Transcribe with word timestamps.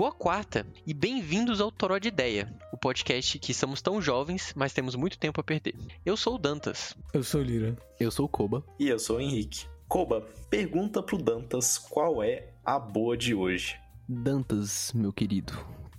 boa 0.00 0.12
quarta 0.12 0.66
e 0.86 0.94
bem-vindos 0.94 1.60
ao 1.60 1.70
Toró 1.70 1.98
de 1.98 2.08
Ideia, 2.08 2.50
o 2.72 2.78
podcast 2.78 3.38
que 3.38 3.52
somos 3.52 3.82
tão 3.82 4.00
jovens, 4.00 4.54
mas 4.56 4.72
temos 4.72 4.94
muito 4.94 5.18
tempo 5.18 5.38
a 5.38 5.44
perder. 5.44 5.74
Eu 6.06 6.16
sou 6.16 6.36
o 6.36 6.38
Dantas. 6.38 6.96
Eu 7.12 7.22
sou 7.22 7.42
o 7.42 7.44
Lira. 7.44 7.76
Eu 8.00 8.10
sou 8.10 8.24
o 8.24 8.28
Koba. 8.28 8.64
E 8.78 8.88
eu 8.88 8.98
sou 8.98 9.18
o 9.18 9.20
Henrique. 9.20 9.66
Koba, 9.86 10.26
pergunta 10.48 11.02
pro 11.02 11.18
Dantas 11.18 11.76
qual 11.76 12.22
é 12.22 12.48
a 12.64 12.78
boa 12.78 13.14
de 13.14 13.34
hoje. 13.34 13.78
Dantas, 14.08 14.90
meu 14.94 15.12
querido, 15.12 15.52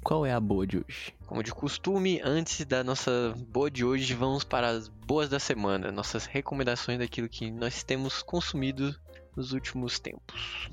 qual 0.04 0.26
é 0.26 0.34
a 0.34 0.40
boa 0.40 0.66
de 0.66 0.78
hoje? 0.78 1.14
Como 1.28 1.44
de 1.44 1.54
costume, 1.54 2.20
antes 2.24 2.66
da 2.66 2.84
nossa 2.84 3.36
boa 3.50 3.70
de 3.70 3.86
hoje, 3.86 4.16
vamos 4.16 4.44
para 4.44 4.68
as 4.68 4.88
boas 4.88 5.30
da 5.30 5.38
semana, 5.38 5.92
nossas 5.92 6.26
recomendações 6.26 6.98
daquilo 6.98 7.30
que 7.30 7.52
nós 7.52 7.84
temos 7.84 8.24
consumido 8.24 8.96
nos 9.38 9.54
últimos 9.54 10.00
tempos. 10.00 10.72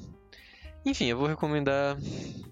Enfim, 0.85 1.07
eu 1.07 1.19
vou 1.19 1.27
recomendar 1.27 1.97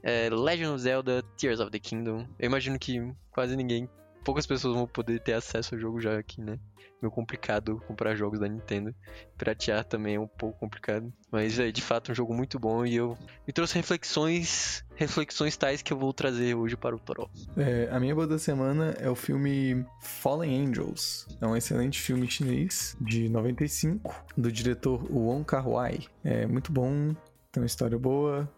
é, 0.02 0.28
Legend 0.30 0.70
of 0.70 0.82
Zelda 0.82 1.22
Tears 1.36 1.60
of 1.60 1.70
the 1.70 1.78
Kingdom. 1.78 2.26
Eu 2.38 2.46
imagino 2.46 2.78
que 2.78 3.00
quase 3.30 3.56
ninguém, 3.56 3.88
poucas 4.24 4.46
pessoas 4.46 4.74
vão 4.74 4.86
poder 4.86 5.20
ter 5.20 5.34
acesso 5.34 5.74
ao 5.74 5.80
jogo 5.80 6.00
já 6.00 6.18
aqui, 6.18 6.40
né? 6.40 6.58
Meio 7.00 7.12
complicado 7.12 7.82
comprar 7.86 8.16
jogos 8.16 8.40
da 8.40 8.48
Nintendo. 8.48 8.94
Piratear 9.36 9.84
também 9.84 10.16
é 10.16 10.20
um 10.20 10.26
pouco 10.26 10.58
complicado. 10.58 11.12
Mas 11.30 11.58
é 11.58 11.70
de 11.70 11.82
fato 11.82 12.10
um 12.10 12.14
jogo 12.14 12.34
muito 12.34 12.58
bom 12.58 12.86
e 12.86 12.96
eu 12.96 13.16
me 13.46 13.52
trouxe 13.52 13.74
reflexões, 13.74 14.82
reflexões 14.94 15.56
tais 15.56 15.82
que 15.82 15.92
eu 15.92 15.98
vou 15.98 16.12
trazer 16.12 16.54
hoje 16.54 16.76
para 16.76 16.96
o 16.96 16.98
Toró. 16.98 17.28
É, 17.56 17.88
a 17.92 18.00
minha 18.00 18.14
boa 18.14 18.26
da 18.26 18.38
semana 18.38 18.96
é 18.98 19.10
o 19.10 19.14
filme 19.14 19.84
Fallen 20.00 20.66
Angels. 20.66 21.26
É 21.40 21.46
um 21.46 21.54
excelente 21.54 22.00
filme 22.00 22.28
chinês 22.30 22.96
de 23.00 23.28
95 23.28 24.24
do 24.36 24.50
diretor 24.50 25.04
Wong 25.12 25.44
Kar-wai. 25.44 26.00
É 26.24 26.46
muito 26.46 26.72
bom, 26.72 27.14
tem 27.56 27.62
uma 27.62 27.66
história 27.66 27.98
boa, 27.98 28.48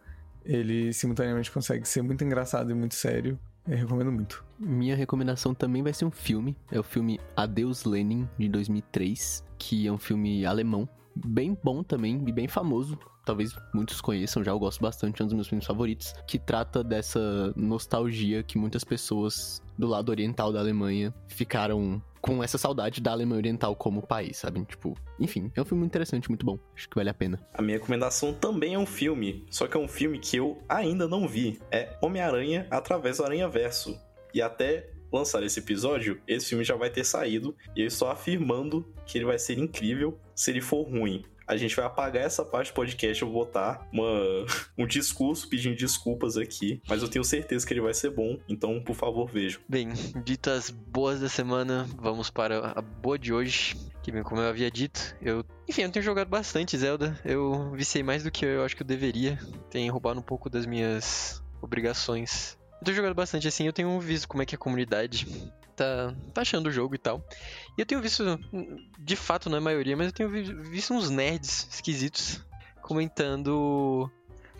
ele 0.44 0.92
simultaneamente 0.92 1.52
consegue 1.52 1.86
ser 1.86 2.02
muito 2.02 2.24
engraçado 2.24 2.70
e 2.70 2.74
muito 2.74 2.96
sério. 2.96 3.38
Eu 3.66 3.76
recomendo 3.76 4.10
muito. 4.10 4.44
Minha 4.58 4.96
recomendação 4.96 5.54
também 5.54 5.82
vai 5.82 5.92
ser 5.92 6.04
um 6.04 6.10
filme. 6.10 6.56
É 6.72 6.80
o 6.80 6.82
filme 6.82 7.20
Adeus 7.36 7.84
Lenin, 7.84 8.28
de 8.36 8.48
2003, 8.48 9.44
que 9.56 9.86
é 9.86 9.92
um 9.92 9.98
filme 9.98 10.44
alemão. 10.44 10.88
Bem 11.26 11.56
bom 11.62 11.82
também 11.82 12.22
e 12.26 12.32
bem 12.32 12.48
famoso. 12.48 12.98
Talvez 13.24 13.54
muitos 13.74 14.00
conheçam 14.00 14.42
já, 14.42 14.52
eu 14.52 14.58
gosto 14.58 14.80
bastante, 14.80 15.20
é 15.20 15.24
um 15.24 15.28
dos 15.28 15.34
meus 15.34 15.48
filmes 15.48 15.66
favoritos. 15.66 16.14
Que 16.26 16.38
trata 16.38 16.82
dessa 16.82 17.52
nostalgia 17.56 18.42
que 18.42 18.56
muitas 18.56 18.84
pessoas 18.84 19.62
do 19.76 19.86
lado 19.86 20.08
oriental 20.08 20.52
da 20.52 20.60
Alemanha 20.60 21.14
ficaram 21.28 22.02
com 22.20 22.42
essa 22.42 22.58
saudade 22.58 23.00
da 23.00 23.12
Alemanha 23.12 23.38
Oriental 23.38 23.76
como 23.76 24.06
país, 24.06 24.38
sabe? 24.38 24.64
Tipo, 24.64 24.96
enfim, 25.20 25.52
é 25.54 25.62
um 25.62 25.64
filme 25.64 25.84
interessante, 25.84 26.28
muito 26.28 26.44
bom. 26.44 26.58
Acho 26.74 26.88
que 26.88 26.96
vale 26.96 27.10
a 27.10 27.14
pena. 27.14 27.40
A 27.54 27.62
minha 27.62 27.78
recomendação 27.78 28.32
também 28.32 28.74
é 28.74 28.78
um 28.78 28.86
filme, 28.86 29.46
só 29.50 29.66
que 29.66 29.76
é 29.76 29.80
um 29.80 29.88
filme 29.88 30.18
que 30.18 30.36
eu 30.36 30.58
ainda 30.68 31.06
não 31.06 31.28
vi. 31.28 31.60
É 31.70 31.96
Homem-Aranha 32.02 32.66
através 32.70 33.18
do 33.18 33.24
Aranha 33.24 33.48
Verso. 33.48 33.98
E 34.34 34.42
até 34.42 34.90
lançar 35.12 35.42
esse 35.42 35.58
episódio, 35.58 36.20
esse 36.26 36.46
filme 36.46 36.64
já 36.64 36.76
vai 36.76 36.90
ter 36.90 37.04
saído 37.04 37.56
e 37.74 37.80
eu 37.80 37.86
estou 37.86 38.08
afirmando 38.08 38.86
que 39.06 39.18
ele 39.18 39.24
vai 39.24 39.38
ser 39.38 39.58
incrível 39.58 40.18
se 40.34 40.50
ele 40.50 40.60
for 40.60 40.82
ruim. 40.82 41.24
A 41.46 41.56
gente 41.56 41.74
vai 41.74 41.86
apagar 41.86 42.24
essa 42.24 42.44
parte 42.44 42.70
do 42.70 42.74
podcast, 42.74 43.22
eu 43.22 43.30
vou 43.30 43.42
botar 43.46 43.88
uma, 43.90 44.44
um 44.76 44.86
discurso 44.86 45.48
pedindo 45.48 45.74
desculpas 45.74 46.36
aqui, 46.36 46.82
mas 46.86 47.00
eu 47.00 47.08
tenho 47.08 47.24
certeza 47.24 47.66
que 47.66 47.72
ele 47.72 47.80
vai 47.80 47.94
ser 47.94 48.10
bom, 48.10 48.38
então 48.46 48.82
por 48.82 48.94
favor 48.94 49.30
vejam. 49.30 49.58
Bem, 49.66 49.88
ditas 50.22 50.68
boas 50.68 51.20
da 51.20 51.28
semana, 51.28 51.88
vamos 51.96 52.28
para 52.28 52.72
a 52.76 52.82
boa 52.82 53.18
de 53.18 53.32
hoje. 53.32 53.74
Que 54.02 54.12
bem, 54.12 54.22
como 54.22 54.40
eu 54.40 54.48
havia 54.48 54.70
dito, 54.70 55.16
eu. 55.22 55.44
Enfim, 55.66 55.82
eu 55.82 55.90
tenho 55.90 56.02
jogado 56.02 56.28
bastante 56.28 56.76
Zelda. 56.76 57.18
Eu 57.24 57.72
viciei 57.72 58.02
mais 58.02 58.22
do 58.22 58.30
que 58.30 58.44
eu 58.44 58.62
acho 58.62 58.76
que 58.76 58.82
eu 58.82 58.86
deveria. 58.86 59.38
Tem 59.70 59.88
roubado 59.90 60.20
um 60.20 60.22
pouco 60.22 60.48
das 60.48 60.66
minhas 60.66 61.42
obrigações. 61.60 62.57
Eu 62.80 62.84
tô 62.84 62.92
jogando 62.92 63.14
bastante 63.14 63.48
assim, 63.48 63.66
eu 63.66 63.72
tenho 63.72 63.98
visto 64.00 64.28
como 64.28 64.42
é 64.42 64.46
que 64.46 64.54
a 64.54 64.58
comunidade 64.58 65.26
tá, 65.74 66.14
tá 66.34 66.42
achando 66.42 66.68
o 66.68 66.72
jogo 66.72 66.94
e 66.94 66.98
tal. 66.98 67.24
E 67.76 67.80
eu 67.80 67.86
tenho 67.86 68.00
visto, 68.00 68.38
de 68.98 69.16
fato, 69.16 69.48
não 69.48 69.56
é 69.56 69.60
a 69.60 69.62
maioria, 69.62 69.96
mas 69.96 70.06
eu 70.06 70.12
tenho 70.12 70.30
visto 70.30 70.94
uns 70.94 71.10
nerds 71.10 71.68
esquisitos 71.70 72.40
comentando. 72.80 74.10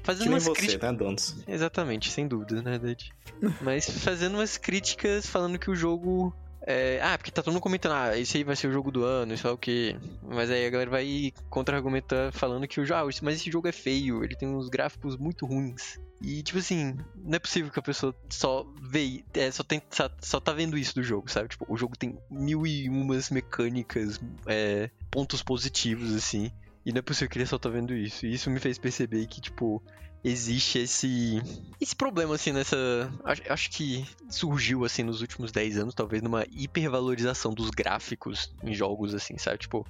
Fazendo 0.03 0.25
que 0.25 0.29
nem 0.29 0.37
umas 0.37 0.45
você, 0.45 0.61
críticas. 0.61 1.37
né? 1.37 1.45
Exatamente, 1.49 2.11
sem 2.11 2.27
dúvida, 2.27 2.63
na 2.63 2.71
verdade. 2.71 3.13
Mas 3.61 3.89
fazendo 3.89 4.35
umas 4.35 4.57
críticas 4.57 5.27
falando 5.27 5.59
que 5.59 5.71
o 5.71 5.75
jogo. 5.75 6.35
É... 6.71 7.01
Ah, 7.03 7.17
porque 7.17 7.31
tá 7.31 7.43
todo 7.43 7.55
mundo 7.55 7.63
comentando, 7.63 7.93
ah, 7.93 8.19
esse 8.19 8.37
aí 8.37 8.45
vai 8.45 8.55
ser 8.55 8.67
o 8.67 8.73
jogo 8.73 8.91
do 8.91 9.03
ano, 9.03 9.33
isso 9.33 9.49
é 9.49 9.51
o 9.51 9.57
quê? 9.57 9.97
Mas 10.23 10.51
aí 10.51 10.67
a 10.67 10.71
galera 10.71 10.91
vai 10.91 11.33
contra-argumentar 11.49 12.31
falando 12.31 12.69
que 12.69 12.79
o 12.79 12.85
jogo. 12.85 13.01
Ah, 13.01 13.11
mas 13.23 13.37
esse 13.37 13.51
jogo 13.51 13.69
é 13.69 13.73
feio, 13.73 14.23
ele 14.23 14.37
tem 14.37 14.47
uns 14.47 14.69
gráficos 14.69 15.17
muito 15.17 15.47
ruins. 15.47 15.99
E, 16.21 16.43
tipo 16.43 16.59
assim, 16.59 16.95
não 17.17 17.37
é 17.37 17.39
possível 17.39 17.73
que 17.73 17.79
a 17.79 17.83
pessoa 17.83 18.15
só 18.29 18.67
vê, 18.83 19.25
é, 19.33 19.51
só, 19.51 19.63
tem, 19.63 19.81
só, 19.89 20.11
só 20.21 20.39
tá 20.39 20.53
vendo 20.53 20.77
isso 20.77 20.95
do 20.95 21.03
jogo, 21.03 21.31
sabe? 21.31 21.49
Tipo, 21.49 21.65
o 21.73 21.77
jogo 21.77 21.97
tem 21.97 22.19
mil 22.31 22.67
e 22.67 22.87
umas 22.91 23.31
mecânicas, 23.31 24.21
é, 24.47 24.91
pontos 25.11 25.43
positivos, 25.43 26.15
assim. 26.15 26.53
E 26.85 26.93
não 26.93 26.99
é 26.99 27.03
possível 27.03 27.31
que 27.31 27.39
ele 27.39 27.47
só 27.47 27.57
tá 27.57 27.71
vendo 27.71 27.95
isso. 27.95 28.27
E 28.27 28.35
isso 28.35 28.51
me 28.51 28.61
fez 28.61 28.77
perceber 28.77 29.27
que, 29.27 29.41
tipo, 29.41 29.83
existe 30.25 30.79
esse 30.81 31.41
esse 31.81 31.95
problema 31.95 32.35
assim 32.35 32.53
nessa 32.53 32.77
acho, 33.25 33.43
acho, 33.49 33.71
que 33.71 34.05
surgiu 34.29 34.85
assim 34.85 35.03
nos 35.03 35.21
últimos 35.21 35.53
10 35.53 35.79
anos 35.79 35.95
talvez 35.95 36.23
numa 36.23 36.45
hipervalorização 36.51 37.55
dos 37.55 37.71
gráficos 37.71 38.53
em 38.63 38.75
jogos 38.75 39.15
assim 39.15 39.39
sabe? 39.39 39.59
Tipo 39.59 39.87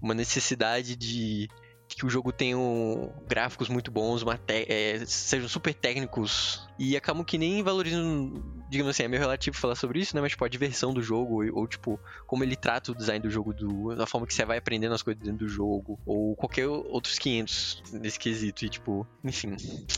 uma 0.00 0.14
necessidade 0.14 0.96
de 0.96 1.48
que 1.88 2.04
o 2.04 2.10
jogo 2.10 2.30
tenha 2.32 2.56
um, 2.56 3.10
gráficos 3.26 3.68
muito 3.68 3.90
bons, 3.90 4.22
é, 4.46 5.02
sejam 5.06 5.48
super 5.48 5.72
técnicos 5.72 6.68
e 6.78 6.96
acabam 6.96 7.24
que 7.24 7.38
nem 7.38 7.62
valorizam, 7.62 8.42
digamos 8.68 8.90
assim, 8.90 9.02
é 9.04 9.08
meio 9.08 9.20
relativo 9.20 9.56
falar 9.56 9.74
sobre 9.74 10.00
isso, 10.00 10.14
né? 10.14 10.20
Mas 10.20 10.32
tipo, 10.32 10.44
a 10.44 10.48
diversão 10.48 10.92
do 10.92 11.02
jogo, 11.02 11.42
ou, 11.44 11.60
ou 11.60 11.66
tipo, 11.66 11.98
como 12.26 12.44
ele 12.44 12.56
trata 12.56 12.92
o 12.92 12.94
design 12.94 13.20
do 13.20 13.30
jogo, 13.30 13.52
do, 13.54 13.94
da 13.94 14.06
forma 14.06 14.26
que 14.26 14.34
você 14.34 14.44
vai 14.44 14.58
aprendendo 14.58 14.94
as 14.94 15.02
coisas 15.02 15.22
dentro 15.22 15.38
do 15.46 15.48
jogo, 15.48 15.98
ou 16.06 16.34
qualquer 16.36 16.66
outros 16.68 17.18
500 17.18 17.82
nesse 17.92 18.18
quesito. 18.18 18.64
E 18.64 18.68
tipo, 18.68 19.06
enfim, 19.24 19.56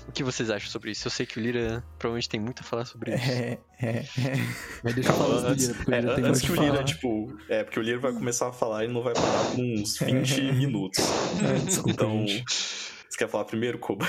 o 0.09 0.13
que 0.13 0.23
vocês 0.23 0.51
acham 0.51 0.71
sobre 0.71 0.91
isso? 0.93 1.07
Eu 1.07 1.11
sei 1.11 1.27
que 1.27 1.39
o 1.39 1.43
Lira 1.43 1.85
provavelmente 1.99 2.29
tem 2.29 2.41
muito 2.41 2.61
a 2.61 2.65
falar 2.65 2.85
sobre 2.85 3.15
isso. 3.15 3.25
É, 3.31 3.59
é, 3.81 3.89
é. 3.89 4.05
Mas 4.85 4.95
deixa 4.95 5.11
eu 5.11 5.15
falar 5.15 5.41
do 5.41 5.55
Lira, 5.55 5.75
porque 5.75 5.91
o 5.91 5.95
Lira 5.95 6.13
é, 6.13 6.15
tem 6.15 6.25
antes 6.25 6.43
muito 6.43 6.47
que 6.47 6.53
o 6.53 6.63
Lira, 6.63 6.75
falar. 6.75 6.85
tipo, 6.85 7.37
é, 7.49 7.65
porque 7.65 7.79
o 7.81 7.83
Lira 7.83 7.99
vai 7.99 8.13
começar 8.13 8.49
a 8.49 8.53
falar 8.53 8.85
e 8.85 8.89
não 8.89 9.03
vai 9.03 9.15
parar 9.15 9.55
com 9.55 9.63
uns 9.63 9.99
20 10.01 10.53
minutos. 10.53 11.01
É, 11.43 11.59
desculpa, 11.65 11.91
Então, 11.91 12.27
gente. 12.27 12.45
você 12.49 13.19
quer 13.19 13.29
falar 13.29 13.45
primeiro, 13.45 13.79
Koba? 13.79 14.07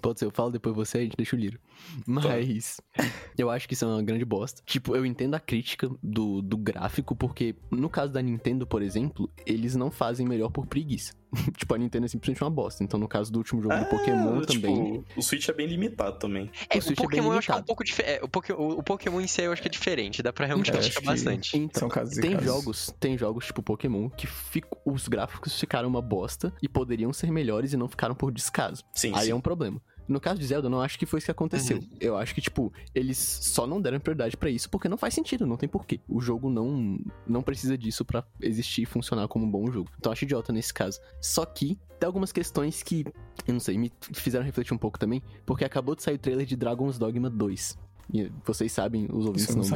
Pode 0.00 0.18
ser, 0.20 0.26
eu 0.26 0.30
falo 0.30 0.50
depois 0.50 0.74
você, 0.74 0.98
a 0.98 1.00
gente 1.02 1.16
deixa 1.16 1.34
o 1.34 1.38
Liro. 1.38 1.58
Mas 2.06 2.80
eu 3.38 3.50
acho 3.50 3.66
que 3.68 3.74
isso 3.74 3.84
é 3.84 3.88
uma 3.88 4.02
grande 4.02 4.24
bosta. 4.24 4.62
Tipo, 4.64 4.96
eu 4.96 5.04
entendo 5.06 5.34
a 5.34 5.40
crítica 5.40 5.88
do, 6.02 6.40
do 6.42 6.56
gráfico, 6.56 7.14
porque 7.16 7.54
no 7.70 7.88
caso 7.88 8.12
da 8.12 8.22
Nintendo, 8.22 8.66
por 8.66 8.82
exemplo, 8.82 9.30
eles 9.46 9.74
não 9.76 9.90
fazem 9.90 10.26
melhor 10.26 10.50
por 10.50 10.66
preguiça. 10.66 11.14
tipo, 11.58 11.74
a 11.74 11.78
Nintendo 11.78 12.06
é 12.06 12.08
simplesmente 12.08 12.42
uma 12.42 12.50
bosta. 12.50 12.82
Então, 12.84 12.98
no 12.98 13.08
caso 13.08 13.30
do 13.32 13.38
último 13.38 13.60
jogo 13.62 13.74
do 13.76 13.84
Pokémon 13.86 14.40
tipo, 14.42 14.52
também. 14.62 15.04
O 15.16 15.22
Switch 15.22 15.48
é 15.48 15.52
bem 15.52 15.66
limitado 15.66 16.18
também. 16.18 16.50
É, 16.70 16.76
o 16.76 16.78
o, 16.78 16.82
Switch 16.82 16.98
é 16.98 17.02
bem 17.02 17.08
Pokémon 17.08 17.32
eu 17.32 17.38
acho 17.38 17.46
que 17.48 17.52
é 17.52 17.56
um 17.56 17.62
pouco 17.62 17.84
diferente. 17.84 18.24
o, 18.24 18.28
Poké- 18.28 18.54
o- 18.54 18.82
Pokémon 18.82 19.20
em 19.20 19.26
si 19.26 19.42
eu 19.42 19.52
acho 19.52 19.60
que 19.60 19.68
é 19.68 19.70
diferente, 19.70 20.22
dá 20.22 20.32
pra 20.32 20.46
realmente 20.46 20.68
Então, 20.70 20.80
criticar 20.80 21.02
que- 21.02 21.08
bastante. 21.08 21.58
Então, 21.58 21.80
São 21.80 21.88
casos 21.88 22.14
tem 22.16 22.30
casos. 22.32 22.46
jogos, 22.46 22.94
tem 23.00 23.18
jogos 23.18 23.46
tipo 23.46 23.62
Pokémon 23.62 24.08
que 24.08 24.26
fico- 24.26 24.78
os 24.86 25.08
gráficos 25.08 25.58
ficaram 25.58 25.88
uma 25.88 26.00
bosta 26.00 26.54
e 26.62 26.68
poderiam 26.68 27.12
ser 27.12 27.30
melhores 27.30 27.72
e 27.72 27.76
não 27.76 27.88
ficaram 27.88 28.14
por 28.14 28.32
descaso. 28.32 28.82
Sim, 28.94 29.12
Aí 29.14 29.26
sim. 29.26 29.30
é 29.32 29.34
um 29.34 29.40
problema. 29.40 29.80
No 30.08 30.20
caso 30.20 30.38
de 30.38 30.46
Zelda, 30.46 30.66
eu 30.66 30.70
não 30.70 30.80
acho 30.80 30.98
que 30.98 31.06
foi 31.06 31.18
isso 31.18 31.26
que 31.26 31.30
aconteceu. 31.30 31.78
Uhum. 31.78 31.88
Eu 32.00 32.16
acho 32.16 32.34
que, 32.34 32.40
tipo, 32.40 32.72
eles 32.94 33.18
só 33.18 33.66
não 33.66 33.80
deram 33.80 33.98
prioridade 33.98 34.36
pra 34.36 34.50
isso 34.50 34.70
porque 34.70 34.88
não 34.88 34.96
faz 34.96 35.14
sentido, 35.14 35.46
não 35.46 35.56
tem 35.56 35.68
porquê. 35.68 36.00
O 36.08 36.20
jogo 36.20 36.48
não, 36.48 36.98
não 37.26 37.42
precisa 37.42 37.76
disso 37.76 38.04
pra 38.04 38.24
existir 38.40 38.82
e 38.82 38.86
funcionar 38.86 39.28
como 39.28 39.44
um 39.44 39.50
bom 39.50 39.70
jogo. 39.70 39.90
Então 39.98 40.10
eu 40.10 40.12
acho 40.12 40.24
idiota 40.24 40.52
nesse 40.52 40.72
caso. 40.72 41.00
Só 41.20 41.44
que 41.44 41.78
tem 41.98 42.06
algumas 42.06 42.32
questões 42.32 42.82
que, 42.82 43.04
eu 43.46 43.54
não 43.54 43.60
sei, 43.60 43.78
me 43.78 43.90
fizeram 44.12 44.44
refletir 44.44 44.74
um 44.74 44.78
pouco 44.78 44.98
também, 44.98 45.22
porque 45.44 45.64
acabou 45.64 45.94
de 45.94 46.02
sair 46.02 46.14
o 46.14 46.18
trailer 46.18 46.46
de 46.46 46.56
Dragon's 46.56 46.98
Dogma 46.98 47.30
2. 47.30 47.78
E 48.12 48.30
vocês 48.44 48.70
sabem, 48.72 49.08
os 49.12 49.26
ouvintes 49.26 49.54
não 49.54 49.62
não, 49.62 49.70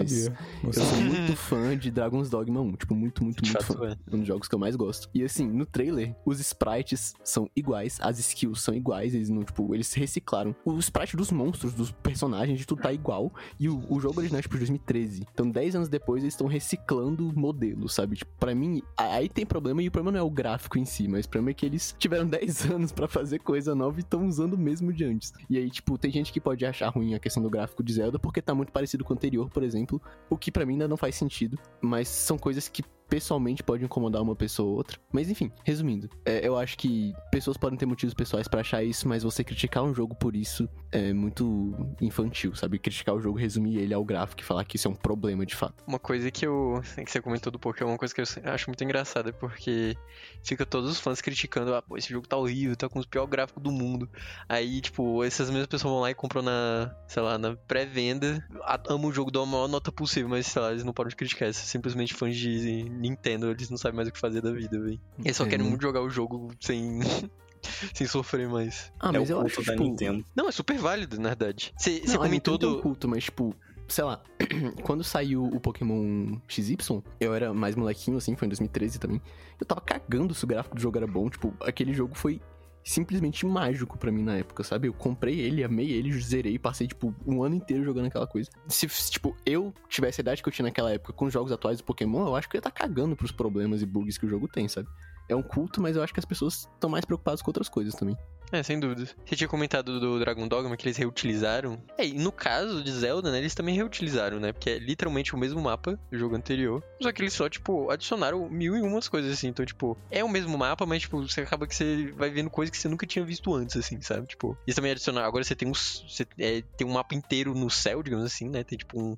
mas 0.63 0.77
eu 0.77 0.85
sou 0.85 1.01
muito 1.01 1.35
fã 1.37 1.77
de 1.77 1.91
Dragon's 1.91 2.31
Dogma 2.31 2.61
1. 2.61 2.73
Tipo, 2.73 2.95
muito, 2.95 3.25
muito, 3.25 3.45
muito 3.45 3.65
fã. 3.65 3.89
é. 3.89 3.97
Um 4.15 4.19
dos 4.19 4.27
jogos 4.27 4.49
que 4.49 4.55
eu 4.55 4.59
mais 4.59 4.77
gosto. 4.77 5.09
E 5.15 5.23
assim, 5.23 5.47
no 5.47 5.67
trailer, 5.67 6.15
os 6.25 6.41
sprites 6.41 7.15
são 7.25 7.49
iguais, 7.57 7.99
as 8.01 8.19
skills 8.19 8.61
são 8.61 8.75
iguais, 8.75 9.15
eles 9.15 9.29
não, 9.29 9.43
tipo, 9.43 9.75
eles 9.75 9.93
reciclaram. 9.93 10.55
O 10.65 10.79
sprite 10.79 11.17
dos 11.17 11.31
monstros, 11.33 11.75
dos 11.75 11.91
personagens, 11.91 12.59
de 12.59 12.67
tudo 12.67 12.83
tá 12.83 12.93
igual. 12.93 13.33
E 13.59 13.69
o, 13.69 13.83
o 13.89 14.01
jogo 14.01 14.19
original 14.21 14.39
é 14.39 14.43
tipo 14.43 14.55
de 14.55 14.61
2013. 14.61 15.27
Então, 15.33 15.51
10 15.51 15.77
anos 15.77 15.89
depois, 15.89 16.23
eles 16.23 16.35
estão 16.35 16.47
reciclando 16.47 17.33
modelos, 17.35 17.95
sabe? 17.95 18.17
Tipo, 18.17 18.31
pra 18.39 18.55
mim, 18.55 18.83
aí 18.97 19.29
tem 19.29 19.45
problema, 19.45 19.83
e 19.83 19.89
o 19.89 19.91
problema 19.91 20.13
não 20.19 20.25
é 20.25 20.27
o 20.27 20.31
gráfico 20.31 20.79
em 20.79 20.85
si, 20.85 21.09
mas 21.09 21.27
o 21.27 21.29
problema 21.29 21.51
é 21.51 21.55
que 21.55 21.67
eles 21.67 21.95
tiveram 21.99 22.27
10 22.29 22.71
anos 22.71 22.93
pra 22.93 23.09
fazer 23.09 23.41
coisa 23.41 23.75
nova 23.75 23.99
e 23.99 24.03
estão 24.03 24.27
usando 24.27 24.55
o 24.55 24.59
mesmo 24.59 24.93
de 24.93 25.05
antes. 25.05 25.33
E 25.49 25.59
aí, 25.59 25.71
tipo, 25.71 25.99
tem 25.99 26.11
gente 26.11 26.33
que 26.33 26.41
pode 26.41 26.65
achar 26.65 26.89
ruim 26.89 27.15
a 27.15 27.19
questão 27.19 27.43
do 27.43 27.51
gráfico 27.51 27.83
de 27.83 27.93
Zelda, 27.93 28.19
porque 28.21 28.43
tá 28.43 28.55
muito 28.55 28.73
parecido 28.73 29.05
com 29.05 29.13
o 29.13 29.17
anterior, 29.17 29.49
por 29.51 29.63
exemplo. 29.63 30.01
O 30.29 30.37
que 30.37 30.51
pra 30.51 30.65
mim 30.67 30.75
ainda 30.75 30.89
não 30.89 30.97
faz 30.97 31.15
sentido, 31.15 31.59
mas 31.81 32.09
são 32.09 32.39
coisas 32.39 32.69
que 32.69 32.83
pessoalmente 33.11 33.63
pode 33.63 33.85
incomodar 33.85 34.23
uma 34.23 34.37
pessoa 34.37 34.71
ou 34.71 34.77
outra. 34.77 34.99
Mas 35.13 35.29
enfim, 35.29 35.51
resumindo, 35.65 36.09
é, 36.25 36.47
eu 36.47 36.57
acho 36.57 36.79
que 36.79 37.13
pessoas 37.31 37.57
podem 37.57 37.77
ter 37.77 37.85
motivos 37.85 38.15
pessoais 38.15 38.47
pra 38.47 38.61
achar 38.61 38.85
isso, 38.85 39.09
mas 39.09 39.25
você 39.25 39.43
criticar 39.43 39.83
um 39.83 39.93
jogo 39.93 40.15
por 40.15 40.37
isso 40.37 40.69
é 40.93 41.13
muito 41.13 41.75
infantil, 42.01 42.55
sabe? 42.55 42.79
Criticar 42.79 43.15
o 43.15 43.21
jogo, 43.21 43.37
resumir 43.37 43.79
ele 43.79 43.93
ao 43.93 44.05
gráfico 44.05 44.41
e 44.41 44.45
falar 44.45 44.65
que 44.65 44.77
isso 44.77 44.87
é 44.87 44.91
um 44.91 44.95
problema 44.95 45.45
de 45.45 45.57
fato. 45.57 45.83
Uma 45.87 45.99
coisa 45.99 46.31
que 46.31 46.47
eu. 46.47 46.81
que 47.05 47.11
você 47.11 47.21
comentou 47.21 47.51
do 47.51 47.59
Pokémon, 47.59 47.91
uma 47.91 47.99
coisa 47.99 48.15
que 48.15 48.21
eu 48.21 48.25
acho 48.45 48.69
muito 48.69 48.85
engraçada, 48.85 49.33
porque 49.33 49.97
fica 50.43 50.65
todos 50.65 50.91
os 50.91 51.01
fãs 51.01 51.21
criticando, 51.21 51.75
ah, 51.75 51.83
pô, 51.83 51.97
esse 51.97 52.09
jogo 52.11 52.29
tá 52.29 52.37
horrível, 52.37 52.77
tá 52.77 52.89
com 52.89 53.01
os 53.01 53.07
piores 53.07 53.31
gráficos 53.31 53.63
do 53.63 53.73
mundo. 53.73 54.09
Aí, 54.49 54.81
tipo, 54.81 55.25
essas 55.25 55.51
mesmas 55.51 55.67
pessoas 55.67 55.93
vão 55.93 56.01
lá 56.01 56.11
e 56.11 56.15
compram 56.15 56.43
na, 56.43 56.95
sei 57.09 57.23
lá, 57.23 57.37
na 57.39 57.57
pré-venda, 57.57 58.47
amam 58.89 59.11
o 59.11 59.13
jogo, 59.13 59.31
dão 59.31 59.43
a 59.43 59.47
maior 59.47 59.69
nota 59.69 59.91
possível, 59.91 60.29
mas 60.29 60.47
sei 60.47 60.63
lá, 60.63 60.71
eles 60.71 60.85
não 60.85 60.93
podem 60.93 61.15
criticar, 61.17 61.53
são 61.53 61.65
simplesmente 61.65 62.15
fãs 62.15 62.37
de 62.37 62.89
Nintendo, 63.01 63.51
eles 63.51 63.71
não 63.71 63.77
sabem 63.77 63.97
mais 63.97 64.09
o 64.09 64.13
que 64.13 64.19
fazer 64.19 64.41
da 64.41 64.53
vida, 64.53 64.79
velho. 64.79 65.01
Eles 65.25 65.37
só 65.37 65.45
É, 65.45 65.49
querem 65.49 65.65
né? 65.65 65.71
muito 65.71 65.83
jogar 65.83 66.03
o 66.03 66.11
jogo 66.11 66.53
sem. 66.61 67.01
sem 67.95 68.07
sofrer 68.07 68.49
mais. 68.49 68.93
Ah, 68.99 69.11
é 69.11 69.19
mas 69.19 69.29
o 69.29 69.33
eu 69.33 69.41
culto 69.41 69.61
acho, 69.61 69.67
da 69.67 69.73
tipo... 69.73 69.85
Nintendo. 69.85 70.25
Não, 70.35 70.49
é 70.49 70.53
super 70.53 70.79
válido, 70.79 71.19
na 71.21 71.31
verdade. 71.31 71.73
Você 71.77 72.01
comentou 72.17 72.55
um 72.55 72.59
do. 72.59 72.81
culto, 72.81 73.09
mas 73.09 73.25
tipo, 73.25 73.55
sei 73.89 74.05
lá, 74.05 74.23
quando 74.83 75.03
saiu 75.05 75.45
o 75.45 75.61
Pokémon 75.61 76.39
XY, 76.49 76.77
eu 77.21 77.35
era 77.35 77.53
mais 77.53 77.75
molequinho, 77.77 78.17
assim, 78.17 78.37
foi 78.37 78.47
em 78.47 78.51
2013 78.51 78.99
também. 78.99 79.21
Eu 79.61 79.67
tava 79.67 79.81
cagando 79.81 80.35
se 80.35 80.45
o 80.45 80.47
gráfico 80.47 80.75
do 80.77 80.81
jogo 80.81 80.97
era 80.97 81.07
bom. 81.07 81.29
Tipo, 81.29 81.55
aquele 81.61 81.93
jogo 81.93 82.15
foi 82.15 82.41
simplesmente 82.85 83.45
mágico 83.47 83.99
pra 83.99 84.11
mim 84.11 84.23
na 84.23 84.37
época, 84.37 84.65
sabe? 84.65 84.89
Eu 84.89 84.93
comprei 84.93 85.41
ele, 85.41 85.63
amei 85.63 85.91
ele, 85.91 86.13
zerei, 86.21 86.59
passei, 86.59 86.87
tipo, 86.87 87.15
um 87.27 87.43
ano 87.43 87.55
inteiro 87.55 87.85
jogando 87.85 88.07
aquela 88.07 88.27
coisa. 88.27 88.51
Se, 88.69 88.87
tipo, 89.11 89.37
eu 89.45 89.73
tivesse 89.89 90.21
a 90.21 90.23
idade 90.23 90.43
que 90.43 90.49
eu 90.49 90.53
tinha 90.53 90.65
naquela 90.65 90.93
época 90.93 91.13
com 91.13 91.27
os 91.27 91.33
jogos 91.33 91.53
atuais 91.53 91.79
do 91.79 91.85
Pokémon, 91.85 92.27
eu 92.27 92.37
acho 92.37 92.49
que 92.49 92.57
eu 92.57 92.59
ia 92.59 92.61
estar 92.61 92.71
cagando 92.71 93.17
pros 93.17 93.33
problemas 93.33 93.83
e 93.83 93.87
bugs 93.87 94.19
que 94.19 94.27
o 94.27 94.29
jogo 94.29 94.49
tem, 94.49 94.69
sabe? 94.69 94.89
É 95.31 95.37
um 95.37 95.43
culto, 95.43 95.81
mas 95.81 95.97
eu 95.97 96.03
acho 96.03 96.13
que 96.13 96.19
as 96.19 96.25
pessoas 96.25 96.69
estão 96.75 96.91
mais 96.91 97.05
preocupadas 97.05 97.41
com 97.41 97.51
outras 97.51 97.69
coisas 97.69 97.95
também. 97.95 98.17
É, 98.53 98.63
sem 98.65 98.81
dúvida. 98.81 99.09
Você 99.25 99.37
tinha 99.37 99.47
comentado 99.47 100.01
do 100.01 100.19
Dragon 100.19 100.49
Dogma 100.49 100.77
que 100.77 100.85
eles 100.85 100.97
reutilizaram. 100.97 101.81
É, 101.97 102.05
e 102.05 102.15
no 102.15 102.33
caso 102.33 102.83
de 102.83 102.91
Zelda, 102.91 103.31
né, 103.31 103.39
eles 103.39 103.55
também 103.55 103.77
reutilizaram, 103.77 104.41
né? 104.41 104.53
Porque 104.53 104.71
é 104.71 104.79
literalmente 104.79 105.35
o 105.35 105.39
mesmo 105.39 105.61
mapa 105.61 105.99
do 106.11 106.19
jogo 106.19 106.35
anterior. 106.35 106.83
Só 107.01 107.13
que 107.13 107.23
eles 107.23 107.33
só, 107.33 107.49
tipo, 107.49 107.91
adicionaram 107.91 108.49
mil 108.51 108.77
e 108.77 108.83
umas 108.83 109.09
coisas, 109.09 109.33
assim. 109.33 109.49
Então, 109.49 109.65
tipo, 109.65 109.97
é 110.11 110.25
o 110.25 110.29
mesmo 110.29 110.59
mapa, 110.59 110.85
mas, 110.85 111.03
tipo, 111.03 111.27
você 111.27 111.43
acaba 111.43 111.67
que 111.67 111.75
você 111.77 112.13
vai 112.17 112.31
vendo 112.31 112.51
coisas 112.51 112.71
que 112.71 112.79
você 112.79 112.89
nunca 112.89 113.07
tinha 113.07 113.25
visto 113.25 113.55
antes, 113.55 113.77
assim, 113.77 114.01
sabe? 114.01 114.27
Tipo, 114.27 114.59
eles 114.67 114.75
também 114.75 114.91
adicionaram. 114.91 115.29
Agora 115.29 115.45
você 115.45 115.55
tem 115.55 115.69
um, 115.69 115.75
você, 115.75 116.27
é, 116.39 116.63
tem 116.77 116.87
um 116.87 116.95
mapa 116.95 117.15
inteiro 117.15 117.55
no 117.55 117.71
céu, 117.71 118.03
digamos 118.03 118.25
assim, 118.25 118.49
né? 118.49 118.65
Tem, 118.65 118.77
tipo, 118.77 119.01
um. 119.01 119.15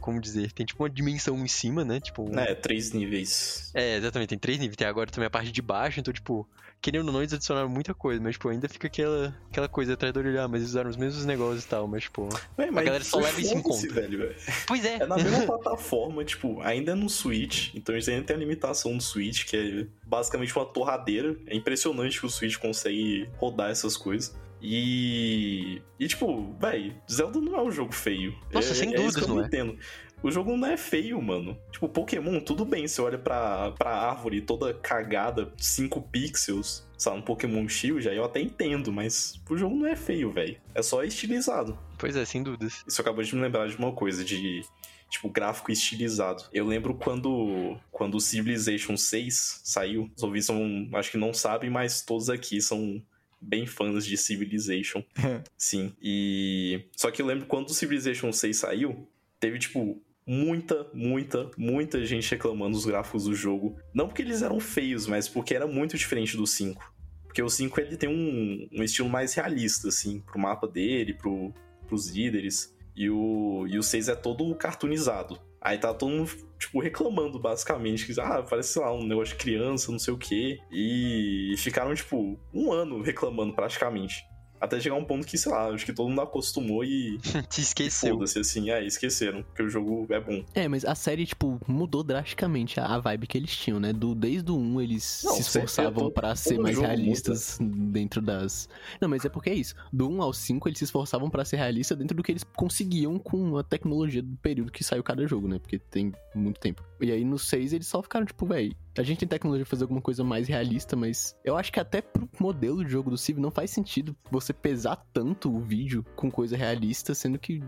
Como 0.00 0.20
dizer? 0.20 0.52
Tem, 0.52 0.64
tipo, 0.64 0.82
uma 0.82 0.90
dimensão 0.90 1.36
em 1.38 1.48
cima, 1.48 1.84
né? 1.84 2.00
Tipo. 2.00 2.28
É, 2.38 2.54
três 2.54 2.92
níveis. 2.92 3.70
É, 3.74 3.96
exatamente, 3.96 4.30
tem 4.30 4.38
três 4.38 4.58
níveis. 4.58 4.76
Tem 4.76 4.86
agora 4.86 5.10
também 5.10 5.26
a 5.26 5.30
parte 5.30 5.52
de 5.52 5.62
baixo, 5.62 6.00
então, 6.00 6.12
tipo, 6.12 6.48
querendo 6.80 7.06
ou 7.06 7.12
não, 7.12 7.20
eles 7.20 7.32
adicionaram 7.32 7.68
muita 7.68 7.92
coisa, 7.92 8.20
mas, 8.20 8.32
tipo, 8.32 8.48
ainda 8.48 8.68
fica 8.68 8.86
aquela, 8.86 9.36
aquela 9.50 9.68
coisa 9.68 9.94
atrás 9.94 10.12
do 10.12 10.20
olhar, 10.20 10.48
mas 10.48 10.60
eles 10.60 10.70
usaram 10.70 10.90
os 10.90 10.96
mesmos 10.96 11.24
negócios 11.24 11.64
e 11.64 11.68
tal, 11.68 11.86
mas, 11.86 12.04
tipo. 12.04 12.28
Véi, 12.56 12.70
mas 12.70 12.84
galera 12.84 13.04
só 13.04 13.18
leva 13.18 13.40
isso 13.40 13.54
em 13.54 13.62
conta. 13.62 13.92
velho, 13.92 14.18
velho. 14.18 14.36
Pois 14.66 14.84
é! 14.84 14.96
É 14.96 15.06
na 15.06 15.16
mesma 15.16 15.46
plataforma, 15.46 16.24
tipo, 16.24 16.60
ainda 16.62 16.92
é 16.92 16.94
no 16.94 17.08
Switch, 17.08 17.74
então 17.74 17.94
eles 17.94 18.08
ainda 18.08 18.24
tem 18.24 18.36
a 18.36 18.38
limitação 18.38 18.96
do 18.96 19.02
Switch, 19.02 19.44
que 19.44 19.56
é 19.56 19.86
basicamente 20.06 20.54
uma 20.56 20.66
torradeira. 20.66 21.36
É 21.46 21.56
impressionante 21.56 22.20
que 22.20 22.26
o 22.26 22.30
Switch 22.30 22.56
consegue 22.56 23.28
rodar 23.36 23.70
essas 23.70 23.96
coisas. 23.96 24.34
E. 24.60 25.80
E, 25.98 26.08
tipo, 26.08 26.54
véi, 26.60 26.94
Zelda 27.10 27.40
não 27.40 27.56
é 27.56 27.62
um 27.62 27.70
jogo 27.70 27.92
feio. 27.92 28.36
Nossa, 28.52 28.72
é, 28.72 28.74
sem 28.74 28.92
é 28.92 28.96
dúvidas 28.96 29.26
não 29.26 29.42
é. 29.42 29.46
entendo. 29.46 29.78
O 30.22 30.30
jogo 30.30 30.56
não 30.56 30.66
é 30.66 30.76
feio, 30.76 31.20
mano. 31.22 31.56
Tipo, 31.70 31.88
Pokémon, 31.88 32.40
tudo 32.40 32.64
bem, 32.64 32.88
você 32.88 33.00
olha 33.00 33.18
pra, 33.18 33.70
pra 33.72 33.90
árvore 33.90 34.40
toda 34.40 34.74
cagada, 34.74 35.52
5 35.56 36.02
pixels, 36.10 36.88
sabe, 36.96 37.18
um 37.18 37.22
Pokémon 37.22 37.68
Shield, 37.68 38.08
aí 38.08 38.16
eu 38.16 38.24
até 38.24 38.40
entendo, 38.40 38.92
mas 38.92 39.40
o 39.48 39.56
jogo 39.56 39.76
não 39.76 39.86
é 39.86 39.94
feio, 39.94 40.32
velho. 40.32 40.56
É 40.74 40.82
só 40.82 41.04
estilizado. 41.04 41.78
Pois 41.96 42.16
é, 42.16 42.24
sem 42.24 42.42
dúvidas. 42.42 42.84
Isso 42.86 43.00
acabou 43.00 43.22
de 43.22 43.34
me 43.34 43.40
lembrar 43.40 43.68
de 43.68 43.76
uma 43.76 43.92
coisa, 43.92 44.24
de 44.24 44.62
tipo, 45.08 45.28
gráfico 45.30 45.70
estilizado. 45.70 46.44
Eu 46.52 46.66
lembro 46.66 46.94
quando 46.94 47.76
quando 47.90 48.16
o 48.16 48.20
Civilization 48.20 48.96
6 48.96 49.62
saiu, 49.64 50.10
os 50.16 50.22
ouvintes 50.22 50.48
não, 50.48 50.88
acho 50.98 51.10
que 51.10 51.16
não 51.16 51.32
sabem, 51.32 51.70
mas 51.70 52.02
todos 52.02 52.28
aqui 52.28 52.60
são 52.60 53.02
bem 53.40 53.66
fãs 53.66 54.04
de 54.04 54.16
Civilization. 54.16 55.02
Sim. 55.56 55.94
E 56.00 56.84
só 56.96 57.10
que 57.10 57.22
eu 57.22 57.26
lembro 57.26 57.46
quando 57.46 57.68
o 57.68 57.74
Civilization 57.74 58.32
6 58.32 58.56
saiu, 58.56 59.08
teve 59.40 59.58
tipo 59.58 60.02
muita, 60.26 60.86
muita, 60.92 61.50
muita 61.56 62.04
gente 62.04 62.30
reclamando 62.30 62.72
dos 62.72 62.84
gráficos 62.84 63.24
do 63.24 63.34
jogo. 63.34 63.76
Não 63.94 64.06
porque 64.06 64.22
eles 64.22 64.42
eram 64.42 64.60
feios, 64.60 65.06
mas 65.06 65.28
porque 65.28 65.54
era 65.54 65.66
muito 65.66 65.96
diferente 65.96 66.36
do 66.36 66.46
5. 66.46 66.94
Porque 67.24 67.42
o 67.42 67.48
5 67.48 67.80
ele 67.80 67.96
tem 67.96 68.08
um, 68.08 68.68
um 68.72 68.82
estilo 68.82 69.08
mais 69.08 69.32
realista, 69.34 69.88
assim, 69.88 70.20
pro 70.20 70.38
mapa 70.38 70.66
dele, 70.66 71.14
pro, 71.14 71.52
pros 71.86 72.10
líderes. 72.10 72.76
E 72.94 73.08
o, 73.08 73.66
e 73.68 73.78
o 73.78 73.82
6 73.82 74.08
é 74.08 74.14
todo 74.14 74.54
cartoonizado. 74.54 75.40
Aí 75.60 75.78
tá 75.78 75.92
todo 75.92 76.10
mundo, 76.10 76.30
tipo, 76.58 76.80
reclamando, 76.80 77.38
basicamente. 77.38 78.06
Que, 78.06 78.20
ah, 78.20 78.42
parece, 78.48 78.74
sei 78.74 78.82
lá, 78.82 78.92
um 78.92 79.06
negócio 79.06 79.36
de 79.36 79.42
criança, 79.42 79.90
não 79.90 79.98
sei 79.98 80.14
o 80.14 80.18
quê. 80.18 80.58
E 80.70 81.54
ficaram, 81.58 81.94
tipo, 81.94 82.38
um 82.52 82.72
ano 82.72 83.02
reclamando, 83.02 83.54
praticamente. 83.54 84.22
Até 84.60 84.80
chegar 84.80 84.96
um 84.96 85.04
ponto 85.04 85.26
que, 85.26 85.38
sei 85.38 85.52
lá, 85.52 85.68
acho 85.68 85.84
que 85.84 85.92
todo 85.92 86.08
mundo 86.08 86.20
acostumou 86.20 86.84
e 86.84 87.18
Te 87.48 87.60
e 87.60 87.62
esqueceu. 87.62 88.14
foda-se, 88.14 88.38
assim, 88.38 88.70
é, 88.70 88.84
esqueceram, 88.84 89.44
que 89.54 89.62
o 89.62 89.68
jogo 89.68 90.06
é 90.10 90.20
bom. 90.20 90.44
É, 90.54 90.66
mas 90.68 90.84
a 90.84 90.94
série, 90.94 91.26
tipo, 91.26 91.60
mudou 91.66 92.02
drasticamente 92.02 92.80
a, 92.80 92.98
vibe 92.98 93.26
que 93.26 93.38
eles 93.38 93.56
tinham, 93.56 93.78
né? 93.78 93.92
Do, 93.92 94.14
desde 94.14 94.50
o 94.50 94.56
1 94.58 94.80
eles 94.80 95.22
Não, 95.24 95.32
se 95.32 95.44
certeza, 95.44 95.58
esforçavam 95.58 96.10
pra 96.10 96.34
ser 96.34 96.58
mais 96.58 96.78
realistas 96.78 97.58
dentro 97.60 98.20
das. 98.20 98.68
Não, 99.00 99.08
mas 99.08 99.24
é 99.24 99.28
porque 99.28 99.50
é 99.50 99.54
isso. 99.54 99.74
Do 99.92 100.08
1 100.08 100.22
ao 100.22 100.32
5 100.32 100.68
eles 100.68 100.78
se 100.78 100.84
esforçavam 100.84 101.30
pra 101.30 101.44
ser 101.44 101.56
realista 101.56 101.94
dentro 101.94 102.16
do 102.16 102.22
que 102.22 102.32
eles 102.32 102.44
conseguiam 102.56 103.18
com 103.18 103.56
a 103.56 103.62
tecnologia 103.62 104.22
do 104.22 104.36
período 104.38 104.72
que 104.72 104.82
saiu 104.82 105.02
cada 105.02 105.26
jogo, 105.26 105.46
né? 105.48 105.58
Porque 105.58 105.78
tem 105.78 106.12
muito 106.34 106.58
tempo. 106.60 106.82
E 107.00 107.12
aí 107.12 107.24
no 107.24 107.38
6 107.38 107.72
eles 107.72 107.86
só 107.86 108.02
ficaram, 108.02 108.26
tipo, 108.26 108.46
véi, 108.46 108.72
a 108.98 109.02
gente 109.04 109.18
tem 109.18 109.28
tecnologia 109.28 109.64
pra 109.64 109.70
fazer 109.70 109.84
alguma 109.84 110.00
coisa 110.00 110.24
mais 110.24 110.48
realista, 110.48 110.96
mas 110.96 111.36
eu 111.44 111.56
acho 111.56 111.72
que 111.72 111.78
até 111.78 112.02
pro 112.02 112.28
modelo 112.40 112.84
de 112.84 112.90
jogo 112.90 113.10
do 113.10 113.16
Civ 113.16 113.38
não 113.38 113.50
faz 113.50 113.70
sentido 113.70 114.14
você 114.30 114.52
pesar 114.52 114.96
tanto 115.12 115.54
o 115.54 115.60
vídeo 115.60 116.04
com 116.16 116.28
coisa 116.30 116.56
realista, 116.56 117.14
sendo 117.14 117.38
que 117.38 117.62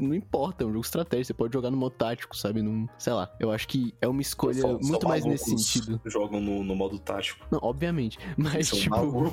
não 0.00 0.14
importa, 0.14 0.64
é 0.64 0.66
um 0.66 0.70
jogo 0.70 0.84
estratégico, 0.84 1.26
você 1.26 1.34
pode 1.34 1.52
jogar 1.52 1.70
no 1.70 1.76
modo 1.76 1.94
tático, 1.94 2.36
sabe? 2.36 2.62
Num, 2.62 2.86
sei 2.98 3.12
lá, 3.12 3.34
eu 3.40 3.50
acho 3.50 3.66
que 3.66 3.92
é 4.00 4.06
uma 4.06 4.22
escolha 4.22 4.66
muito 4.80 5.08
mais 5.08 5.24
nesse 5.24 5.56
sentido. 5.56 6.00
Jogam 6.04 6.40
no, 6.40 6.62
no 6.62 6.76
modo 6.76 6.98
tático. 6.98 7.46
Não, 7.50 7.58
obviamente. 7.62 8.18
Mas, 8.36 8.68
São 8.68 8.78
tipo. 8.78 9.32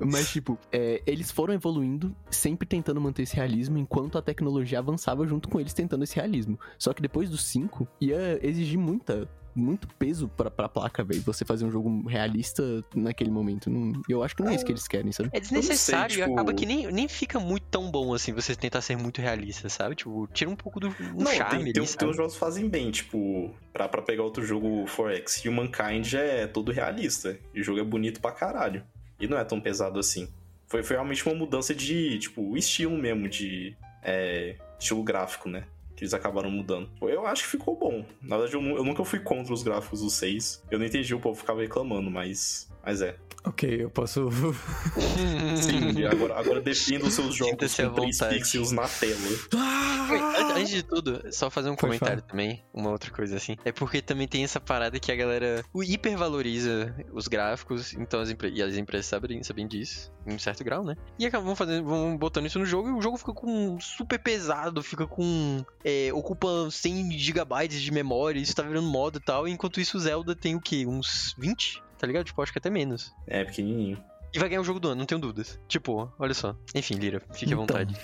mas, 0.04 0.30
tipo, 0.30 0.58
é, 0.70 1.02
eles 1.06 1.30
foram 1.30 1.54
evoluindo, 1.54 2.14
sempre 2.30 2.66
tentando 2.66 3.00
manter 3.00 3.22
esse 3.22 3.34
realismo, 3.34 3.78
enquanto 3.78 4.18
a 4.18 4.22
tecnologia 4.22 4.78
avançava 4.78 5.26
junto 5.26 5.48
com 5.48 5.58
eles 5.58 5.72
tentando 5.72 6.04
esse 6.04 6.16
realismo. 6.16 6.58
Só 6.78 6.92
que 6.92 7.00
depois 7.00 7.30
do 7.30 7.38
5, 7.38 7.88
ia 8.00 8.38
exigir 8.46 8.78
muita. 8.78 9.28
Muito 9.58 9.88
peso 9.98 10.28
pra, 10.28 10.50
pra 10.50 10.68
placa, 10.68 11.02
velho. 11.02 11.20
Você 11.22 11.44
fazer 11.44 11.64
um 11.64 11.70
jogo 11.70 12.06
realista 12.08 12.62
naquele 12.94 13.30
momento. 13.30 13.68
Não- 13.68 14.00
eu 14.08 14.22
acho 14.22 14.36
que 14.36 14.42
não 14.42 14.50
é 14.50 14.54
isso 14.54 14.64
que 14.64 14.70
eles 14.72 14.86
querem, 14.86 15.10
sabe? 15.10 15.30
É 15.32 15.40
desnecessário 15.40 16.14
sei, 16.14 16.22
e 16.22 16.26
tipo- 16.26 16.34
acaba 16.34 16.54
que 16.54 16.64
nem, 16.64 16.86
nem 16.92 17.08
fica 17.08 17.40
muito 17.40 17.64
tão 17.70 17.90
bom 17.90 18.14
assim 18.14 18.32
você 18.32 18.54
tentar 18.54 18.80
ser 18.80 18.96
muito 18.96 19.20
realista, 19.20 19.68
sabe? 19.68 19.96
Tipo, 19.96 20.28
tira 20.32 20.48
um 20.48 20.56
pouco 20.56 20.78
do 20.78 20.88
um 20.88 21.22
Não, 21.24 21.32
charme 21.32 21.50
tem, 21.50 21.60
ali, 21.62 21.72
tem, 21.72 21.84
sabe? 21.86 21.98
tem 21.98 22.08
uns 22.08 22.16
jogos 22.16 22.34
que 22.34 22.38
fazem 22.38 22.68
bem, 22.68 22.90
tipo, 22.90 23.50
pra, 23.72 23.88
pra 23.88 24.00
pegar 24.02 24.22
outro 24.22 24.44
jogo 24.44 24.84
4X. 24.86 25.44
Humankind 25.48 26.14
é 26.14 26.46
todo 26.46 26.70
realista. 26.70 27.38
E 27.54 27.60
o 27.60 27.64
jogo 27.64 27.80
é 27.80 27.84
bonito 27.84 28.20
pra 28.20 28.30
caralho. 28.32 28.84
E 29.20 29.26
não 29.26 29.36
é 29.36 29.44
tão 29.44 29.60
pesado 29.60 29.98
assim. 29.98 30.28
Foi, 30.68 30.82
foi 30.82 30.94
realmente 30.96 31.26
uma 31.26 31.34
mudança 31.34 31.74
de, 31.74 32.18
tipo, 32.18 32.56
estilo 32.56 32.96
mesmo, 32.96 33.28
de. 33.28 33.74
É, 34.02 34.54
estilo 34.78 35.02
gráfico, 35.02 35.48
né? 35.48 35.64
Que 35.98 36.04
eles 36.04 36.14
acabaram 36.14 36.48
mudando. 36.48 36.88
Eu 37.02 37.26
acho 37.26 37.42
que 37.42 37.48
ficou 37.48 37.76
bom. 37.76 38.04
Na 38.22 38.36
verdade, 38.36 38.54
eu, 38.54 38.62
eu 38.76 38.84
nunca 38.84 39.04
fui 39.04 39.18
contra 39.18 39.52
os 39.52 39.64
gráficos 39.64 40.00
do 40.00 40.08
6. 40.08 40.62
Eu 40.70 40.78
não 40.78 40.86
entendi 40.86 41.12
o 41.12 41.18
povo 41.18 41.36
ficava 41.36 41.60
reclamando, 41.60 42.08
mas. 42.08 42.70
Mas 42.84 43.00
é. 43.02 43.16
Ok, 43.44 43.82
eu 43.84 43.88
posso. 43.90 44.28
Sim, 45.56 46.04
agora, 46.04 46.38
agora 46.38 46.60
defenda 46.60 47.06
os 47.06 47.14
seus 47.14 47.34
jogos 47.34 47.52
com 47.76 47.92
3 47.92 48.12
vontade. 48.12 48.34
pixels 48.36 48.72
na 48.72 48.86
tela. 48.88 49.14
An- 49.54 50.54
Antes 50.58 50.70
de 50.70 50.82
tudo, 50.82 51.22
só 51.32 51.48
fazer 51.48 51.68
um 51.70 51.76
Foi, 51.76 51.88
comentário 51.88 52.20
também, 52.22 52.64
uma 52.74 52.90
outra 52.90 53.10
coisa 53.12 53.36
assim. 53.36 53.56
É 53.64 53.70
porque 53.70 54.02
também 54.02 54.26
tem 54.26 54.42
essa 54.42 54.60
parada 54.60 54.98
que 54.98 55.12
a 55.12 55.16
galera 55.16 55.64
o 55.72 55.82
hipervaloriza 55.84 56.94
os 57.12 57.28
gráficos, 57.28 57.94
então 57.94 58.20
as 58.20 58.30
e 58.30 58.62
as 58.62 58.74
empresas 58.76 59.06
sabem, 59.06 59.42
sabem 59.42 59.66
disso, 59.68 60.10
em 60.26 60.34
um 60.34 60.38
certo 60.38 60.64
grau, 60.64 60.84
né? 60.84 60.96
E 61.18 61.24
acabam 61.26 61.54
fazendo, 61.54 61.84
vão 61.86 62.16
botando 62.16 62.46
isso 62.46 62.58
no 62.58 62.66
jogo 62.66 62.88
e 62.88 62.92
o 62.92 63.00
jogo 63.00 63.16
fica 63.18 63.32
com 63.32 63.78
super 63.80 64.18
pesado, 64.18 64.82
fica 64.82 65.06
com. 65.06 65.64
É, 65.84 66.10
ocupa 66.12 66.68
100 66.70 67.12
gigabytes 67.18 67.80
de 67.80 67.92
memória, 67.92 68.40
isso 68.40 68.54
tá 68.54 68.62
virando 68.62 68.88
moda 68.88 69.18
e 69.18 69.22
tal. 69.22 69.46
Enquanto 69.46 69.80
isso, 69.80 69.96
o 69.96 70.00
Zelda 70.00 70.34
tem 70.34 70.56
o 70.56 70.60
quê? 70.60 70.84
Uns 70.86 71.34
20? 71.38 71.82
Tá 71.98 72.06
ligado? 72.06 72.24
Tipo, 72.24 72.40
acho 72.42 72.52
que 72.52 72.58
até 72.58 72.70
menos. 72.70 73.12
É, 73.26 73.44
pequenininho. 73.44 74.02
E 74.32 74.38
vai 74.38 74.48
ganhar 74.50 74.60
o 74.60 74.64
jogo 74.64 74.78
do 74.78 74.88
ano, 74.88 74.98
não 74.98 75.06
tenho 75.06 75.20
dúvidas. 75.20 75.58
Tipo, 75.66 76.12
olha 76.18 76.34
só. 76.34 76.54
Enfim, 76.74 76.94
Lira, 76.96 77.18
fique 77.32 77.46
à 77.46 77.56
Então. 77.56 77.60
vontade. 77.60 77.96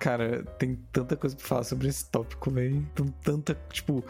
Cara, 0.00 0.42
tem 0.58 0.74
tanta 0.90 1.16
coisa 1.16 1.36
pra 1.36 1.44
falar 1.46 1.64
sobre 1.64 1.88
esse 1.88 2.10
tópico, 2.10 2.50
velho. 2.50 2.82
Tem 2.94 3.06
tanta. 3.22 3.54
Tipo, 3.70 4.02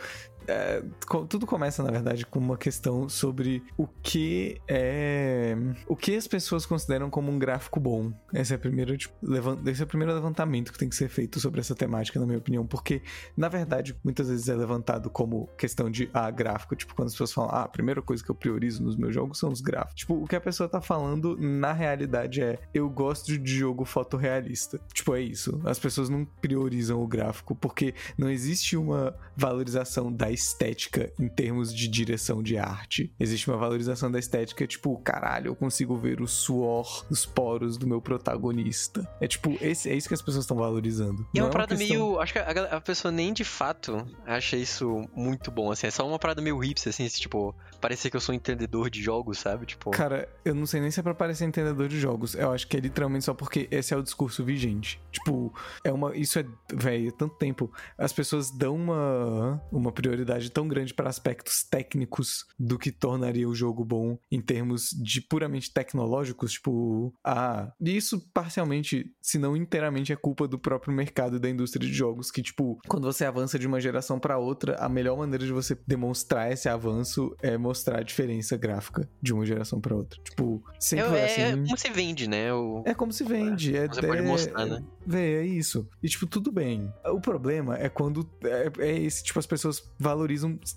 é, 0.47 0.83
tudo 1.29 1.47
começa, 1.47 1.83
na 1.83 1.91
verdade, 1.91 2.27
com 2.27 2.39
uma 2.39 2.57
questão 2.57 3.09
sobre 3.09 3.63
o 3.77 3.87
que 4.03 4.61
é. 4.69 5.57
O 5.87 5.97
que 5.97 6.17
as 6.17 6.27
pessoas 6.27 6.67
consideram 6.67 7.11
como 7.11 7.31
um 7.31 7.39
gráfico 7.39 7.81
bom. 7.81 8.13
Esse 8.33 8.53
é, 8.53 8.57
a 8.57 8.59
primeira, 8.59 8.97
tipo, 8.97 9.15
levan- 9.23 9.59
esse 9.67 9.81
é 9.81 9.85
o 9.85 9.89
primeiro 9.89 10.13
levantamento 10.15 10.73
que 10.73 10.79
tem 10.79 10.89
que 10.89 10.97
ser 10.97 11.09
feito 11.09 11.41
sobre 11.41 11.61
essa 11.61 11.75
temática, 11.75 12.19
na 12.21 12.27
minha 12.27 12.39
opinião. 12.39 12.67
Porque, 12.67 13.03
na 13.37 13.49
verdade, 13.49 13.97
muitas 14.05 14.29
vezes 14.29 14.49
é 14.49 14.55
levantado 14.55 15.11
como 15.11 15.49
questão 15.59 15.91
de 15.91 16.11
ah, 16.13 16.31
gráfico. 16.31 16.77
Tipo, 16.77 16.95
quando 16.95 17.09
as 17.09 17.15
pessoas 17.15 17.33
falam, 17.33 17.51
ah, 17.51 17.63
a 17.63 17.69
primeira 17.69 18.03
coisa 18.03 18.23
que 18.23 18.31
eu 18.31 18.35
priorizo 18.35 18.83
nos 18.83 18.97
meus 18.97 19.15
jogos 19.15 19.39
são 19.39 19.51
os 19.51 19.61
gráficos. 19.61 19.95
Tipo, 19.97 20.15
o 20.15 20.27
que 20.27 20.37
a 20.37 20.41
pessoa 20.41 20.69
tá 20.69 20.81
falando, 20.81 21.37
na 21.39 21.73
realidade, 21.73 22.43
é 22.43 22.59
eu 22.73 22.89
gosto 22.89 23.39
de 23.39 23.59
jogo 23.59 23.85
fotorrealista. 23.85 24.81
Tipo, 24.93 25.15
é 25.15 25.21
isso. 25.21 25.61
As 25.65 25.79
pessoas 25.79 26.09
não 26.09 26.25
priorizam 26.25 27.03
o 27.03 27.07
gráfico 27.07 27.55
porque 27.55 27.95
não 28.19 28.29
existe 28.31 28.77
uma 28.77 29.15
valorização 29.37 30.13
da 30.13 30.31
estética 30.35 31.13
em 31.19 31.29
termos 31.29 31.75
de 31.75 31.89
direção 31.89 32.43
de 32.43 32.59
arte. 32.59 33.13
Existe 33.19 33.49
uma 33.49 33.57
valorização 33.57 34.11
da 34.11 34.19
estética, 34.19 34.67
tipo, 34.67 34.99
caralho, 34.99 35.49
eu 35.49 35.57
consigo 35.57 35.97
ver 35.97 36.21
o 36.21 36.27
suor 36.29 37.05
dos 37.09 37.25
poros 37.25 37.77
do 37.79 37.87
meu 37.87 38.01
protagonista. 38.01 39.09
É 39.21 39.27
tipo, 39.27 39.57
esse, 39.61 39.89
é 39.89 39.95
isso 39.95 40.09
que 40.09 40.15
as 40.15 40.23
pessoas 40.23 40.45
estão 40.45 40.57
valorizando. 40.57 41.27
E 41.33 41.39
é 41.39 41.41
Não 41.41 41.47
uma 41.49 41.53
parada 41.53 41.77
questão- 41.77 41.97
meio. 41.97 42.21
Acho 42.21 42.33
que 42.33 42.39
a, 42.39 42.77
a 42.77 42.81
pessoa 42.81 43.11
nem 43.13 43.33
de 43.33 43.45
fato 43.45 44.07
acha 44.27 44.57
isso 44.57 45.09
muito 45.15 45.51
bom, 45.51 45.71
assim. 45.71 45.87
É 45.87 45.91
só 45.91 46.07
uma 46.07 46.19
parada 46.19 46.43
meio 46.43 46.59
hipster, 46.59 46.91
assim, 46.91 47.05
esse, 47.05 47.21
tipo, 47.21 47.55
parecer 47.81 48.11
que 48.11 48.17
eu 48.17 48.21
sou 48.21 48.33
um 48.33 48.37
entendedor 48.37 48.91
de 48.91 49.03
jogos, 49.03 49.39
sabe? 49.39 49.67
Tipo. 49.67 49.91
Cara, 49.91 50.29
eu 50.45 50.55
não 50.55 50.67
sei 50.67 50.81
nem 50.81 50.91
se 50.91 51.01
é 51.01 51.03
pra 51.03 51.15
parecer 51.15 51.45
entendedor 51.45 51.89
de 51.89 51.99
jogos. 51.99 52.35
Eu 52.35 52.51
acho 52.53 52.67
que 52.67 52.77
é 52.77 52.81
literalmente 52.81 53.25
só 53.25 53.35
porque 53.35 53.69
esse 53.71 53.95
é 53.95 53.97
o 53.97 54.03
discurso 54.03 54.45
vigente. 54.45 55.01
Tipo, 55.13 55.53
é 55.85 55.93
uma. 55.93 56.17
Isso 56.17 56.39
é. 56.39 56.45
Velho, 56.73 57.09
é 57.09 57.11
tanto 57.11 57.35
tempo. 57.37 57.71
As 57.97 58.13
pessoas 58.13 58.51
dão 58.51 58.75
uma, 58.75 59.63
uma 59.71 59.93
prioridade 59.93 60.24
tão 60.53 60.69
grande 60.69 60.95
para 60.95 61.09
aspectos 61.09 61.63
técnicos 61.63 62.45
do 62.59 62.79
que 62.79 62.91
tornaria 62.91 63.49
o 63.49 63.55
jogo 63.55 63.85
bom 63.85 64.19
em 64.31 64.41
termos 64.41 64.91
de 64.91 65.21
puramente 65.21 65.73
tecnológicos. 65.73 66.53
Tipo, 66.53 67.13
ah. 67.25 67.73
Isso 67.81 68.21
parcialmente, 68.33 69.13
se 69.21 69.39
não 69.39 69.57
inteiramente, 69.57 70.13
é 70.13 70.17
culpa 70.17 70.47
do 70.49 70.59
próprio 70.59 70.93
mercado 70.93 71.37
e 71.37 71.39
da 71.39 71.49
indústria 71.49 71.87
de 71.87 71.93
jogos. 71.93 72.31
Que, 72.31 72.43
tipo, 72.43 72.79
quando 72.89 73.05
você 73.05 73.25
avança 73.25 73.59
de 73.59 73.67
uma 73.67 73.81
geração 73.81 74.19
para 74.19 74.39
outra, 74.39 74.77
a 74.77 74.89
melhor 74.89 75.17
maneira 75.17 75.45
de 75.45 75.53
você 75.53 75.77
demonstrar 75.87 76.53
esse 76.53 76.69
avanço 76.69 77.35
é 77.43 77.57
mostrar 77.57 77.99
a 77.99 78.03
diferença 78.03 78.57
gráfica 78.57 79.09
de 79.21 79.33
uma 79.33 79.45
geração 79.45 79.81
para 79.81 79.95
outra. 79.95 80.21
Tipo, 80.23 80.63
sempre 80.79 81.17
é, 81.17 81.21
é- 81.21 81.25
assim. 81.25 81.41
é 81.43 81.57
como 81.65 81.79
se 81.79 81.91
vende, 81.91 82.29
né? 82.29 82.53
O... 82.53 82.83
É 82.85 82.95
como 82.95 83.13
se 83.13 83.25
vende. 83.25 83.77
É, 83.77 83.87
Você 83.87 84.07
pode 84.07 84.21
é- 84.21 84.23
mostrar, 84.23 84.67
né? 84.67 84.85
Vê, 85.07 85.43
é 85.43 85.45
isso. 85.45 85.89
E, 86.03 86.09
tipo, 86.09 86.27
tudo 86.27 86.51
bem. 86.51 86.93
O 87.07 87.21
problema 87.21 87.77
é 87.79 87.89
quando 87.89 88.29
é, 88.45 88.73
é 88.79 88.99
esse, 88.99 89.23
tipo, 89.23 89.39
as 89.39 89.47
pessoas 89.47 89.83
valorizam 89.99 90.14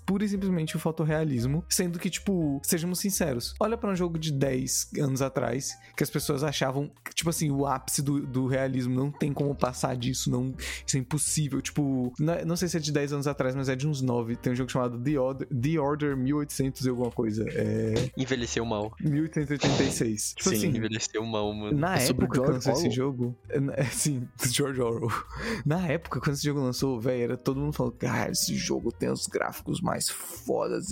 pura 0.06 0.24
e 0.24 0.28
simplesmente 0.28 0.76
o 0.76 0.78
fotorrealismo, 0.80 1.64
sendo 1.68 1.98
que, 1.98 2.10
tipo, 2.10 2.60
sejamos 2.64 2.98
sinceros, 2.98 3.54
olha 3.60 3.76
pra 3.76 3.90
um 3.90 3.96
jogo 3.96 4.18
de 4.18 4.32
10 4.32 4.90
anos 5.00 5.22
atrás, 5.22 5.72
que 5.96 6.02
as 6.02 6.10
pessoas 6.10 6.42
achavam, 6.42 6.90
tipo 7.14 7.30
assim, 7.30 7.50
o 7.50 7.66
ápice 7.66 8.02
do, 8.02 8.26
do 8.26 8.46
realismo, 8.46 8.94
não 8.94 9.10
tem 9.10 9.32
como 9.32 9.54
passar 9.54 9.96
disso, 9.96 10.30
não, 10.30 10.54
isso 10.86 10.96
é 10.96 11.00
impossível. 11.00 11.60
Tipo, 11.60 12.12
não, 12.18 12.32
é- 12.34 12.44
não 12.44 12.56
sei 12.56 12.68
se 12.68 12.76
é 12.76 12.80
de 12.80 12.92
10 12.92 13.12
anos 13.12 13.26
atrás, 13.26 13.54
mas 13.54 13.68
é 13.68 13.76
de 13.76 13.86
uns 13.86 14.00
9. 14.02 14.36
Tem 14.36 14.52
um 14.52 14.56
jogo 14.56 14.70
chamado 14.70 14.98
The 15.02 15.18
Order, 15.18 15.48
The 15.48 15.78
Order 15.80 16.16
1800 16.16 16.84
e 16.86 16.88
alguma 16.88 17.10
coisa. 17.10 17.44
É. 17.50 18.10
Envelheceu 18.16 18.64
mal. 18.64 18.92
1886. 19.00 20.34
Tipo 20.34 20.50
Sim. 20.50 20.56
assim, 20.56 20.68
Envelheceu 20.68 21.24
mal, 21.24 21.52
mano. 21.52 21.76
na 21.78 21.98
É 21.98 22.08
época 22.08 22.28
que 22.28 22.38
lançou 22.50 22.72
esse 22.72 22.90
jogo. 22.90 23.36
é, 23.48 23.84
Sim, 23.90 24.26
George 24.50 24.80
Orwell. 24.80 25.10
Na 25.64 25.86
época, 25.86 26.20
quando 26.20 26.34
esse 26.34 26.44
jogo 26.44 26.60
lançou, 26.60 27.00
velho, 27.00 27.22
era 27.24 27.36
todo 27.36 27.60
mundo 27.60 27.72
falando: 27.72 27.96
Ah, 28.06 28.28
esse 28.30 28.54
jogo 28.56 28.92
tem 28.92 29.10
os 29.10 29.26
gráficos 29.28 29.80
mais 29.80 30.08
fodas. 30.08 30.88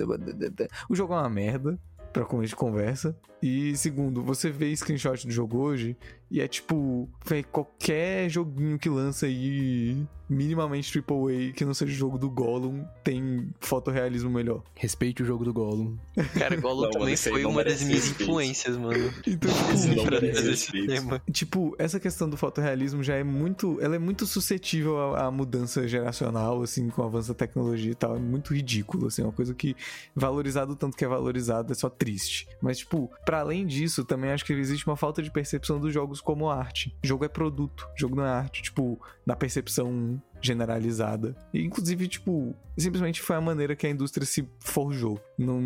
O 0.88 0.95
jogo 0.95 1.14
é 1.14 1.16
uma 1.16 1.28
merda. 1.28 1.78
Pra 2.12 2.25
começo 2.25 2.50
de 2.50 2.57
conversa. 2.57 3.14
E 3.43 3.76
segundo, 3.76 4.23
você 4.23 4.50
vê 4.50 4.75
screenshot 4.75 5.26
do 5.26 5.33
jogo 5.33 5.59
hoje 5.59 5.97
e 6.30 6.40
é 6.40 6.49
tipo, 6.49 7.09
véi, 7.25 7.42
qualquer 7.42 8.28
joguinho 8.28 8.78
que 8.78 8.88
lança 8.88 9.26
aí 9.26 9.97
minimamente 10.28 10.99
AAA 10.99 11.52
que 11.54 11.64
não 11.64 11.73
seja 11.73 11.92
o 11.92 11.95
jogo 11.95 12.18
do 12.18 12.28
Gollum 12.28 12.85
tem 13.04 13.49
fotorrealismo 13.61 14.28
melhor. 14.28 14.61
Respeite 14.75 15.23
o 15.23 15.26
jogo 15.26 15.45
do 15.45 15.52
Gollum. 15.52 15.97
Cara, 16.37 16.56
Gollum 16.56 16.83
Não, 16.83 16.90
também 16.90 17.16
foi 17.16 17.45
uma 17.45 17.62
das 17.62 17.80
minhas 17.83 18.06
respeito. 18.06 18.23
influências, 18.25 18.76
mano. 18.76 18.97
Então, 19.26 19.52
tipo, 19.52 19.95
não 19.97 20.04
pra 20.04 20.21
merece 20.21 20.33
trazer 20.33 20.52
esse 20.52 20.73
respeito. 20.73 20.87
tema. 20.88 21.23
Tipo, 21.30 21.76
essa 21.78 22.00
questão 22.00 22.28
do 22.28 22.37
fotorrealismo 22.37 23.02
já 23.04 23.14
é 23.14 23.23
muito. 23.23 23.78
Ela 23.80 23.95
é 23.97 23.99
muito 23.99 24.26
suscetível 24.26 25.14
à, 25.14 25.26
à 25.26 25.30
mudança 25.30 25.87
geracional, 25.87 26.61
assim, 26.62 26.88
com 26.88 27.02
o 27.02 27.04
avanço 27.04 27.28
da 27.28 27.35
tecnologia 27.35 27.92
e 27.92 27.95
tal. 27.95 28.16
É 28.16 28.18
muito 28.18 28.52
ridículo, 28.52 29.06
assim, 29.06 29.23
é 29.23 29.25
uma 29.25 29.33
coisa 29.33 29.54
que, 29.54 29.76
valorizado 30.14 30.73
o 30.73 30.76
tanto 30.76 30.97
que 30.97 31.04
é 31.04 31.09
valorizado, 31.09 31.71
é 31.71 31.75
só 31.75 31.88
triste. 31.88 32.49
Mas, 32.61 32.78
tipo, 32.78 33.09
pra 33.25 33.40
além 33.40 33.64
disso, 33.64 34.04
também 34.04 34.30
acho 34.30 34.45
que 34.45 34.52
existe 34.52 34.87
uma 34.87 34.97
falta 34.97 35.23
de 35.23 35.30
percepção 35.30 35.78
dos 35.78 35.92
jogos 35.92 36.16
como 36.21 36.51
arte. 36.51 36.97
Jogo 37.03 37.25
é 37.25 37.29
produto, 37.29 37.89
jogo 37.97 38.17
não 38.17 38.25
é 38.25 38.31
arte. 38.31 38.63
Tipo, 38.63 39.01
na 39.25 39.37
percepção 39.37 40.21
generalizada. 40.47 41.37
E, 41.53 41.62
inclusive, 41.62 42.09
tipo, 42.09 42.55
simplesmente 42.76 43.21
foi 43.21 43.37
a 43.37 43.41
maneira 43.41 43.75
que 43.75 43.87
a 43.87 43.91
indústria 43.91 44.26
se 44.26 44.49
forjou. 44.61 45.21
Não, 45.38 45.61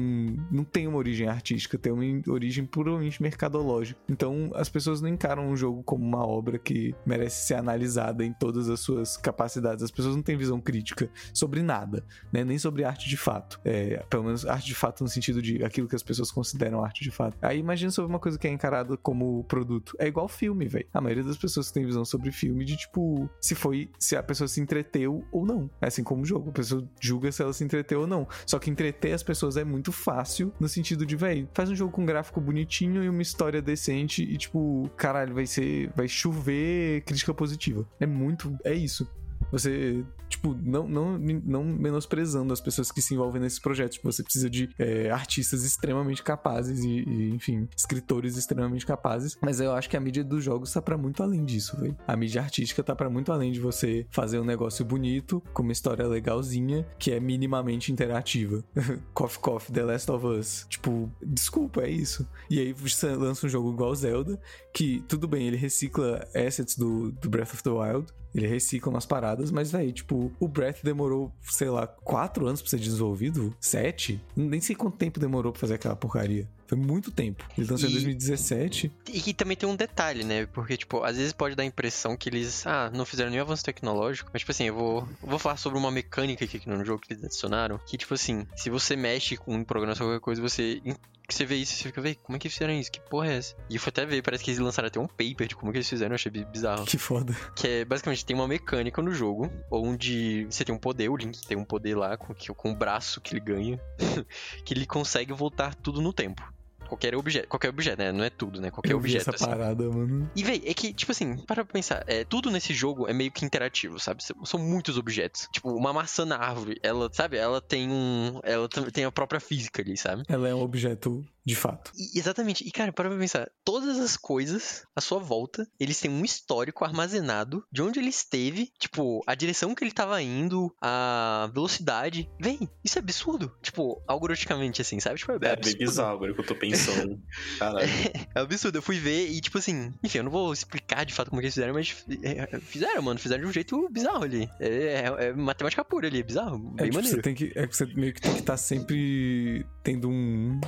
não 0.50 0.64
tem 0.64 0.86
uma 0.86 0.98
origem 0.98 1.28
artística, 1.28 1.78
tem 1.78 1.92
uma 1.92 2.04
origem 2.32 2.64
puramente 2.64 3.22
mercadológica. 3.22 4.00
Então, 4.08 4.50
as 4.54 4.68
pessoas 4.68 5.00
não 5.00 5.08
encaram 5.08 5.48
um 5.48 5.56
jogo 5.56 5.82
como 5.82 6.04
uma 6.04 6.26
obra 6.26 6.58
que 6.58 6.94
merece 7.04 7.46
ser 7.46 7.54
analisada 7.54 8.24
em 8.24 8.32
todas 8.32 8.68
as 8.68 8.80
suas 8.80 9.16
capacidades. 9.16 9.82
As 9.82 9.90
pessoas 9.90 10.16
não 10.16 10.22
têm 10.22 10.36
visão 10.36 10.60
crítica 10.60 11.10
sobre 11.32 11.62
nada, 11.62 12.04
né? 12.32 12.44
Nem 12.44 12.58
sobre 12.58 12.84
arte 12.84 13.08
de 13.08 13.16
fato. 13.16 13.60
É, 13.64 14.04
pelo 14.08 14.24
menos 14.24 14.46
arte 14.46 14.66
de 14.66 14.74
fato 14.74 15.02
no 15.02 15.08
sentido 15.08 15.42
de 15.42 15.64
aquilo 15.64 15.88
que 15.88 15.96
as 15.96 16.02
pessoas 16.02 16.30
consideram 16.30 16.82
arte 16.82 17.02
de 17.02 17.10
fato. 17.10 17.36
Aí 17.42 17.58
imagina 17.58 17.90
sobre 17.90 18.10
uma 18.10 18.18
coisa 18.18 18.38
que 18.38 18.46
é 18.46 18.50
encarada 18.50 18.96
como 18.96 19.44
produto. 19.44 19.96
É 19.98 20.06
igual 20.06 20.28
filme, 20.28 20.66
velho. 20.66 20.86
A 20.92 21.00
maioria 21.00 21.24
das 21.24 21.36
pessoas 21.36 21.70
tem 21.70 21.84
visão 21.84 22.04
sobre 22.04 22.30
filme 22.32 22.64
de 22.64 22.76
tipo, 22.76 23.28
se 23.40 23.54
foi, 23.54 23.90
se 23.98 24.16
a 24.16 24.22
pessoa 24.22 24.48
se 24.48 24.60
entreteu 24.70 25.24
ou 25.32 25.44
não. 25.44 25.68
É 25.80 25.88
assim 25.88 26.04
como 26.04 26.22
o 26.22 26.24
jogo. 26.24 26.50
A 26.50 26.52
pessoa 26.52 26.88
julga 27.00 27.32
se 27.32 27.42
ela 27.42 27.52
se 27.52 27.64
entreteu 27.64 28.02
ou 28.02 28.06
não. 28.06 28.26
Só 28.46 28.58
que 28.58 28.70
entreter 28.70 29.12
as 29.12 29.22
pessoas 29.22 29.56
é 29.56 29.64
muito 29.64 29.90
fácil 29.90 30.52
no 30.60 30.68
sentido 30.68 31.04
de, 31.04 31.16
velho, 31.16 31.48
faz 31.52 31.68
um 31.68 31.74
jogo 31.74 31.92
com 31.92 32.02
um 32.02 32.06
gráfico 32.06 32.40
bonitinho 32.40 33.02
e 33.02 33.08
uma 33.08 33.22
história 33.22 33.60
decente 33.60 34.22
e 34.22 34.36
tipo, 34.36 34.88
caralho, 34.96 35.34
vai 35.34 35.46
ser, 35.46 35.90
vai 35.96 36.06
chover 36.06 37.02
crítica 37.02 37.34
positiva. 37.34 37.86
É 37.98 38.06
muito, 38.06 38.56
é 38.64 38.72
isso. 38.72 39.08
Você, 39.50 40.04
tipo, 40.28 40.54
não, 40.62 40.88
não, 40.88 41.18
não 41.18 41.64
menosprezando 41.64 42.52
as 42.52 42.60
pessoas 42.60 42.90
que 42.92 43.02
se 43.02 43.14
envolvem 43.14 43.40
nesses 43.40 43.58
projetos. 43.58 43.96
Tipo, 43.96 44.10
você 44.10 44.22
precisa 44.22 44.48
de 44.48 44.70
é, 44.78 45.10
artistas 45.10 45.64
extremamente 45.64 46.22
capazes 46.22 46.84
e, 46.84 47.04
e, 47.06 47.30
enfim, 47.30 47.68
escritores 47.76 48.36
extremamente 48.36 48.86
capazes. 48.86 49.36
Mas 49.40 49.60
eu 49.60 49.72
acho 49.72 49.88
que 49.88 49.96
a 49.96 50.00
mídia 50.00 50.24
dos 50.24 50.44
jogos 50.44 50.72
tá 50.72 50.80
pra 50.80 50.96
muito 50.96 51.22
além 51.22 51.44
disso, 51.44 51.78
velho. 51.78 51.96
A 52.06 52.16
mídia 52.16 52.42
artística 52.42 52.82
tá 52.82 52.94
pra 52.94 53.10
muito 53.10 53.32
além 53.32 53.52
de 53.52 53.60
você 53.60 54.06
fazer 54.10 54.38
um 54.38 54.44
negócio 54.44 54.84
bonito, 54.84 55.42
com 55.52 55.62
uma 55.62 55.72
história 55.72 56.06
legalzinha, 56.06 56.86
que 56.98 57.10
é 57.10 57.20
minimamente 57.20 57.92
interativa. 57.92 58.62
Coffee 59.12 59.40
Coffee, 59.40 59.74
The 59.74 59.82
Last 59.82 60.10
of 60.10 60.26
Us. 60.26 60.66
Tipo, 60.68 61.10
desculpa, 61.22 61.82
é 61.82 61.90
isso. 61.90 62.26
E 62.48 62.58
aí 62.58 62.74
lança 63.16 63.46
um 63.46 63.48
jogo 63.48 63.72
igual 63.72 63.94
Zelda, 63.94 64.40
que 64.72 65.02
tudo 65.08 65.26
bem, 65.26 65.46
ele 65.46 65.56
recicla 65.56 66.26
assets 66.34 66.76
do, 66.76 67.12
do 67.12 67.28
Breath 67.28 67.54
of 67.54 67.62
the 67.62 67.70
Wild, 67.70 68.12
ele 68.34 68.46
recicla 68.46 68.90
umas 68.90 69.06
paradas, 69.06 69.50
mas, 69.50 69.72
velho, 69.72 69.92
tipo, 69.92 70.32
o 70.38 70.48
Breath 70.48 70.82
demorou, 70.82 71.32
sei 71.42 71.68
lá, 71.68 71.86
quatro 71.86 72.46
anos 72.46 72.60
pra 72.60 72.70
ser 72.70 72.78
desenvolvido? 72.78 73.54
Sete? 73.60 74.20
Nem 74.36 74.60
sei 74.60 74.76
quanto 74.76 74.96
tempo 74.96 75.18
demorou 75.18 75.52
pra 75.52 75.60
fazer 75.60 75.74
aquela 75.74 75.96
porcaria. 75.96 76.48
Foi 76.70 76.78
muito 76.78 77.10
tempo. 77.10 77.44
Ele 77.58 77.66
lançou 77.68 77.88
em 77.88 77.90
E- 77.90 77.94
2017. 77.94 78.92
E 79.08 79.20
que 79.20 79.34
também 79.34 79.56
tem 79.56 79.68
um 79.68 79.74
detalhe, 79.74 80.22
né? 80.22 80.46
Porque, 80.46 80.76
tipo, 80.76 81.02
às 81.02 81.16
vezes 81.16 81.32
pode 81.32 81.56
dar 81.56 81.64
a 81.64 81.66
impressão 81.66 82.16
que 82.16 82.28
eles, 82.28 82.64
ah, 82.64 82.88
não 82.94 83.04
fizeram 83.04 83.28
nenhum 83.28 83.42
avanço 83.42 83.64
tecnológico. 83.64 84.30
Mas, 84.32 84.42
tipo 84.42 84.52
assim, 84.52 84.66
eu 84.66 84.74
vou, 84.76 84.98
eu 85.20 85.28
vou 85.28 85.38
falar 85.40 85.56
sobre 85.56 85.76
uma 85.80 85.90
mecânica 85.90 86.44
aqui 86.44 86.62
no 86.68 86.84
jogo 86.84 87.02
que 87.02 87.12
eles 87.12 87.24
adicionaram. 87.24 87.76
Que, 87.88 87.98
tipo 87.98 88.14
assim, 88.14 88.46
se 88.54 88.70
você 88.70 88.94
mexe 88.94 89.36
com 89.36 89.52
um 89.52 89.64
programa 89.64 89.94
ou 89.94 89.98
qualquer 90.06 90.20
coisa, 90.20 90.40
você. 90.40 90.80
Que 91.26 91.34
você 91.36 91.44
vê 91.46 91.54
isso, 91.54 91.74
você 91.76 91.84
fica, 91.84 92.00
véi, 92.00 92.16
como 92.16 92.34
é 92.34 92.38
que 92.40 92.48
fizeram 92.48 92.72
isso? 92.74 92.90
Que 92.90 93.00
porra 93.00 93.28
é 93.28 93.36
essa? 93.36 93.54
E 93.70 93.76
eu 93.76 93.80
fui 93.80 93.90
até 93.90 94.04
ver, 94.04 94.20
parece 94.20 94.42
que 94.42 94.50
eles 94.50 94.58
lançaram 94.58 94.88
até 94.88 94.98
um 94.98 95.06
paper 95.06 95.46
de 95.46 95.54
como 95.54 95.70
que 95.70 95.78
eles 95.78 95.88
fizeram, 95.88 96.10
eu 96.10 96.14
achei 96.16 96.28
bi- 96.28 96.44
bizarro. 96.44 96.84
Que 96.84 96.98
foda. 96.98 97.36
Que 97.54 97.68
é, 97.68 97.84
basicamente, 97.84 98.24
tem 98.24 98.34
uma 98.34 98.48
mecânica 98.48 99.00
no 99.00 99.12
jogo, 99.12 99.48
onde 99.70 100.44
você 100.50 100.64
tem 100.64 100.74
um 100.74 100.78
poder, 100.78 101.08
o 101.08 101.16
Link 101.16 101.40
tem 101.46 101.56
um 101.56 101.64
poder 101.64 101.94
lá, 101.96 102.16
com, 102.16 102.34
com 102.34 102.72
o 102.72 102.74
braço 102.74 103.20
que 103.20 103.32
ele 103.32 103.40
ganha, 103.40 103.80
que 104.64 104.74
ele 104.74 104.84
consegue 104.86 105.32
voltar 105.32 105.72
tudo 105.76 106.00
no 106.00 106.12
tempo. 106.12 106.42
Qualquer 106.90 107.14
objeto, 107.14 107.46
qualquer 107.46 107.68
objeto, 107.68 107.98
né? 108.00 108.10
Não 108.10 108.24
é 108.24 108.30
tudo, 108.30 108.60
né? 108.60 108.68
Qualquer 108.68 108.92
eu 108.94 108.96
objeto, 108.96 109.30
essa 109.30 109.36
assim. 109.36 109.46
parada, 109.46 109.88
mano. 109.88 110.28
E, 110.34 110.42
véi, 110.42 110.60
é 110.66 110.74
que, 110.74 110.92
tipo 110.92 111.12
assim, 111.12 111.36
para 111.36 111.64
pra 111.64 111.72
pensar, 111.72 112.02
é, 112.08 112.24
tudo 112.24 112.50
nesse 112.50 112.74
jogo 112.74 113.06
é 113.08 113.12
meio 113.12 113.30
que 113.30 113.44
interativo, 113.44 114.00
sabe? 114.00 114.24
São- 114.44 114.58
muitos 114.60 114.98
objetos. 114.98 115.48
Tipo, 115.52 115.70
uma 115.70 115.92
maçã 115.92 116.24
na 116.24 116.36
árvore, 116.36 116.80
ela, 116.82 117.08
sabe? 117.12 117.36
Ela 117.36 117.60
tem 117.60 117.88
um. 117.88 118.40
Ela 118.42 118.68
tem 118.68 119.04
a 119.04 119.12
própria 119.12 119.38
física 119.40 119.80
ali, 119.80 119.96
sabe? 119.96 120.24
Ela 120.28 120.48
é 120.48 120.54
um 120.54 120.62
objeto 120.62 121.24
de 121.44 121.54
fato. 121.54 121.90
E- 121.96 122.18
exatamente. 122.18 122.66
E, 122.66 122.70
cara, 122.70 122.92
para 122.92 123.08
pra 123.08 123.18
pensar. 123.18 123.50
Todas 123.64 123.98
as 123.98 124.16
coisas 124.16 124.84
à 124.94 125.00
sua 125.00 125.18
volta, 125.18 125.66
eles 125.78 125.98
têm 126.00 126.10
um 126.10 126.24
histórico 126.24 126.84
armazenado 126.84 127.64
de 127.72 127.82
onde 127.82 127.98
ele 127.98 128.08
esteve, 128.10 128.70
tipo, 128.78 129.22
a 129.26 129.34
direção 129.34 129.74
que 129.74 129.82
ele 129.84 129.92
tava 129.92 130.20
indo, 130.22 130.74
a 130.80 131.50
velocidade. 131.52 132.28
Véi, 132.40 132.58
isso 132.84 132.98
é 132.98 133.00
absurdo. 133.00 133.52
Tipo, 133.62 134.02
algoritmicamente, 134.06 134.82
assim, 134.82 135.00
sabe? 135.00 135.18
Tipo, 135.18 135.32
é, 135.32 135.36
É 135.36 135.38
bem 135.38 135.50
absurdo. 135.52 135.78
bizarro 135.78 136.12
agora 136.16 136.34
que 136.34 136.40
eu 136.40 136.46
tô 136.46 136.54
pensando. 136.54 137.20
Caralho. 137.58 137.88
É 138.34 138.40
absurdo. 138.40 138.78
Eu 138.78 138.82
fui 138.82 138.98
ver 138.98 139.28
e, 139.28 139.40
tipo 139.40 139.58
assim, 139.58 139.92
enfim, 140.02 140.18
eu 140.18 140.24
não 140.24 140.30
vou 140.30 140.52
explicar 140.52 141.04
de 141.04 141.14
fato 141.14 141.30
como 141.30 141.40
que 141.40 141.46
eles 141.46 141.54
fizeram, 141.54 141.74
mas 141.74 142.04
é, 142.22 142.58
fizeram, 142.60 143.02
mano. 143.02 143.18
Fizeram 143.20 143.42
de 143.44 143.48
um 143.48 143.52
jeito 143.52 143.88
bizarro 143.90 144.24
ali. 144.24 144.48
É, 144.60 144.68
é- 144.68 145.24
é 145.28 145.32
matemática 145.32 145.84
pura 145.84 146.06
ali, 146.06 146.20
é 146.20 146.22
bizarro. 146.22 146.74
É, 146.78 146.82
Bem 146.82 146.90
tipo, 146.90 147.02
você 147.02 147.16
maneiro. 147.16 147.22
tem 147.22 147.34
que, 147.34 147.52
é 147.56 147.66
que 147.66 147.76
você 147.76 147.86
meio 147.86 148.12
que 148.14 148.20
tem 148.20 148.32
que 148.34 148.40
estar 148.40 148.56
sempre 148.56 149.64
tendo 149.82 150.08
um. 150.08 150.60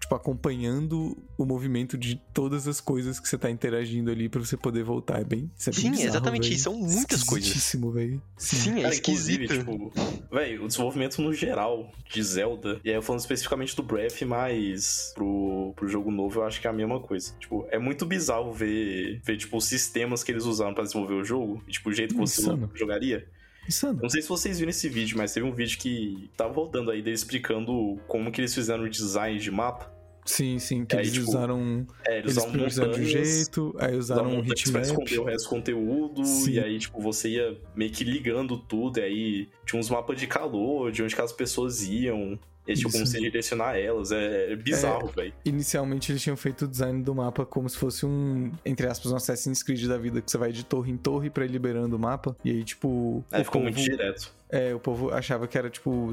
Tipo, 0.00 0.05
acompanhando 0.14 1.16
o 1.36 1.44
movimento 1.44 1.96
de 1.98 2.20
todas 2.32 2.68
as 2.68 2.80
coisas 2.80 3.18
que 3.18 3.28
você 3.28 3.36
tá 3.36 3.50
interagindo 3.50 4.10
ali 4.10 4.28
pra 4.28 4.40
você 4.40 4.56
poder 4.56 4.82
voltar. 4.84 5.20
É 5.20 5.24
bem. 5.24 5.50
Isso 5.56 5.70
é 5.70 5.72
bem 5.72 5.82
Sim, 5.82 5.90
bizarro, 5.90 6.08
exatamente. 6.08 6.48
véi. 6.48 6.58
São 6.58 6.74
muitas 6.74 7.22
coisas. 7.22 7.48
Esquisitíssimo, 7.48 7.90
velho. 7.92 8.22
Sim, 8.36 8.78
é 8.78 8.82
Cara, 8.82 8.94
esquisito. 8.94 9.58
tipo, 9.58 9.92
velho, 10.30 10.64
o 10.64 10.66
desenvolvimento 10.68 11.20
no 11.20 11.32
geral 11.32 11.90
de 12.10 12.22
Zelda, 12.22 12.80
e 12.84 12.90
aí 12.90 12.94
eu 12.96 13.02
falando 13.02 13.20
especificamente 13.20 13.74
do 13.74 13.82
Breath, 13.82 14.22
mas 14.22 15.12
pro, 15.14 15.72
pro 15.74 15.88
jogo 15.88 16.10
novo 16.10 16.40
eu 16.40 16.44
acho 16.44 16.60
que 16.60 16.66
é 16.66 16.70
a 16.70 16.72
mesma 16.72 17.00
coisa. 17.00 17.34
Tipo, 17.38 17.66
é 17.70 17.78
muito 17.78 18.06
bizarro 18.06 18.52
ver, 18.52 19.20
ver 19.24 19.36
tipo, 19.36 19.56
os 19.56 19.64
sistemas 19.64 20.22
que 20.22 20.30
eles 20.32 20.44
usaram 20.44 20.74
pra 20.74 20.84
desenvolver 20.84 21.14
o 21.14 21.24
jogo, 21.24 21.62
e, 21.66 21.72
tipo, 21.72 21.90
o 21.90 21.92
jeito 21.92 22.14
que 22.14 22.20
você 22.20 22.40
Insano. 22.40 22.70
jogaria. 22.74 23.26
Insano. 23.68 23.98
Não 24.00 24.08
sei 24.08 24.22
se 24.22 24.28
vocês 24.28 24.58
viram 24.60 24.70
esse 24.70 24.88
vídeo, 24.88 25.18
mas 25.18 25.32
teve 25.32 25.44
um 25.44 25.52
vídeo 25.52 25.76
que 25.78 26.30
tava 26.36 26.52
rodando 26.54 26.90
aí 26.90 27.02
dele 27.02 27.16
explicando 27.16 27.98
como 28.06 28.30
que 28.30 28.40
eles 28.40 28.54
fizeram 28.54 28.84
o 28.84 28.88
design 28.88 29.38
de 29.40 29.50
mapa. 29.50 29.92
Sim, 30.26 30.58
sim, 30.58 30.84
que 30.84 30.96
Aí, 30.96 31.02
eles 31.04 31.12
tipo, 31.14 31.28
usaram. 31.28 31.86
É, 32.06 32.18
eles, 32.18 32.36
Eles 32.36 32.50
priorizaram 32.50 32.90
de 32.92 33.00
um 33.00 33.04
jeito, 33.04 33.74
aí 33.78 33.96
usaram 33.96 34.24
um 34.30 34.36
montanhas 34.36 34.62
pra 34.62 34.80
hitmap. 34.80 34.82
esconder 34.84 35.18
o 35.20 35.24
resto 35.24 35.44
do 35.44 35.48
conteúdo, 35.50 36.24
Sim. 36.24 36.50
e 36.52 36.60
aí, 36.60 36.78
tipo, 36.78 37.00
você 37.00 37.28
ia 37.30 37.56
meio 37.74 37.90
que 37.90 38.04
ligando 38.04 38.58
tudo, 38.58 38.98
e 38.98 39.02
aí 39.02 39.48
tinha 39.64 39.78
uns 39.80 39.88
mapas 39.88 40.18
de 40.18 40.26
calor, 40.26 40.90
de 40.92 41.02
onde 41.02 41.14
que 41.14 41.20
as 41.22 41.32
pessoas 41.32 41.82
iam, 41.84 42.38
e 42.68 42.74
tipo, 42.74 42.90
como 42.90 43.06
você 43.06 43.20
direcionar 43.20 43.76
elas, 43.78 44.10
é, 44.10 44.52
é 44.52 44.56
bizarro, 44.56 45.06
velho. 45.14 45.32
Inicialmente 45.44 46.10
eles 46.10 46.20
tinham 46.20 46.36
feito 46.36 46.64
o 46.64 46.68
design 46.68 47.00
do 47.00 47.14
mapa 47.14 47.46
como 47.46 47.68
se 47.68 47.76
fosse 47.78 48.04
um, 48.04 48.50
entre 48.64 48.88
aspas, 48.88 49.12
um 49.12 49.16
Assassin's 49.16 49.62
Creed 49.62 49.86
da 49.86 49.96
vida, 49.96 50.20
que 50.20 50.28
você 50.28 50.36
vai 50.36 50.50
de 50.50 50.64
torre 50.64 50.90
em 50.90 50.96
torre 50.96 51.30
pra 51.30 51.44
ir 51.44 51.50
liberando 51.52 51.94
o 51.94 51.98
mapa. 51.98 52.36
E 52.44 52.50
aí, 52.50 52.64
tipo. 52.64 53.24
Aí 53.30 53.42
o 53.42 53.44
ficou 53.44 53.62
muito 53.62 53.76
povo- 53.76 53.88
direto. 53.88 54.34
É, 54.50 54.74
o 54.74 54.78
povo 54.78 55.10
achava 55.10 55.46
que 55.48 55.58
era 55.58 55.68
tipo. 55.68 56.10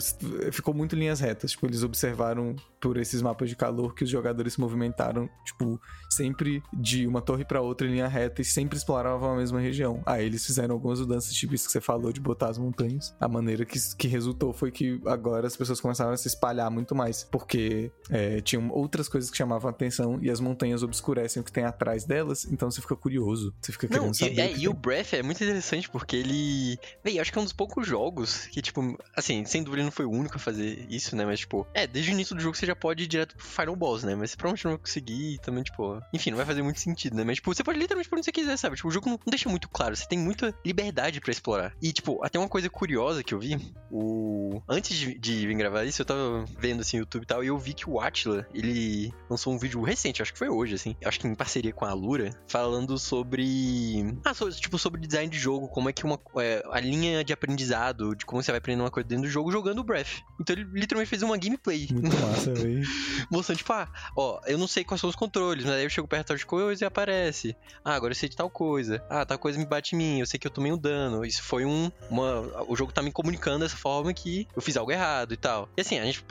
Ficou 0.52 0.74
muito 0.74 0.96
linhas 0.96 1.20
retas. 1.20 1.52
Tipo, 1.52 1.68
eles 1.68 1.84
observaram 1.84 2.56
por 2.80 2.98
esses 2.98 3.22
mapas 3.22 3.50
de 3.50 3.56
calor 3.56 3.94
que 3.96 4.04
os 4.04 4.10
jogadores 4.10 4.54
se 4.54 4.60
movimentaram, 4.60 5.30
tipo, 5.46 5.80
sempre 6.10 6.62
de 6.74 7.08
uma 7.08 7.22
torre 7.22 7.46
pra 7.46 7.62
outra 7.62 7.88
em 7.88 7.92
linha 7.92 8.08
reta 8.08 8.42
e 8.42 8.46
sempre 8.46 8.78
exploravam 8.78 9.32
a 9.32 9.36
mesma 9.38 9.60
região. 9.60 10.02
Aí 10.06 10.26
eles 10.26 10.46
fizeram 10.46 10.76
algumas 10.76 11.00
mudanças, 11.00 11.34
tipo 11.34 11.54
isso 11.56 11.66
que 11.66 11.72
você 11.72 11.80
falou, 11.80 12.12
de 12.12 12.20
botar 12.20 12.50
as 12.50 12.58
montanhas. 12.58 13.16
A 13.20 13.28
maneira 13.28 13.64
que, 13.64 13.80
que 13.96 14.08
resultou 14.08 14.52
foi 14.52 14.70
que 14.70 15.00
agora 15.06 15.48
as 15.48 15.56
pessoas 15.56 15.80
começaram 15.80 16.12
a 16.12 16.18
se 16.18 16.28
espalhar 16.28 16.70
muito 16.70 16.94
mais, 16.94 17.24
porque 17.24 17.92
é, 18.10 18.42
tinham 18.42 18.70
outras 18.70 19.08
coisas 19.08 19.32
que 19.32 19.38
chamavam 19.38 19.70
a 19.70 19.72
atenção 19.72 20.20
e 20.22 20.30
as 20.30 20.42
montanhas 20.42 20.84
obscurecem 20.84 21.42
o 21.42 21.46
que 21.46 21.52
tem 21.52 21.64
atrás 21.64 22.04
delas, 22.04 22.46
então 22.52 22.70
você 22.70 22.82
fica 22.82 22.96
curioso. 22.96 23.54
Você 23.62 23.72
fica 23.72 23.88
Não, 23.88 24.12
querendo 24.12 24.16
saber. 24.16 24.34
e, 24.34 24.42
é, 24.42 24.58
e 24.58 24.68
o. 24.68 24.74
Breath 24.74 25.14
é 25.14 25.24
muito 25.24 25.42
interessante 25.42 25.90
porque 25.90 26.18
ele. 26.18 26.78
Véi, 27.02 27.18
eu 27.18 27.22
acho 27.22 27.32
que 27.32 27.38
é 27.38 27.42
um 27.42 27.46
dos 27.46 27.54
poucos 27.54 27.88
jogos 27.88 28.23
que, 28.52 28.62
tipo, 28.62 28.98
assim, 29.16 29.46
sem 29.46 29.64
dúvida 29.64 29.84
não 29.84 29.92
foi 29.92 30.06
o 30.06 30.12
único 30.12 30.36
a 30.36 30.40
fazer 30.40 30.86
isso, 30.90 31.16
né? 31.16 31.26
Mas, 31.26 31.40
tipo, 31.40 31.68
é, 31.74 31.88
desde 31.88 32.12
o 32.12 32.14
início 32.14 32.36
do 32.36 32.42
jogo 32.42 32.56
você 32.56 32.66
já 32.66 32.76
pode 32.76 33.04
ir 33.04 33.08
direto 33.08 33.36
pro 33.36 33.46
Final 33.46 33.76
Boss, 33.76 34.04
né? 34.04 34.16
Mas 34.16 34.32
você 34.32 34.38
provavelmente 34.38 34.66
não 34.66 34.72
vai 34.72 34.80
conseguir 34.80 35.40
também, 35.40 35.64
tipo. 35.64 36.02
Enfim, 36.14 36.32
não 36.32 36.38
vai 36.38 36.46
fazer 36.46 36.62
muito 36.62 36.80
sentido, 36.80 37.16
né? 37.16 37.24
Mas, 37.24 37.36
tipo, 37.36 37.54
você 37.54 37.64
pode 37.64 37.80
literalmente 37.80 38.10
por 38.10 38.18
onde 38.18 38.26
você 38.26 38.32
quiser, 38.32 38.58
sabe? 38.58 38.76
Tipo, 38.76 38.88
o 38.88 38.92
jogo 38.92 39.10
não, 39.10 39.20
deixa 39.28 39.50
muito 39.50 39.70
claro, 39.70 39.96
você 39.96 40.08
tem 40.08 40.20
muita 40.20 40.54
liberdade 40.66 41.20
pra 41.20 41.32
explorar. 41.32 41.76
E, 41.82 41.92
tipo, 41.92 42.24
até 42.24 42.40
uma 42.40 42.50
coisa 42.50 42.70
curiosa 42.70 43.24
que 43.24 43.34
eu 43.34 43.40
vi, 43.40 43.74
o. 43.92 44.62
Antes 44.68 44.98
de, 44.98 45.18
de 45.18 45.48
vir 45.48 45.56
gravar 45.56 45.84
isso, 45.84 46.02
eu 46.02 46.06
tava 46.06 46.46
vendo 46.58 46.82
assim, 46.82 46.98
YouTube 46.98 47.24
e 47.24 47.28
tal, 47.28 47.44
e 47.44 47.48
eu 47.48 47.58
vi 47.58 47.74
que 47.74 47.90
o 47.90 48.00
Atila, 48.00 48.48
ele 48.54 49.14
lançou 49.30 49.54
um 49.54 49.58
vídeo 49.58 49.82
recente, 49.82 50.22
acho 50.22 50.34
que 50.34 50.40
foi 50.40 50.50
hoje, 50.50 50.76
assim, 50.76 50.96
acho 51.04 51.20
que 51.20 51.28
em 51.28 51.36
parceria 51.36 51.74
com 51.74 51.86
a 51.86 51.94
Lura, 51.94 52.32
falando 52.48 52.98
sobre. 52.98 54.18
Ah, 54.24 54.34
sobre, 54.34 54.54
tipo, 54.56 54.78
sobre 54.78 55.02
design 55.02 55.30
de 55.30 55.38
jogo, 55.38 55.68
como 55.68 55.90
é 55.90 55.94
que 55.94 56.06
uma. 56.06 56.20
é, 56.38 56.64
a 56.72 56.80
linha 56.80 57.24
de 57.24 57.34
aprendizado, 57.34 58.13
de 58.16 58.26
como 58.26 58.42
você 58.42 58.52
vai 58.52 58.60
aprender 58.60 58.82
uma 58.82 58.92
coisa 58.92 59.08
dentro 59.08 59.26
do 59.26 59.30
jogo 59.30 59.52
jogando 59.52 59.80
o 59.80 59.84
Breath. 59.84 60.22
Então 60.40 60.56
ele 60.56 60.68
literalmente 60.74 61.10
fez 61.10 61.22
uma 61.22 61.38
gameplay. 61.38 61.88
Muito 61.92 62.16
massa, 62.18 62.54
velho. 62.56 62.84
Mostrando, 63.30 63.58
tipo, 63.58 63.74
ah, 63.74 63.88
ó, 64.16 64.40
eu 64.46 64.58
não 64.58 64.68
sei 64.68 64.84
quais 64.84 65.02
são 65.02 65.10
os 65.10 65.16
controles, 65.16 65.66
mas 65.66 65.74
aí 65.76 65.84
eu 65.84 65.90
chego 65.90 66.08
perto 66.08 66.24
de 66.24 66.28
tal 66.28 66.38
de 66.38 66.46
coisa 66.46 66.84
e 66.84 66.88
aparece. 66.88 67.56
Ah, 67.84 67.94
agora 67.96 68.12
eu 68.12 68.16
sei 68.16 68.30
de 68.30 68.36
tal 68.36 68.50
coisa. 68.50 69.04
Ah, 69.10 69.26
tal 69.26 69.38
coisa 69.38 69.58
me 69.58 69.66
bate 69.66 69.96
em 69.96 69.98
mim, 69.98 70.20
eu 70.20 70.26
sei 70.26 70.40
que 70.40 70.48
eu 70.48 70.52
tomei 70.52 70.72
um 70.72 70.78
dano. 70.78 71.26
Isso 71.26 71.44
foi 71.44 71.66
um. 71.66 71.92
Uma, 72.10 72.64
o 72.68 72.76
jogo 72.76 72.92
tá 72.92 73.02
me 73.02 73.12
comunicando 73.12 73.60
dessa 73.60 73.78
forma 73.78 74.14
que 74.14 74.48
eu 74.56 74.62
fiz 74.62 74.78
algo 74.78 74.92
errado 74.92 75.34
e 75.34 75.38
tal. 75.38 75.70
E 75.78 75.82
assim, 75.82 76.00
a 76.00 76.06
gente. 76.06 76.24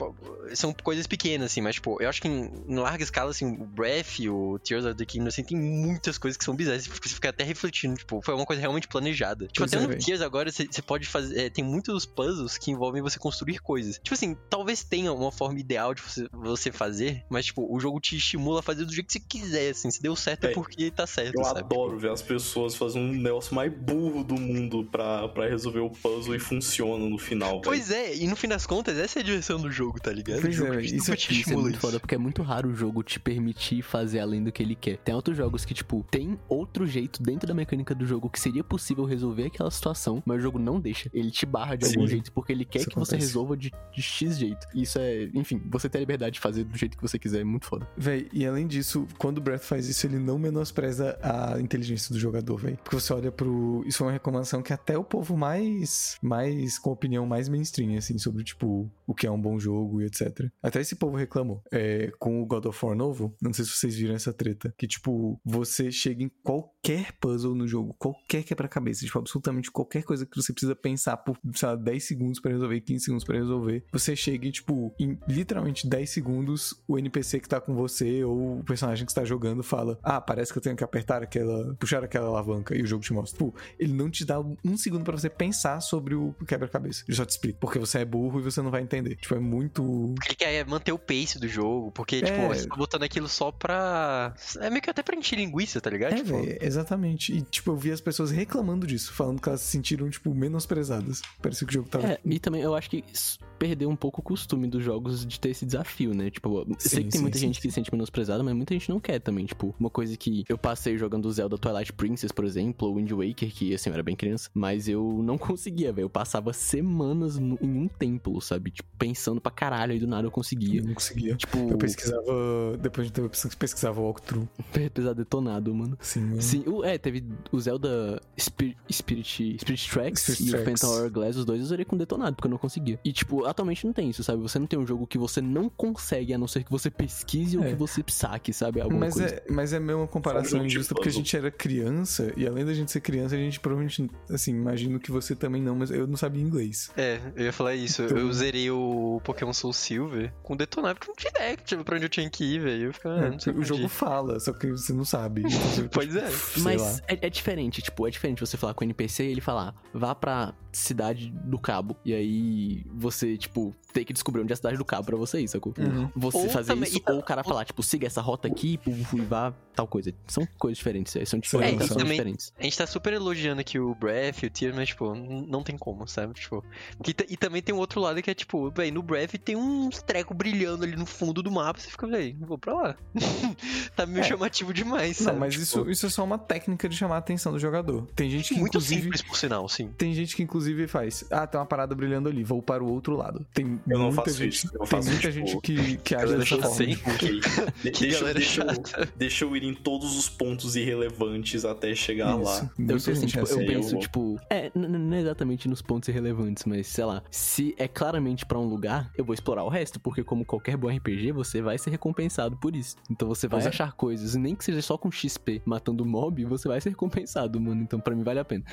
São 0.53 0.73
coisas 0.73 1.07
pequenas, 1.07 1.51
assim, 1.51 1.61
mas, 1.61 1.75
tipo, 1.75 2.01
eu 2.01 2.09
acho 2.09 2.21
que 2.21 2.27
em, 2.27 2.51
em 2.67 2.75
larga 2.75 3.03
escala, 3.03 3.31
assim, 3.31 3.45
o 3.45 3.65
Breath, 3.65 4.19
o 4.29 4.59
Tears 4.59 4.85
of 4.85 4.95
the 4.95 5.05
Kingdom, 5.05 5.27
assim, 5.27 5.43
tem 5.43 5.57
muitas 5.57 6.17
coisas 6.17 6.37
que 6.37 6.43
são 6.43 6.55
bizarras. 6.55 6.85
Você 6.87 7.09
fica 7.15 7.29
até 7.29 7.43
refletindo, 7.43 7.95
tipo, 7.95 8.21
foi 8.23 8.33
uma 8.33 8.45
coisa 8.45 8.59
realmente 8.61 8.87
planejada. 8.87 9.47
Tipo, 9.47 9.59
Pois 9.59 9.73
até 9.73 9.83
é, 9.83 9.87
no. 9.87 9.97
Tears 9.97 10.21
agora 10.21 10.51
você 10.51 10.67
você 10.69 10.81
pode 10.81 11.07
fazer. 11.07 11.39
é, 11.39 11.49
tem 11.49 11.63
muitos 11.63 12.05
puzzles 12.05 12.57
que 12.57 12.71
envolvem 12.71 13.01
você 13.01 13.19
construir 13.19 13.59
coisas. 13.59 13.95
Tipo 14.01 14.13
assim, 14.13 14.35
talvez 14.49 14.83
tenha 14.83 15.11
uma 15.13 15.31
forma 15.31 15.59
ideal 15.59 15.93
de 15.93 16.01
você, 16.01 16.27
você 16.31 16.71
fazer, 16.71 17.23
mas, 17.29 17.45
tipo, 17.45 17.65
o 17.73 17.79
jogo 17.79 17.99
te 17.99 18.15
estimula 18.17 18.59
a 18.59 18.63
fazer 18.63 18.85
do 18.85 18.93
jeito 18.93 19.07
que 19.07 19.13
você 19.13 19.19
quiser, 19.19 19.69
assim. 19.71 19.89
Se 19.91 20.01
deu 20.01 20.15
certo 20.15 20.45
é, 20.45 20.51
É, 20.51 20.53
porque 20.53 20.89
tá 20.91 21.05
certo, 21.07 21.35
Eu 21.37 21.43
sabe? 21.43 21.59
adoro 21.59 21.97
ver 21.99 22.11
as 22.11 22.21
pessoas 22.21 22.75
fazendo 22.75 23.05
um 23.05 23.21
negócio 23.21 23.53
mais 23.53 23.71
burro 23.73 24.23
do 24.23 24.35
mundo 24.39 24.83
pra, 24.91 25.27
pra 25.29 25.47
resolver 25.47 25.79
o 25.79 25.89
puzzle 25.89 26.35
e 26.35 26.39
funciona 26.39 27.05
no 27.05 27.17
final. 27.17 27.61
Pois 27.61 27.91
é, 27.91 28.15
e 28.15 28.27
no 28.27 28.35
fim 28.35 28.47
das 28.47 28.65
contas, 28.65 28.97
essa 28.97 29.19
é 29.19 29.21
a 29.21 29.25
diversão 29.25 29.59
do 29.59 29.71
jogo, 29.71 29.99
tá 29.99 30.11
ligado? 30.11 30.32
Pois 30.41 30.55
jogo 30.55 30.73
é, 30.73 30.81
isso 30.81 30.95
nunca 30.97 31.13
é- 31.13 31.15
te 31.15 31.31
Isso 31.31 31.31
é 31.31 31.39
estimula 31.39 31.61
muito 31.63 31.79
foda, 31.79 31.99
porque 31.99 32.15
é 32.15 32.17
muito 32.17 32.41
raro 32.41 32.69
o 32.69 32.75
jogo 32.75 33.03
te 33.03 33.19
permitir 33.19 33.81
fazer 33.81 34.19
além 34.19 34.43
do 34.43 34.51
que 34.51 34.61
ele 34.63 34.75
quer. 34.75 34.97
Tem 34.97 35.13
outros 35.15 35.35
jogos 35.37 35.65
que, 35.65 35.73
tipo, 35.73 36.05
tem 36.09 36.37
outro 36.47 36.85
jeito 36.85 37.21
dentro 37.21 37.47
da 37.47 37.53
mecânica 37.53 37.93
do 37.95 38.05
jogo 38.05 38.29
que 38.29 38.39
seria 38.39 38.63
possível 38.63 39.05
resolver 39.05 39.45
aquela 39.47 39.71
situação, 39.71 40.21
mas 40.25 40.39
o 40.39 40.41
jogo 40.41 40.59
não 40.59 40.79
deixa. 40.79 41.09
Ele 41.13 41.31
te 41.31 41.45
barra 41.45 41.75
de 41.75 41.85
algum 41.85 42.01
Sim. 42.01 42.07
jeito 42.07 42.31
porque 42.31 42.51
ele 42.51 42.65
quer 42.65 42.79
Isso 42.79 42.89
que 42.89 42.95
você 42.95 43.15
acontece. 43.15 43.27
resolva 43.27 43.57
de, 43.57 43.71
de 43.93 44.01
X 44.01 44.37
jeito. 44.37 44.65
E 44.73 44.83
isso 44.83 44.99
é, 44.99 45.29
enfim, 45.33 45.61
você 45.69 45.89
ter 45.89 45.97
a 45.97 46.01
liberdade 46.01 46.33
de 46.35 46.39
fazer 46.39 46.63
do 46.63 46.77
jeito 46.77 46.95
que 46.97 47.01
você 47.01 47.17
quiser 47.19 47.41
é 47.41 47.43
muito 47.43 47.65
foda. 47.65 47.87
Véi, 47.97 48.27
e 48.33 48.45
além 48.45 48.67
disso, 48.67 49.07
quando 49.17 49.37
o 49.37 49.41
Breath 49.41 49.63
faz 49.63 49.87
isso, 49.87 50.05
ele 50.07 50.19
não 50.19 50.37
menospreza 50.37 51.17
a 51.21 51.59
inteligência 51.59 52.13
do 52.13 52.19
jogador, 52.19 52.57
véi. 52.57 52.77
Porque 52.83 52.95
você 52.99 53.13
olha 53.13 53.31
pro. 53.31 53.83
Isso 53.85 54.03
é 54.03 54.07
uma 54.07 54.11
reclamação 54.11 54.61
que 54.61 54.73
até 54.73 54.97
o 54.97 55.03
povo 55.03 55.35
mais. 55.37 56.17
mais. 56.21 56.77
com 56.79 56.91
opinião 56.91 57.25
mais 57.25 57.47
mainstream, 57.49 57.97
assim, 57.97 58.17
sobre, 58.17 58.43
tipo, 58.43 58.89
o 59.07 59.13
que 59.13 59.25
é 59.27 59.31
um 59.31 59.39
bom 59.39 59.59
jogo 59.59 60.01
e 60.01 60.05
etc. 60.05 60.22
Até 60.61 60.81
esse 60.81 60.95
povo 60.95 61.17
reclamou. 61.17 61.61
É, 61.71 62.11
com 62.19 62.41
o 62.41 62.45
God 62.45 62.65
of 62.65 62.85
War 62.85 62.95
novo, 62.95 63.35
não 63.41 63.53
sei 63.53 63.65
se 63.65 63.71
vocês 63.71 63.95
viram 63.95 64.15
essa 64.15 64.33
treta. 64.33 64.73
Que, 64.77 64.87
tipo, 64.87 65.39
você 65.43 65.91
chega 65.91 66.23
em 66.23 66.31
qualquer 66.43 67.13
puzzle 67.19 67.55
no 67.55 67.67
jogo, 67.67 67.95
qualquer 67.97 68.43
quebra-cabeça, 68.43 69.05
tipo, 69.05 69.19
absolutamente 69.19 69.71
qualquer 69.71 70.03
coisa 70.03 70.25
que 70.25 70.35
você 70.35 70.51
precisa 70.51 70.75
pensar 70.75 71.17
por, 71.17 71.37
sei 71.53 71.69
lá, 71.69 71.75
10 71.75 72.03
segundos 72.03 72.39
pra 72.39 72.51
resolver, 72.51 72.81
15 72.81 73.05
segundos 73.05 73.23
pra 73.23 73.37
resolver. 73.37 73.85
Você 73.91 74.15
chega 74.15 74.47
e, 74.47 74.51
tipo, 74.51 74.93
em 74.99 75.17
literalmente 75.27 75.87
10 75.87 76.09
segundos, 76.09 76.73
o 76.87 76.97
NPC 76.97 77.39
que 77.39 77.49
tá 77.49 77.59
com 77.59 77.73
você 77.73 78.23
ou 78.23 78.59
o 78.59 78.63
personagem 78.63 79.05
que 79.05 79.11
está 79.11 79.23
jogando 79.23 79.63
fala: 79.63 79.97
Ah, 80.03 80.21
parece 80.21 80.51
que 80.51 80.57
eu 80.57 80.61
tenho 80.61 80.75
que 80.75 80.83
apertar 80.83 81.23
aquela. 81.23 81.75
puxar 81.75 82.03
aquela 82.03 82.27
alavanca 82.27 82.75
e 82.75 82.81
o 82.81 82.87
jogo 82.87 83.03
te 83.03 83.13
mostra. 83.13 83.37
Tipo, 83.37 83.55
ele 83.79 83.93
não 83.93 84.09
te 84.09 84.25
dá 84.25 84.39
um 84.39 84.77
segundo 84.77 85.03
pra 85.03 85.17
você 85.17 85.29
pensar 85.29 85.79
sobre 85.81 86.15
o 86.15 86.33
quebra-cabeça. 86.47 87.03
Ele 87.07 87.15
só 87.15 87.25
te 87.25 87.31
explica. 87.31 87.59
Porque 87.59 87.79
você 87.79 87.99
é 87.99 88.05
burro 88.05 88.39
e 88.39 88.43
você 88.43 88.61
não 88.61 88.71
vai 88.71 88.81
entender. 88.81 89.15
Tipo, 89.15 89.35
é 89.35 89.39
muito. 89.39 90.12
Porque 90.15 90.29
ele 90.29 90.35
quer 90.35 90.65
manter 90.65 90.91
o 90.91 90.99
pace 90.99 91.39
do 91.39 91.47
jogo, 91.47 91.91
porque, 91.91 92.21
tipo, 92.21 92.37
É. 92.37 92.47
você 92.47 92.67
tá 92.67 92.75
botando 92.75 93.03
aquilo 93.03 93.27
só 93.27 93.51
pra. 93.51 94.33
É 94.59 94.69
meio 94.69 94.81
que 94.81 94.89
até 94.89 95.01
pra 95.03 95.15
encher 95.15 95.37
linguiça, 95.37 95.79
tá 95.81 95.89
ligado? 95.89 96.13
É, 96.13 96.15
tipo, 96.17 96.41
velho, 96.41 96.57
exatamente. 96.61 97.33
E, 97.33 97.41
tipo, 97.41 97.71
eu 97.71 97.75
vi 97.77 97.91
as 97.91 98.01
pessoas 98.01 98.31
reclamando 98.31 98.85
disso, 98.87 99.13
falando 99.13 99.41
que 99.41 99.49
elas 99.49 99.61
se 99.61 99.67
sentiram, 99.71 100.09
tipo, 100.09 100.33
menosprezadas. 100.33 101.21
Parecia 101.41 101.67
que 101.67 101.71
o 101.73 101.75
jogo 101.75 101.89
tava. 101.89 102.07
É, 102.07 102.19
e 102.25 102.39
também 102.39 102.61
eu 102.61 102.75
acho 102.75 102.89
que 102.89 103.03
isso 103.11 103.37
perdeu 103.63 103.89
um 103.89 103.95
pouco 103.95 104.19
o 104.19 104.23
costume 104.23 104.67
dos 104.67 104.83
jogos 104.83 105.25
de 105.25 105.39
ter 105.39 105.49
esse 105.51 105.65
desafio, 105.65 106.13
né? 106.13 106.29
Tipo, 106.29 106.59
eu 106.69 106.75
sei 106.79 106.89
Sim, 106.99 107.03
que 107.05 107.09
tem 107.11 107.11
sim, 107.11 107.21
muita 107.21 107.37
sim, 107.37 107.47
gente 107.47 107.61
que 107.61 107.69
se 107.69 107.75
sente 107.75 107.89
menosprezada, 107.93 108.43
mas 108.43 108.53
muita 108.53 108.73
gente 108.73 108.89
não 108.89 108.99
quer 108.99 109.19
também. 109.19 109.45
Tipo, 109.45 109.73
uma 109.79 109.89
coisa 109.89 110.17
que 110.17 110.43
eu 110.49 110.57
passei 110.57 110.97
jogando 110.97 111.31
Zelda 111.31 111.57
Twilight 111.57 111.93
Princess, 111.93 112.29
por 112.31 112.43
exemplo, 112.43 112.89
ou 112.89 112.95
Wind 112.95 113.09
Waker, 113.11 113.49
que 113.53 113.73
assim, 113.73 113.89
eu 113.89 113.93
era 113.93 114.03
bem 114.03 114.17
criança, 114.17 114.49
mas 114.53 114.89
eu 114.89 115.21
não 115.23 115.37
conseguia, 115.39 115.93
velho. 115.93 116.05
Eu 116.05 116.09
passava 116.09 116.51
semanas 116.51 117.37
no- 117.39 117.57
em 117.61 117.77
um 117.77 117.87
templo, 117.87 118.41
sabe? 118.41 118.71
Tipo, 118.71 118.89
pensando 118.99 119.39
pra 119.39 119.51
caralho, 119.51 119.93
e 119.93 119.99
do 119.99 120.07
nada 120.07 120.27
eu 120.27 120.31
conseguia. 120.31 120.81
Eu 120.81 120.85
não 120.87 120.93
conseguia. 120.95 121.35
Tipo, 121.37 121.57
Eu 121.69 121.77
pesquisava. 121.77 122.77
Depois 122.81 123.07
de 123.07 123.13
tempo, 123.13 123.27
eu 123.33 123.49
pesquisava 123.57 124.01
walkthrough. 124.01 124.47
pesado 124.93 125.15
detonado, 125.15 125.73
mano. 125.73 125.97
Sim, 126.01 126.21
mano. 126.21 126.41
Sim, 126.41 126.63
o- 126.67 126.83
é, 126.83 126.97
teve 126.97 127.23
o 127.51 127.59
Zelda 127.61 128.21
Spirit, 128.37 128.77
Spirit, 128.91 129.57
Spirit 129.59 129.89
Tracks 129.89 130.21
Spirit 130.23 130.43
e 130.43 130.49
Tracks. 130.51 130.61
o 130.61 130.65
Phantom 130.87 130.99
Hourglass, 131.01 131.35
os 131.37 131.45
dois 131.45 131.59
eu 131.59 131.65
usei 131.65 131.85
com 131.85 131.95
detonado, 131.95 132.35
porque 132.35 132.47
eu 132.47 132.51
não 132.51 132.57
conseguia. 132.57 132.99
E, 133.05 133.13
tipo, 133.13 133.45
atualmente 133.53 133.85
não 133.85 133.93
tem 133.93 134.09
isso, 134.09 134.23
sabe? 134.23 134.41
Você 134.41 134.59
não 134.59 134.67
tem 134.67 134.77
um 134.77 134.85
jogo 134.85 135.07
que 135.07 135.17
você 135.17 135.41
não 135.41 135.69
consegue, 135.69 136.33
a 136.33 136.37
não 136.37 136.47
ser 136.47 136.63
que 136.63 136.71
você 136.71 136.89
pesquise 136.89 137.57
ou 137.57 137.63
É. 137.63 137.69
que 137.69 137.75
você 137.75 138.03
saque, 138.09 138.51
sabe? 138.51 138.81
Alguma 138.81 139.01
Mas 139.01 139.13
coisa. 139.13 139.35
é, 139.35 139.43
mas 139.49 139.73
é 139.73 139.79
meio 139.79 139.99
uma 139.99 140.07
comparação 140.07 140.59
um 140.59 140.65
injusta 140.65 140.93
porque 140.93 141.09
a 141.09 141.11
gente 141.11 141.35
era 141.35 141.49
criança 141.51 142.33
e 142.35 142.45
além 142.47 142.65
da 142.65 142.73
gente 142.73 142.91
ser 142.91 143.01
criança, 143.01 143.35
a 143.35 143.37
gente 143.37 143.59
provavelmente, 143.59 144.09
assim, 144.29 144.51
imagino 144.51 144.99
que 144.99 145.11
você 145.11 145.35
também 145.35 145.61
não, 145.61 145.75
mas 145.75 145.89
eu 145.91 146.05
não 146.07 146.17
sabia 146.17 146.41
inglês. 146.43 146.91
É, 146.97 147.19
eu 147.35 147.45
ia 147.45 147.53
falar 147.53 147.75
isso. 147.75 148.03
Então- 148.03 148.17
Eu 148.17 148.31
zerei 148.33 148.69
o 148.71 149.21
Pokémon 149.23 149.53
Soul 149.53 149.73
Silver 149.73 150.33
com 150.43 150.55
detonável 150.55 150.95
porque 150.95 151.09
não 151.11 151.15
tinha 151.15 151.29
ideia 151.31 151.57
tipo, 151.57 151.83
pra 151.83 151.95
onde 151.95 152.05
eu 152.05 152.09
tinha 152.09 152.29
que 152.29 152.43
ir, 152.43 152.59
velho. 152.59 152.85
Eu 152.87 152.93
ficava, 152.93 153.15
ah, 153.15 153.29
não 153.29 153.39
sei 153.39 153.53
o 153.53 153.63
jogo 153.63 153.87
fala, 153.87 154.39
só 154.39 154.51
que 154.53 154.67
você 154.67 154.91
não 154.93 155.05
sabe. 155.05 155.43
Pois 155.91 156.15
é. 156.15 156.29
sei 156.29 156.63
Mas 156.63 156.99
é, 157.07 157.27
é 157.27 157.29
diferente, 157.29 157.81
tipo, 157.81 158.07
é 158.07 158.09
diferente 158.11 158.39
você 158.39 158.57
falar 158.57 158.73
com 158.73 158.81
o 158.81 158.85
NPC 158.85 159.23
e 159.25 159.31
ele 159.31 159.41
falar, 159.41 159.75
vá 159.93 160.15
pra 160.15 160.53
cidade 160.71 161.29
do 161.45 161.59
Cabo. 161.59 161.95
E 162.03 162.13
aí 162.13 162.83
você, 162.93 163.37
tipo, 163.43 163.73
tem 163.93 164.03
que 164.03 164.11
descobrir 164.13 164.41
onde 164.41 164.51
é 164.51 164.55
a 164.55 164.57
cidade 164.57 164.77
do 164.77 164.83
Cabo 164.85 165.05
pra 165.05 165.15
você 165.17 165.39
ir, 165.41 165.47
sacou? 165.47 165.73
Uhum. 165.77 166.09
Você 166.15 166.37
Ou 166.37 166.49
fazer 166.49 166.73
também- 166.73 166.89
isso, 166.89 166.97
e 167.07 167.11
ou 167.11 167.19
o 167.19 167.23
cara 167.23 167.43
falar, 167.43 167.63
tipo, 167.65 167.81
siga 167.83 168.07
essa 168.07 168.21
rota 168.21 168.47
aqui 168.47 168.79
e 168.87 169.21
vá 169.21 169.53
tal 169.75 169.87
coisa. 169.87 170.13
São 170.27 170.47
coisas 170.57 170.77
diferentes, 170.77 171.15
é, 171.15 171.25
são 171.25 171.37
Sim, 171.37 171.41
diferentes, 171.41 171.87
são 171.87 171.97
também- 171.97 172.11
diferentes. 172.13 172.53
A 172.57 172.63
gente 172.63 172.77
tá 172.77 172.85
super 172.87 173.13
elogiando 173.13 173.61
aqui 173.61 173.79
o 173.79 173.93
Breath 173.95 174.43
e 174.43 174.47
o 174.47 174.49
Tears, 174.49 174.75
mas, 174.75 174.89
tipo, 174.89 175.13
não 175.15 175.63
tem 175.63 175.77
como, 175.77 176.07
sabe? 176.07 176.33
Tipo. 176.33 176.63
E, 177.07 177.13
ta- 177.13 177.25
e 177.29 177.37
também 177.37 177.61
tem 177.61 177.73
um 177.73 177.77
outro 177.77 177.99
lado 178.01 178.21
que 178.21 178.29
é, 178.29 178.33
tipo, 178.33 178.69
véi, 178.71 178.91
no 178.91 179.01
Breath 179.03 179.33
tem 179.43 179.55
uns 179.55 180.01
treco 180.01 180.33
brilhando 180.33 180.83
ali 180.83 180.95
no 180.95 181.05
fundo 181.05 181.41
do 181.43 181.51
mapa, 181.51 181.79
você 181.79 181.89
fica, 181.89 182.07
véi, 182.07 182.35
vou 182.39 182.57
pra 182.57 182.73
lá. 182.73 182.95
tá 183.95 184.05
meio 184.05 184.23
É. 184.23 184.27
chamativo 184.27 184.73
demais, 184.73 185.19
Não, 185.19 185.25
sabe? 185.27 185.39
mas 185.39 185.53
Tipo, 185.53 185.63
isso, 185.63 185.89
isso 185.91 186.05
é 186.05 186.09
só 186.09 186.23
uma 186.23 186.37
técnica 186.37 186.87
de 186.89 186.95
chamar 186.95 187.15
a 187.15 187.19
atenção 187.19 187.51
do 187.51 187.59
jogador. 187.59 188.07
Tem 188.15 188.29
gente 188.29 188.53
que, 188.53 188.59
Muito 188.59 188.71
inclusive. 188.77 189.01
simples, 189.03 189.21
por 189.21 189.37
sinal, 189.37 189.67
sim. 189.69 189.89
Tem 189.97 190.13
gente 190.13 190.35
que 190.35 190.43
inclusive 190.43 190.87
faz. 190.87 191.23
Ah, 191.31 191.45
tem 191.47 191.59
uma 191.59 191.65
parada 191.65 191.93
brilhando 191.95 192.29
ali, 192.29 192.43
vou 192.43 192.61
para 192.61 192.83
o 192.83 192.91
outro 192.91 193.15
lado. 193.15 193.22
Tem 193.53 193.79
Eu 193.87 193.97
não 193.99 194.05
muita 194.07 194.23
faço 194.23 194.37
gente, 194.37 194.53
isso, 194.53 194.67
eu 194.73 194.79
tem 194.79 194.87
faço, 194.87 195.09
muita 195.09 195.31
tipo, 195.31 195.47
gente 195.47 195.61
que, 195.61 195.97
que 195.97 196.15
age 196.15 196.37
dessa 196.37 196.57
forma. 196.57 196.75
sim. 196.75 196.95
tipo, 196.95 197.09
Ok. 197.11 197.39
De- 197.83 197.91
Que 197.91 197.99
deixa, 198.07 198.19
galera 198.19 198.39
deixa, 198.39 198.61
eu, 198.61 198.67
chata. 198.75 199.09
deixa 199.15 199.45
eu 199.45 199.55
ir 199.57 199.63
em 199.63 199.73
todos 199.73 200.17
os 200.17 200.27
pontos 200.29 200.75
irrelevantes 200.75 201.65
até 201.65 201.93
chegar 201.95 202.35
lá. 202.35 202.51
Isso, 202.53 202.63
Eu 202.63 202.69
muita 202.77 202.99
sou 202.99 203.13
assim, 203.13 203.25
é 203.25 203.27
tipo, 203.27 203.39
eu 203.39 203.43
assim. 203.45 203.65
penso, 203.65 203.95
Eu- 203.95 203.99
tipo, 203.99 204.39
é, 204.49 204.71
não 204.75 205.15
é 205.17 205.21
exatamente 205.21 205.67
nos 205.67 205.81
pontos 205.81 206.09
irrelevantes, 206.09 206.65
mas 206.65 206.87
sei 206.87 207.05
lá, 207.05 207.21
se 207.31 207.75
é 207.77 207.87
claramente 207.87 208.45
pra 208.45 208.57
um 208.59 208.65
lugar, 208.65 209.11
eu 209.17 209.23
vou 209.25 209.33
explorar 209.33 209.63
o 209.63 209.69
resto, 209.69 209.99
porque 209.99 210.23
como 210.23 210.45
qualquer 210.45 210.77
bom 210.77 210.89
RPG, 210.89 211.31
você 211.31 211.61
vai 211.61 211.77
ser 211.77 211.89
recompensado 211.91 212.57
por 212.57 212.75
isso. 212.75 212.95
Então 213.09 213.27
você 213.27 213.47
vai 213.47 213.61
é. 213.63 213.67
achar 213.67 213.93
coisas, 213.93 214.35
e 214.35 214.39
nem 214.39 214.55
que 214.55 214.63
seja 214.63 214.81
só 214.81 214.97
com 214.97 215.11
XP 215.11 215.61
matando 215.65 216.05
mob, 216.05 216.43
você 216.45 216.67
vai 216.67 216.79
ser 216.81 216.89
recompensado, 216.93 217.59
mano. 217.59 217.81
Então 217.81 217.99
pra 217.99 218.15
mim 218.15 218.23
vale 218.23 218.39
a 218.39 218.45
pena. 218.45 218.63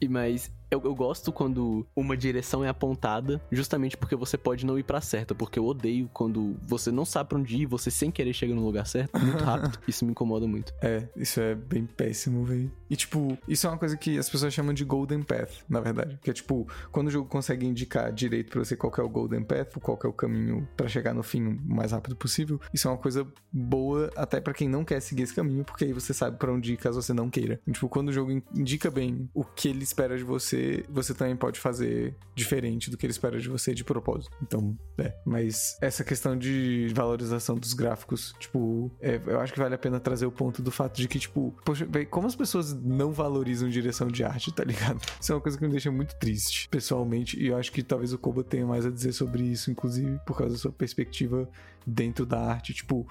E 0.00 0.08
mas 0.08 0.50
eu, 0.70 0.80
eu 0.84 0.94
gosto 0.94 1.32
quando 1.32 1.86
uma 1.94 2.16
direção 2.16 2.64
é 2.64 2.68
apontada, 2.68 3.40
justamente 3.50 3.96
porque 3.96 4.14
você 4.16 4.36
pode 4.38 4.64
não 4.64 4.78
ir 4.78 4.82
pra 4.82 5.00
certa, 5.00 5.34
porque 5.34 5.58
eu 5.58 5.64
odeio 5.66 6.08
quando 6.12 6.56
você 6.66 6.90
não 6.90 7.04
sabe 7.04 7.28
pra 7.30 7.38
onde 7.38 7.56
ir, 7.56 7.66
você 7.66 7.90
sem 7.90 8.10
querer 8.10 8.32
chega 8.32 8.54
no 8.54 8.64
lugar 8.64 8.86
certo, 8.86 9.18
muito 9.18 9.42
rápido. 9.44 9.78
Isso 9.88 10.04
me 10.04 10.12
incomoda 10.12 10.46
muito. 10.46 10.72
É, 10.80 11.08
isso 11.16 11.40
é 11.40 11.54
bem 11.54 11.84
péssimo, 11.86 12.44
velho. 12.44 12.70
E, 12.88 12.96
tipo, 12.96 13.36
isso 13.48 13.66
é 13.66 13.70
uma 13.70 13.78
coisa 13.78 13.96
que 13.96 14.18
as 14.18 14.28
pessoas 14.28 14.52
chamam 14.52 14.72
de 14.74 14.84
Golden 14.84 15.22
Path, 15.22 15.50
na 15.68 15.80
verdade. 15.80 16.18
Que 16.22 16.30
é, 16.30 16.32
tipo, 16.32 16.66
quando 16.92 17.08
o 17.08 17.10
jogo 17.10 17.28
consegue 17.28 17.66
indicar 17.66 18.12
direito 18.12 18.50
pra 18.50 18.64
você 18.64 18.76
qual 18.76 18.92
é 18.98 19.02
o 19.02 19.08
Golden 19.08 19.42
Path, 19.42 19.78
qual 19.80 19.96
que 19.96 20.06
é 20.06 20.10
o 20.10 20.12
caminho 20.12 20.68
pra 20.76 20.88
chegar 20.88 21.14
no 21.14 21.22
fim 21.22 21.46
o 21.46 21.74
mais 21.74 21.92
rápido 21.92 22.16
possível, 22.16 22.60
isso 22.72 22.88
é 22.88 22.90
uma 22.90 22.96
coisa 22.98 23.26
boa 23.52 24.10
até 24.16 24.40
pra 24.40 24.52
quem 24.54 24.68
não 24.68 24.84
quer 24.84 25.00
seguir 25.00 25.22
esse 25.22 25.34
caminho, 25.34 25.64
porque 25.64 25.84
aí 25.84 25.92
você 25.92 26.12
sabe 26.14 26.36
pra 26.38 26.52
onde 26.52 26.72
ir 26.72 26.76
caso 26.76 27.00
você 27.00 27.12
não 27.12 27.28
queira. 27.30 27.60
Tipo, 27.70 27.88
quando 27.88 28.08
o 28.08 28.12
jogo 28.12 28.30
in- 28.30 28.42
indica 28.54 28.90
bem 28.90 29.28
o 29.34 29.44
que 29.44 29.68
ele 29.68 29.82
espera 29.82 30.16
de 30.16 30.24
você, 30.24 30.59
você 30.88 31.14
também 31.14 31.36
pode 31.36 31.58
fazer 31.58 32.14
diferente 32.34 32.90
do 32.90 32.96
que 32.96 33.06
ele 33.06 33.12
espera 33.12 33.38
de 33.38 33.48
você 33.48 33.74
de 33.74 33.84
propósito. 33.84 34.36
Então, 34.42 34.76
é. 34.98 35.14
Mas 35.24 35.76
essa 35.80 36.04
questão 36.04 36.36
de 36.36 36.88
valorização 36.94 37.56
dos 37.56 37.72
gráficos, 37.72 38.34
tipo, 38.38 38.90
é, 39.00 39.20
eu 39.26 39.40
acho 39.40 39.52
que 39.52 39.58
vale 39.58 39.74
a 39.74 39.78
pena 39.78 40.00
trazer 40.00 40.26
o 40.26 40.32
ponto 40.32 40.62
do 40.62 40.70
fato 40.70 40.96
de 40.96 41.08
que, 41.08 41.18
tipo, 41.18 41.54
poxa, 41.64 41.86
véi, 41.88 42.06
como 42.06 42.26
as 42.26 42.36
pessoas 42.36 42.72
não 42.72 43.12
valorizam 43.12 43.68
direção 43.68 44.08
de 44.08 44.24
arte, 44.24 44.52
tá 44.52 44.64
ligado? 44.64 45.00
Isso 45.20 45.32
é 45.32 45.34
uma 45.34 45.40
coisa 45.40 45.58
que 45.58 45.64
me 45.64 45.70
deixa 45.70 45.90
muito 45.90 46.14
triste, 46.16 46.68
pessoalmente, 46.68 47.40
e 47.40 47.48
eu 47.48 47.56
acho 47.56 47.72
que 47.72 47.82
talvez 47.82 48.12
o 48.12 48.18
Koba 48.18 48.42
tenha 48.42 48.66
mais 48.66 48.86
a 48.86 48.90
dizer 48.90 49.12
sobre 49.12 49.42
isso, 49.42 49.70
inclusive, 49.70 50.18
por 50.26 50.36
causa 50.36 50.54
da 50.54 50.58
sua 50.58 50.72
perspectiva 50.72 51.48
dentro 51.86 52.24
da 52.26 52.40
arte, 52.40 52.72
tipo. 52.72 53.06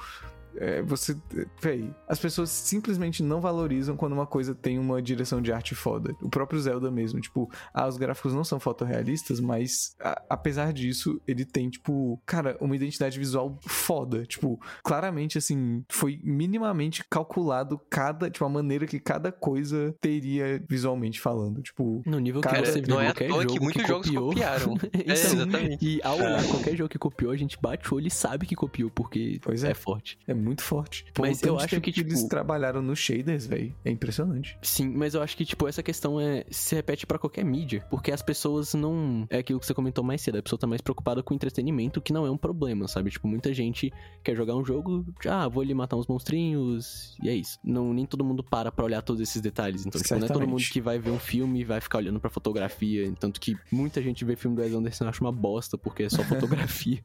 É, 0.59 0.81
você. 0.81 1.15
Véi, 1.61 1.93
as 2.07 2.19
pessoas 2.19 2.49
simplesmente 2.49 3.23
não 3.23 3.39
valorizam 3.41 3.95
quando 3.95 4.13
uma 4.13 4.27
coisa 4.27 4.53
tem 4.53 4.77
uma 4.77 5.01
direção 5.01 5.41
de 5.41 5.51
arte 5.51 5.73
foda. 5.73 6.13
O 6.21 6.29
próprio 6.29 6.59
Zelda 6.59 6.91
mesmo, 6.91 7.19
tipo, 7.21 7.49
ah, 7.73 7.87
os 7.87 7.97
gráficos 7.97 8.33
não 8.33 8.43
são 8.43 8.59
fotorrealistas, 8.59 9.39
mas 9.39 9.95
a- 9.99 10.21
apesar 10.29 10.73
disso, 10.73 11.19
ele 11.27 11.45
tem, 11.45 11.69
tipo, 11.69 12.21
cara, 12.25 12.57
uma 12.59 12.75
identidade 12.75 13.17
visual 13.17 13.57
foda. 13.65 14.25
Tipo, 14.25 14.59
claramente, 14.83 15.37
assim, 15.37 15.83
foi 15.89 16.19
minimamente 16.23 17.03
calculado 17.09 17.79
cada, 17.89 18.29
tipo, 18.29 18.45
a 18.45 18.49
maneira 18.49 18.85
que 18.85 18.99
cada 18.99 19.31
coisa 19.31 19.95
teria 20.01 20.63
visualmente 20.69 21.19
falando. 21.21 21.61
Tipo, 21.61 22.01
No 22.05 22.19
nível 22.19 22.41
que 22.41 22.47
Cara, 22.49 22.65
você 22.65 22.81
vê 22.81 22.87
não 22.87 22.99
é 22.99 23.07
à 23.07 23.13
qualquer 23.13 23.27
toa 23.29 23.41
jogo 23.43 23.53
que 23.53 23.59
muitos 23.59 23.87
jogos 23.87 24.07
copiou. 24.07 24.29
copiaram. 24.29 24.73
É, 25.09 25.11
exatamente. 25.13 25.77
E 25.85 25.99
ao 26.03 26.17
olhar 26.17 26.43
qualquer 26.47 26.75
jogo 26.75 26.89
que 26.89 26.97
copiou, 26.99 27.31
a 27.31 27.37
gente 27.37 27.57
bate 27.61 27.91
o 27.93 27.97
olho 27.97 28.07
e 28.07 28.11
sabe 28.11 28.45
que 28.45 28.55
copiou, 28.55 28.89
porque 28.89 29.39
Pois 29.41 29.63
é. 29.63 29.71
é 29.71 29.73
forte. 29.73 30.17
é 30.27 30.33
muito 30.33 30.48
forte. 30.57 31.05
Pô, 31.13 31.21
Mas 31.23 31.41
eu 31.43 31.57
acho 31.57 31.79
que, 31.81 31.89
eles 31.99 32.19
tipo- 32.19 32.29
trabalharam 32.29 32.81
nos 32.81 32.99
shaders, 32.99 33.45
velho, 33.45 33.73
é 33.85 33.91
impressionante. 33.91 34.57
Sim, 34.61 34.89
mas 34.89 35.13
eu 35.13 35.21
acho 35.21 35.35
que, 35.37 35.45
tipo, 35.45 35.67
essa 35.67 35.81
questão 35.83 36.19
é 36.19 36.45
se 36.49 36.75
repete 36.75 37.05
pra 37.05 37.17
qualquer 37.19 37.43
mídia. 37.45 37.85
Porque 37.89 38.11
as 38.11 38.21
pessoas 38.21 38.73
não. 38.73 39.25
É 39.29 39.39
aquilo 39.39 39.59
que 39.59 39.65
você 39.65 39.73
comentou 39.73 40.03
mais 40.03 40.21
cedo. 40.21 40.37
A 40.37 40.43
pessoa 40.43 40.59
tá 40.59 40.67
mais 40.67 40.81
preocupada 40.81 41.21
com 41.23 41.33
entretenimento, 41.33 42.01
que 42.01 42.11
não 42.13 42.25
é 42.25 42.31
um 42.31 42.37
problema, 42.37 42.87
sabe? 42.87 43.09
Tipo, 43.11 43.27
muita 43.27 43.53
gente 43.53 43.91
quer 44.23 44.35
jogar 44.35 44.55
um 44.55 44.63
jogo, 44.65 45.05
ah, 45.27 45.47
vou 45.47 45.61
ali 45.61 45.73
matar 45.73 45.95
uns 45.97 46.07
monstrinhos, 46.07 47.15
e 47.21 47.29
é 47.29 47.35
isso. 47.35 47.59
Não, 47.63 47.93
nem 47.93 48.05
todo 48.05 48.23
mundo 48.23 48.43
para 48.43 48.71
pra 48.71 48.85
olhar 48.85 49.01
todos 49.01 49.21
esses 49.21 49.41
detalhes. 49.41 49.85
Então, 49.85 50.01
tipo, 50.01 50.15
não 50.15 50.25
é 50.25 50.27
todo 50.27 50.47
mundo 50.47 50.63
que 50.63 50.81
vai 50.81 50.97
ver 50.99 51.11
um 51.11 51.19
filme 51.19 51.61
e 51.61 51.63
vai 51.63 51.81
ficar 51.81 51.97
olhando 51.99 52.19
pra 52.19 52.29
fotografia. 52.29 53.11
Tanto 53.19 53.39
que 53.39 53.55
muita 53.71 54.01
gente 54.01 54.23
vê 54.25 54.35
filme 54.35 54.55
do 54.55 54.61
Wes 54.61 54.73
Anderson 54.73 55.05
e 55.05 55.07
acha 55.07 55.21
uma 55.21 55.31
bosta, 55.31 55.77
porque 55.77 56.03
é 56.03 56.09
só 56.09 56.23
fotografia. 56.23 57.03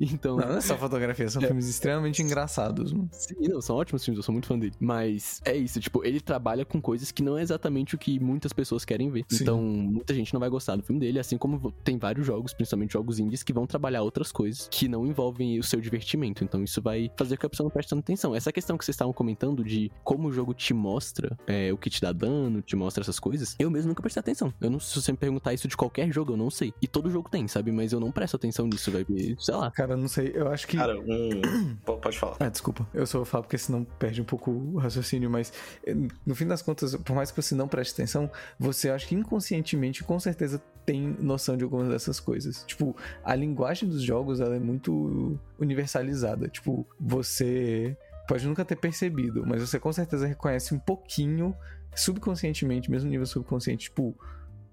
então. 0.00 0.36
Não, 0.36 0.48
não 0.48 0.56
é 0.56 0.60
só 0.60 0.76
fotografia, 0.76 1.28
são 1.28 1.42
É. 1.42 1.46
filmes 1.46 1.68
extremamente 1.68 2.22
engraçados, 2.22 2.75
mano. 2.84 3.08
Sim, 3.12 3.34
não, 3.48 3.60
são 3.60 3.76
ótimos 3.76 4.04
filmes, 4.04 4.18
eu 4.18 4.22
sou 4.22 4.32
muito 4.32 4.46
fã 4.46 4.58
dele. 4.58 4.74
Mas 4.80 5.40
é 5.44 5.56
isso, 5.56 5.80
tipo, 5.80 6.04
ele 6.04 6.20
trabalha 6.20 6.64
com 6.64 6.80
coisas 6.80 7.10
que 7.10 7.22
não 7.22 7.36
é 7.38 7.42
exatamente 7.42 7.94
o 7.94 7.98
que 7.98 8.18
muitas 8.20 8.52
pessoas 8.52 8.84
querem 8.84 9.10
ver. 9.10 9.24
Sim. 9.28 9.42
Então, 9.42 9.60
muita 9.62 10.14
gente 10.14 10.32
não 10.32 10.40
vai 10.40 10.48
gostar 10.48 10.76
do 10.76 10.82
filme 10.82 11.00
dele, 11.00 11.18
assim 11.18 11.36
como 11.38 11.70
tem 11.84 11.98
vários 11.98 12.26
jogos, 12.26 12.52
principalmente 12.52 12.92
jogos 12.92 13.18
indies, 13.18 13.42
que 13.42 13.52
vão 13.52 13.66
trabalhar 13.66 14.02
outras 14.02 14.30
coisas 14.32 14.68
que 14.70 14.88
não 14.88 15.06
envolvem 15.06 15.58
o 15.58 15.62
seu 15.62 15.80
divertimento. 15.80 16.44
Então, 16.44 16.62
isso 16.62 16.80
vai 16.82 17.10
fazer 17.16 17.36
com 17.36 17.40
que 17.40 17.46
a 17.46 17.50
pessoa 17.50 17.64
não 17.66 17.70
preste 17.70 17.90
tanta 17.90 18.00
atenção. 18.00 18.34
Essa 18.34 18.52
questão 18.52 18.76
que 18.78 18.84
vocês 18.84 18.94
estavam 18.94 19.12
comentando 19.12 19.64
de 19.64 19.90
como 20.04 20.28
o 20.28 20.32
jogo 20.32 20.52
te 20.54 20.72
mostra 20.74 21.36
é, 21.46 21.72
o 21.72 21.76
que 21.78 21.90
te 21.90 22.00
dá 22.00 22.12
dano, 22.12 22.62
te 22.62 22.76
mostra 22.76 23.02
essas 23.02 23.18
coisas, 23.18 23.54
eu 23.58 23.70
mesmo 23.70 23.88
nunca 23.88 24.02
prestei 24.02 24.20
atenção. 24.20 24.52
Eu 24.60 24.70
não, 24.70 24.80
se 24.80 25.00
você 25.00 25.12
me 25.12 25.18
perguntar 25.18 25.52
isso 25.54 25.68
de 25.68 25.76
qualquer 25.76 26.12
jogo, 26.12 26.32
eu 26.32 26.36
não 26.36 26.50
sei. 26.50 26.72
E 26.80 26.86
todo 26.88 27.10
jogo 27.10 27.28
tem, 27.30 27.46
sabe? 27.48 27.70
Mas 27.72 27.92
eu 27.92 28.00
não 28.00 28.10
presto 28.10 28.36
atenção 28.36 28.66
nisso, 28.66 28.90
vai 28.90 29.04
sei 29.38 29.54
lá. 29.54 29.70
Cara, 29.70 29.96
não 29.96 30.08
sei, 30.08 30.32
eu 30.34 30.48
acho 30.48 30.66
que. 30.66 30.76
Cara, 30.76 30.98
um. 30.98 31.76
Po- 31.84 31.96
Pode 31.98 32.18
falar. 32.18 32.36
Ah, 32.40 32.48
desculpa. 32.48 32.65
Eu 32.94 33.06
só 33.06 33.18
vou 33.18 33.24
falar 33.24 33.42
porque 33.42 33.58
senão 33.58 33.84
perde 33.84 34.20
um 34.20 34.24
pouco 34.24 34.50
o 34.50 34.78
raciocínio, 34.78 35.30
mas 35.30 35.52
eh, 35.86 35.94
no 36.24 36.34
fim 36.34 36.46
das 36.46 36.62
contas, 36.62 36.94
por 36.96 37.14
mais 37.14 37.30
que 37.30 37.40
você 37.40 37.54
não 37.54 37.68
preste 37.68 37.92
atenção, 37.92 38.30
você 38.58 38.90
acha 38.90 39.06
que 39.06 39.14
inconscientemente, 39.14 40.02
com 40.02 40.18
certeza, 40.18 40.62
tem 40.84 41.16
noção 41.20 41.56
de 41.56 41.64
algumas 41.64 41.88
dessas 41.88 42.20
coisas. 42.20 42.64
Tipo, 42.64 42.96
a 43.24 43.34
linguagem 43.34 43.88
dos 43.88 44.02
jogos, 44.02 44.40
ela 44.40 44.56
é 44.56 44.60
muito 44.60 45.38
universalizada. 45.58 46.48
Tipo, 46.48 46.86
você 46.98 47.96
pode 48.28 48.46
nunca 48.46 48.64
ter 48.64 48.76
percebido, 48.76 49.44
mas 49.46 49.60
você 49.60 49.78
com 49.78 49.92
certeza 49.92 50.26
reconhece 50.26 50.74
um 50.74 50.78
pouquinho, 50.78 51.54
subconscientemente, 51.94 52.90
mesmo 52.90 53.08
nível 53.08 53.26
subconsciente, 53.26 53.84
tipo, 53.84 54.16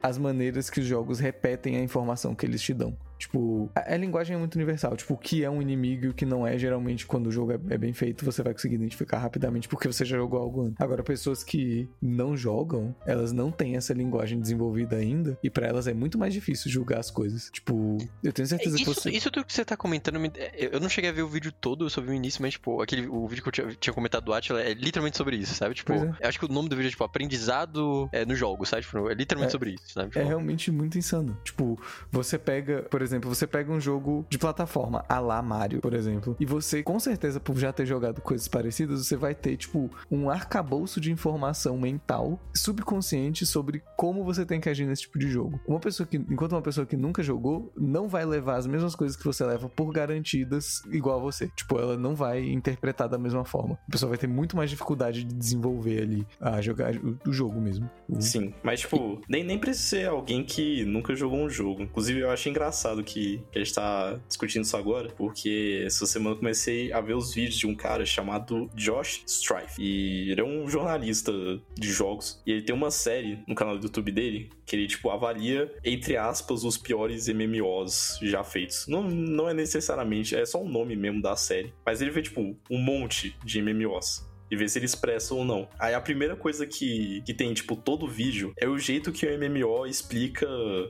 as 0.02 0.18
maneiras 0.18 0.70
que 0.70 0.82
os 0.82 0.86
jogos 0.86 1.20
repetem 1.20 1.78
a 1.78 1.82
informação 1.82 2.36
que 2.36 2.46
eles 2.46 2.62
te 2.62 2.74
dão. 2.74 2.98
Tipo, 3.24 3.70
a, 3.76 3.94
a 3.94 3.98
linguagem 3.98 4.36
é 4.36 4.40
muito 4.40 4.56
universal. 4.56 4.96
Tipo, 4.98 5.14
o 5.14 5.18
que 5.18 5.44
é 5.44 5.50
um 5.50 5.62
inimigo 5.62 6.06
e 6.06 6.10
o 6.10 6.14
que 6.14 6.26
não 6.26 6.46
é, 6.46 6.58
geralmente, 6.58 7.06
quando 7.06 7.28
o 7.28 7.32
jogo 7.32 7.54
é, 7.54 7.60
é 7.70 7.78
bem 7.78 7.94
feito, 7.94 8.26
você 8.26 8.44
vai 8.44 8.54
conseguir 8.54 8.76
identificar 8.76 9.18
rapidamente 9.18 9.68
porque 9.70 9.88
você 9.88 10.04
já 10.04 10.18
jogou 10.18 10.40
algo 10.40 10.62
antes. 10.64 10.76
Agora, 10.82 11.02
pessoas 11.04 11.44
que 11.44 11.88
não 12.02 12.36
jogam, 12.36 12.94
elas 13.06 13.32
não 13.32 13.50
têm 13.52 13.76
essa 13.78 13.94
linguagem 13.94 14.40
desenvolvida 14.40 14.98
ainda, 14.98 15.38
e 15.42 15.50
pra 15.50 15.68
elas 15.68 15.88
é 15.88 15.94
muito 15.94 16.18
mais 16.18 16.34
difícil 16.34 16.70
julgar 16.70 17.00
as 17.00 17.10
coisas. 17.10 17.50
Tipo, 17.52 17.98
eu 18.24 18.34
tenho 18.34 18.48
certeza 18.48 18.76
que 18.76 18.82
Isso, 18.84 18.94
você. 18.94 19.10
isso 19.10 19.32
tudo 19.32 19.46
que 19.46 19.54
você 19.54 19.64
tá 19.64 19.78
comentando, 19.78 20.20
me- 20.20 20.32
eu 20.56 20.80
não 20.80 20.90
cheguei 20.90 21.10
a 21.10 21.14
ver 21.14 21.22
o 21.22 21.28
vídeo 21.28 21.52
todo, 21.52 21.86
eu 21.86 21.90
só 21.90 22.02
vi 22.02 22.10
o 22.10 22.14
início, 22.14 22.42
mas, 22.42 22.54
tipo, 22.54 22.82
aquele, 22.82 23.08
o 23.08 23.26
vídeo 23.28 23.42
que 23.44 23.48
eu 23.50 23.54
tinha, 23.54 23.68
tinha 23.80 23.94
comentado 23.94 24.26
do 24.26 24.34
Atila 24.34 24.62
é 24.62 24.74
literalmente 24.74 25.18
sobre 25.18 25.38
isso, 25.38 25.54
sabe? 25.56 25.76
Tipo, 25.76 25.94
é. 25.94 26.14
eu 26.22 26.28
acho 26.30 26.38
que 26.40 26.46
o 26.46 26.50
nome 26.50 26.68
do 26.68 26.76
vídeo 26.76 26.88
é, 26.90 26.92
tipo, 26.92 27.04
aprendizado 27.04 28.10
é, 28.12 28.26
no 28.26 28.36
jogo, 28.36 28.66
sabe? 28.66 28.82
Tipo, 28.84 29.10
é 29.10 29.14
literalmente 29.14 29.50
É- 29.50 29.52
sobre 29.52 29.72
isso, 29.72 29.94
sabe? 29.94 30.08
É 30.10 30.12
Tipo, 30.12 30.28
realmente 30.28 30.72
muito 30.72 30.98
insano. 30.98 31.38
Tipo, 31.44 31.80
você 32.12 32.38
pega, 32.38 32.84
por 32.84 33.02
exemplo, 33.02 33.13
exemplo, 33.14 33.34
você 33.34 33.46
pega 33.46 33.72
um 33.72 33.80
jogo 33.80 34.26
de 34.30 34.38
plataforma, 34.38 35.06
a 35.08 35.20
lá 35.20 35.42
Mario, 35.42 35.82
por 35.82 35.94
exemplo, 35.94 36.36
e 36.40 36.46
você, 36.46 36.84
com 36.84 37.00
certeza, 37.00 37.40
por 37.40 37.58
já 37.58 37.72
ter 37.72 37.86
jogado 37.86 38.22
coisas 38.22 38.48
parecidas, 38.48 39.06
você 39.06 39.16
vai 39.16 39.36
ter, 39.36 39.58
tipo, 39.58 39.90
um 40.10 40.30
arcabouço 40.30 41.00
de 41.00 41.12
informação 41.12 41.78
mental, 41.78 42.40
subconsciente, 42.56 43.46
sobre 43.46 43.84
como 43.96 44.24
você 44.24 44.46
tem 44.46 44.60
que 44.60 44.70
agir 44.70 44.86
nesse 44.86 45.04
tipo 45.04 45.20
de 45.20 45.30
jogo. 45.30 45.60
Uma 45.68 45.80
pessoa 45.80 46.08
que, 46.08 46.18
enquanto 46.18 46.54
uma 46.54 46.62
pessoa 46.62 46.86
que 46.86 46.98
nunca 46.98 47.22
jogou, 47.22 47.72
não 47.78 48.08
vai 48.08 48.26
levar 48.26 48.56
as 48.56 48.68
mesmas 48.68 48.96
coisas 48.96 49.16
que 49.16 49.24
você 49.24 49.46
leva 49.46 49.70
por 49.70 49.92
garantidas 49.92 50.82
igual 50.92 51.20
a 51.20 51.22
você. 51.22 51.48
Tipo, 51.56 51.80
ela 51.80 51.98
não 51.98 52.16
vai 52.16 52.44
interpretar 52.44 53.08
da 53.08 53.18
mesma 53.18 53.46
forma. 53.46 53.78
A 53.88 53.92
pessoa 53.92 54.10
vai 54.10 54.18
ter 54.18 54.28
muito 54.28 54.56
mais 54.56 54.70
dificuldade 54.70 55.24
de 55.24 55.34
desenvolver 55.34 56.02
ali 56.02 56.28
a 56.40 56.62
jogar 56.62 56.96
o, 56.96 57.18
o 57.28 57.34
jogo 57.34 57.60
mesmo. 57.60 57.90
Sim, 58.20 58.54
mas 58.64 58.82
tipo, 58.82 59.22
nem, 59.28 59.44
nem 59.44 59.60
precisa 59.60 59.84
ser 59.84 60.08
alguém 60.08 60.44
que 60.44 60.86
nunca 60.86 61.16
jogou 61.16 61.40
um 61.40 61.50
jogo. 61.50 61.84
Inclusive, 61.84 62.20
eu 62.22 62.32
acho 62.32 62.50
engraçado 62.50 63.03
que, 63.04 63.44
que 63.52 63.60
a 63.60 63.64
gente 63.64 63.74
tá 63.74 64.20
discutindo 64.28 64.64
isso 64.64 64.78
agora, 64.78 65.10
porque 65.16 65.84
essa 65.86 66.06
semana 66.06 66.36
eu 66.36 66.40
comecei 66.40 66.92
a 66.92 67.02
ver 67.02 67.16
os 67.16 67.34
vídeos 67.34 67.58
de 67.58 67.68
um 67.68 67.76
cara 67.76 68.06
chamado 68.06 68.70
Josh 68.76 69.24
Strife. 69.28 69.82
E 69.82 70.32
ele 70.32 70.42
é 70.42 70.44
um 70.44 70.68
jornalista 70.68 71.32
de 71.78 71.92
jogos. 71.92 72.42
E 72.46 72.52
ele 72.52 72.62
tem 72.62 72.76
uma 72.76 72.92
série 72.92 73.40
no 73.48 73.56
canal 73.56 73.78
do 73.78 73.86
YouTube 73.86 74.12
dele 74.12 74.50
que 74.66 74.76
ele, 74.76 74.88
tipo, 74.88 75.10
avalia, 75.10 75.72
entre 75.84 76.16
aspas, 76.16 76.64
os 76.64 76.78
piores 76.78 77.28
MMOs 77.28 78.20
já 78.22 78.44
feitos. 78.44 78.88
Não, 78.88 79.04
não 79.04 79.50
é 79.50 79.54
necessariamente, 79.54 80.36
é 80.36 80.46
só 80.46 80.62
o 80.62 80.70
nome 80.70 80.96
mesmo 80.96 81.22
da 81.22 81.36
série. 81.36 81.74
Mas 81.86 82.02
ele 82.02 82.12
vê, 82.12 82.22
tipo, 82.22 82.56
um 82.70 82.78
monte 82.78 83.36
de 83.44 83.62
MMOs 83.62 84.33
e 84.54 84.56
ver 84.56 84.70
se 84.70 84.78
ele 84.78 84.86
expressa 84.86 85.34
ou 85.34 85.44
não. 85.44 85.68
Aí 85.80 85.94
a 85.94 86.02
primeira 86.02 86.36
coisa 86.36 86.66
que, 86.66 87.22
que 87.26 87.34
tem, 87.34 87.54
tipo, 87.54 87.76
todo 87.76 88.06
o 88.06 88.10
vídeo 88.10 88.54
é 88.58 88.68
o 88.68 88.78
jeito 88.78 89.12
que 89.12 89.26
o 89.26 89.40
MMO 89.40 89.86
explica 89.88 90.48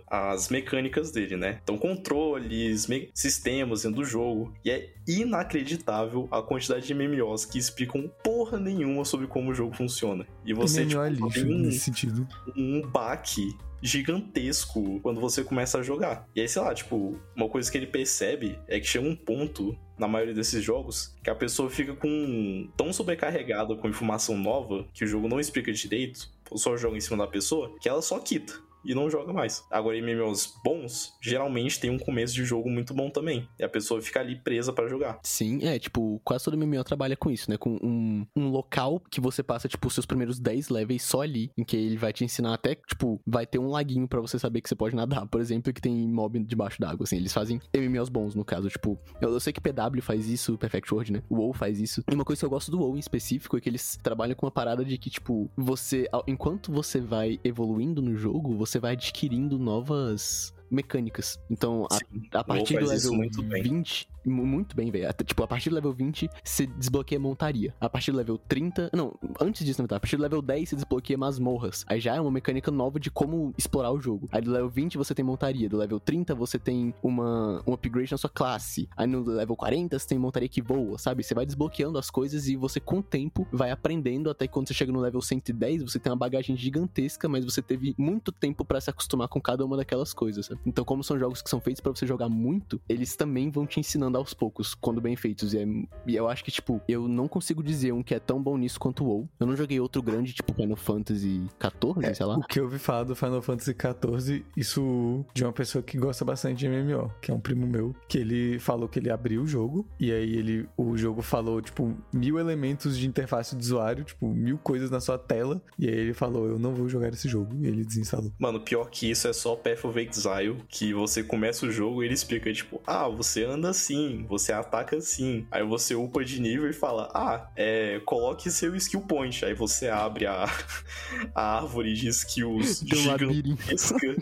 as 0.08 0.50
mecânicas 0.50 1.12
dele, 1.12 1.38
né? 1.38 1.60
Então, 1.64 1.78
controles, 1.78 2.88
sistemas 3.14 3.84
dentro 3.84 4.02
do 4.02 4.06
jogo. 4.06 4.54
E 4.64 4.70
é 4.70 4.90
inacreditável 5.08 6.28
a 6.32 6.42
quantidade 6.42 6.86
de 6.88 6.94
MMOs 6.94 7.46
que 7.46 7.58
explicam 7.58 8.10
porra 8.24 8.60
nenhuma 8.60 9.04
sobre 9.06 9.28
como 9.28 9.52
o 9.52 9.54
jogo 9.54 9.76
funciona. 9.76 10.26
E 10.46 10.54
você, 10.54 10.82
MMO 10.86 11.02
é 11.04 11.10
tipo, 11.12 11.26
lixo 11.26 11.44
tem 11.46 11.54
um- 11.56 11.60
nesse 11.60 11.80
sentido. 11.80 12.28
um 12.56 12.82
baque 12.82 13.56
gigantesco 13.82 15.00
quando 15.02 15.20
você 15.20 15.44
começa 15.44 15.78
a 15.80 15.84
jogar. 15.84 16.28
E 16.36 16.42
aí, 16.42 16.48
sei 16.48 16.62
lá, 16.62 16.74
tipo, 16.74 17.20
uma 17.36 17.50
coisa 17.50 17.70
que 17.72 17.78
ele 17.78 17.88
percebe 17.88 18.58
é 18.68 18.80
que 18.80 18.88
chega 18.88 19.08
um 19.08 19.16
ponto 19.16 19.78
na 19.98 20.08
maioria 20.08 20.34
desses 20.34 20.64
jogos 20.64 21.14
que 21.24 21.30
a 21.30 21.36
pessoa 21.36 21.70
fica 21.70 21.94
com 21.96 22.70
tão 22.78 22.92
sobrecarregada 22.94 23.76
com 23.76 23.88
informação 23.90 24.38
nova 24.38 24.86
que 24.94 25.04
o 25.04 25.08
jogo 25.08 25.28
não 25.28 25.40
explica 25.40 25.72
direito, 25.72 26.30
ou 26.50 26.58
só 26.58 26.76
joga 26.78 26.98
em 26.98 27.02
cima 27.02 27.18
da 27.18 27.28
pessoa, 27.28 27.76
que 27.82 27.90
ela 27.90 28.02
só 28.02 28.20
quita. 28.20 28.54
E 28.86 28.94
não 28.94 29.10
joga 29.10 29.32
mais. 29.34 29.64
Agora, 29.72 29.98
MMOs 30.02 30.54
bons, 30.64 31.14
geralmente 31.22 31.80
tem 31.80 31.90
um 31.90 32.00
começo 32.00 32.34
de 32.34 32.44
jogo 32.44 32.70
muito 32.70 32.94
bom 32.94 33.10
também. 33.10 33.48
E 33.60 33.64
a 33.64 33.70
pessoa 33.70 34.02
fica 34.02 34.20
ali 34.20 34.36
presa 34.36 34.74
pra 34.74 34.88
jogar. 34.88 35.20
Sim, 35.24 35.60
é, 35.64 35.80
tipo, 35.80 36.22
quase 36.24 36.46
todo 36.46 36.58
MMO 36.58 36.84
trabalha 36.84 37.16
com 37.16 37.32
isso, 37.32 37.50
né? 37.50 37.58
Com 37.58 37.78
um, 37.82 38.26
um 38.36 38.50
local 38.50 39.02
que 39.10 39.22
você 39.22 39.42
passa, 39.42 39.68
tipo, 39.68 39.88
os 39.88 39.94
seus 39.94 40.06
primeiros 40.06 40.40
10 40.40 40.70
levels 40.70 41.04
só 41.04 41.22
ali, 41.22 41.52
em 41.58 41.64
que 41.64 41.76
ele 41.76 41.98
vai 41.98 42.12
te 42.12 42.24
ensinar 42.24 42.54
até, 42.54 42.76
tipo, 42.76 43.22
vai 43.26 43.46
ter 43.46 43.60
um 43.60 43.70
laguinho 43.70 44.08
pra 44.08 44.22
você 44.22 44.38
saber 44.38 44.62
que 44.62 44.70
você 44.70 44.76
pode 44.76 44.96
nadar, 44.96 45.28
por 45.28 45.40
exemplo, 45.40 45.74
que 45.74 45.82
tem 45.82 45.94
mob 46.08 46.40
debaixo 46.40 46.80
d'água, 46.80 47.04
assim. 47.04 47.18
Eles 47.18 47.34
fazem 47.34 47.60
MMOs 47.76 48.10
bons, 48.10 48.36
no 48.36 48.44
caso, 48.44 48.70
tipo, 48.70 49.00
eu, 49.22 49.32
eu 49.32 49.40
sei 49.40 49.54
que 49.54 49.62
PW 49.62 50.02
faz 50.02 50.28
isso, 50.28 50.58
Perfect 50.58 50.94
World, 50.94 51.14
né? 51.14 51.24
O 51.30 51.36
WoW 51.36 51.54
faz 51.54 51.80
isso. 51.80 52.04
E 52.10 52.14
uma 52.16 52.26
coisa 52.26 52.40
que 52.40 52.46
eu 52.46 52.50
gosto 52.50 52.72
do 52.72 52.80
WoW 52.80 52.96
em 52.96 53.00
específico 53.00 53.58
é 53.58 53.62
que 53.62 53.70
eles 53.70 53.98
trabalham 54.02 54.36
com 54.36 54.46
uma 54.46 54.52
parada 54.52 54.84
de 54.84 54.98
que, 54.98 55.10
tipo, 55.10 55.50
você, 55.56 56.08
enquanto 56.28 56.72
você 56.72 57.00
vai 57.00 57.40
evoluindo 57.44 58.02
no 58.02 58.16
jogo, 58.16 58.56
você 58.56 58.73
vai 58.80 58.94
adquirindo 58.94 59.58
novas 59.58 60.54
mecânicas. 60.70 61.40
Então, 61.50 61.88
a 61.90 61.96
Sim, 61.96 62.28
a 62.34 62.44
partir 62.44 62.80
do 62.80 62.86
level 62.86 63.14
muito 63.14 63.42
bem. 63.44 63.84
20, 64.26 64.30
mu- 64.30 64.46
muito 64.46 64.76
bem, 64.76 64.90
velho. 64.92 65.12
Tipo, 65.26 65.44
a 65.44 65.48
partir 65.48 65.70
do 65.70 65.76
level 65.76 65.94
20, 65.94 66.30
você 66.44 66.66
desbloqueia 66.66 67.20
montaria. 67.20 67.74
A 67.80 67.90
partir 67.90 68.12
do 68.12 68.18
level 68.18 68.38
30, 68.38 68.90
não, 68.94 69.14
antes 69.40 69.66
disso, 69.66 69.82
não 69.82 69.88
tá? 69.88 69.98
A 69.98 70.00
partir 70.00 70.18
do 70.18 70.24
level 70.24 70.42
10, 70.42 70.70
você 70.70 70.76
desbloqueia 70.76 71.18
masmorras. 71.18 71.86
Aí 71.88 72.00
já 72.00 72.16
é 72.16 72.22
uma 72.22 72.32
mecânica 72.32 72.72
nova 72.72 73.00
de 73.00 73.10
como 73.12 73.54
explorar 73.58 73.92
o 73.92 74.00
jogo. 74.00 74.28
Aí 74.32 74.42
do 74.42 74.52
level 74.52 74.70
20, 74.70 74.98
você 74.98 75.14
tem 75.14 75.24
montaria. 75.26 75.70
Do 75.70 75.78
level 75.78 76.00
30, 76.00 76.36
você 76.36 76.58
tem 76.60 76.94
uma, 77.02 77.62
um 77.68 77.74
upgrade 77.74 78.12
na 78.12 78.18
sua 78.18 78.30
classe. 78.30 78.88
Aí 78.96 79.08
no 79.08 79.24
level 79.24 79.56
40, 79.56 79.98
você 80.00 80.08
tem 80.08 80.18
montaria 80.18 80.50
que 80.50 80.62
voa, 80.62 80.98
sabe? 80.98 81.24
Você 81.24 81.34
vai 81.34 81.46
desbloqueando 81.46 81.98
as 81.98 82.10
coisas 82.10 82.48
e 82.48 82.56
você, 82.56 82.80
com 82.80 83.00
o 83.00 83.04
tempo, 83.04 83.48
vai 83.52 83.72
aprendendo 83.72 84.30
até 84.30 84.48
quando 84.48 84.68
você 84.68 84.74
chega 84.74 84.92
no 84.92 85.00
level 85.00 85.22
110, 85.22 85.84
você 85.84 86.00
tem 86.00 86.12
uma 86.12 86.18
bagagem 86.18 86.56
gigantesca, 86.56 87.28
mas 87.28 87.44
você 87.46 87.62
teve 87.62 87.94
muito 87.98 88.32
tempo 88.32 88.64
pra 88.66 88.80
se 88.80 88.90
acostumar 88.90 89.28
com 89.28 89.40
cada 89.42 89.66
uma 89.66 89.78
daquelas 89.78 90.14
coisas, 90.14 90.46
sabe? 90.46 90.60
Então, 90.66 90.84
como 90.86 91.04
são 91.04 91.18
jogos 91.20 91.42
que 91.42 91.50
são 91.50 91.60
feitos 91.60 91.82
pra 91.82 91.92
você 91.92 92.06
jogar 92.06 92.30
muito, 92.30 92.80
eles 92.88 93.16
também 93.16 93.50
vão 93.50 93.66
te 93.66 93.80
ensinando 93.80 94.13
aos 94.18 94.34
poucos, 94.34 94.74
quando 94.74 95.02
bem 95.02 95.16
feitos. 95.16 95.54
E, 95.54 95.60
é- 95.60 95.68
e 96.08 96.16
eu 96.16 96.28
acho 96.28 96.44
que, 96.44 96.52
tipo, 96.52 96.82
eu 96.88 97.08
não 97.08 97.28
consigo 97.28 97.62
dizer 97.64 97.92
um 97.94 98.04
que 98.04 98.14
é 98.16 98.20
tão 98.20 98.42
bom 98.42 98.58
nisso 98.58 98.80
quanto 98.80 99.04
o 99.04 99.08
WoW. 99.08 99.30
Eu 99.40 99.48
não 99.48 99.56
joguei 99.56 99.80
outro 99.80 100.02
grande, 100.02 100.34
tipo 100.34 100.54
Final 100.54 100.76
Fantasy 100.76 101.42
XIV, 101.62 102.16
sei 102.16 102.26
lá. 102.26 102.38
O 102.38 102.42
que 102.44 102.60
eu 102.60 102.66
ouvi 102.66 102.80
falar 102.80 103.04
do 103.04 103.16
Final 103.16 103.42
Fantasy 103.42 103.72
XIV, 103.76 104.46
isso 104.56 105.26
de 105.34 105.44
uma 105.44 105.54
pessoa 105.54 105.82
que 105.84 105.98
gosta 105.98 106.24
bastante 106.26 106.60
de 106.60 106.68
MMO, 106.70 107.12
que 107.22 107.32
é 107.32 107.34
um 107.34 107.40
primo 107.40 107.66
meu, 107.68 107.96
que 108.08 108.18
ele 108.18 108.60
falou 108.60 108.88
que 108.88 109.00
ele 109.00 109.10
abriu 109.10 109.42
o 109.44 109.48
jogo, 109.48 109.86
e 110.00 110.12
aí 110.12 110.36
ele, 110.36 110.68
o 110.78 110.98
jogo 110.98 111.22
falou, 111.22 111.62
tipo, 111.62 111.94
mil 112.14 112.40
elementos 112.40 112.98
de 112.98 113.08
interface 113.08 113.56
do 113.56 113.62
usuário, 113.62 114.04
tipo, 114.04 114.28
mil 114.28 114.58
coisas 114.58 114.90
na 114.92 115.00
sua 115.00 115.18
tela, 115.18 115.62
e 115.78 115.88
aí 115.88 115.94
ele 115.96 116.14
falou, 116.14 116.48
eu 116.48 116.60
não 116.60 116.74
vou 116.74 116.88
jogar 116.90 117.10
esse 117.14 117.28
jogo, 117.28 117.56
e 117.62 117.68
ele 117.68 117.84
desinstalou. 117.86 118.32
Mano, 118.40 118.60
pior 118.60 118.90
que 118.90 119.10
isso 119.10 119.28
é 119.28 119.34
só 119.34 119.56
Path 119.56 119.86
of 119.86 120.00
Exile, 120.00 120.58
que 120.68 120.94
você 120.94 121.24
começa 121.24 121.66
o 121.66 121.72
jogo 121.72 122.02
e 122.02 122.06
ele 122.06 122.14
explica, 122.14 122.52
tipo, 122.54 122.82
ah, 122.86 123.08
você 123.08 123.44
anda 123.44 123.70
assim, 123.70 124.03
você 124.28 124.52
ataca 124.54 124.98
assim. 124.98 125.46
Aí 125.52 125.64
você 125.64 125.96
upa 125.96 126.24
de 126.24 126.40
nível 126.42 126.70
e 126.70 126.74
fala, 126.74 127.10
ah, 127.14 127.50
é, 127.56 128.02
coloque 128.06 128.50
seu 128.52 128.76
skill 128.76 129.02
point. 129.02 129.44
Aí 129.46 129.54
você 129.54 129.90
abre 129.90 130.26
a, 130.26 130.46
a 131.34 131.58
árvore 131.58 131.94
de 131.94 132.08
skills 132.10 132.82
Do 132.84 133.06
labirinto. 133.08 133.62
gigantesca. 133.62 134.16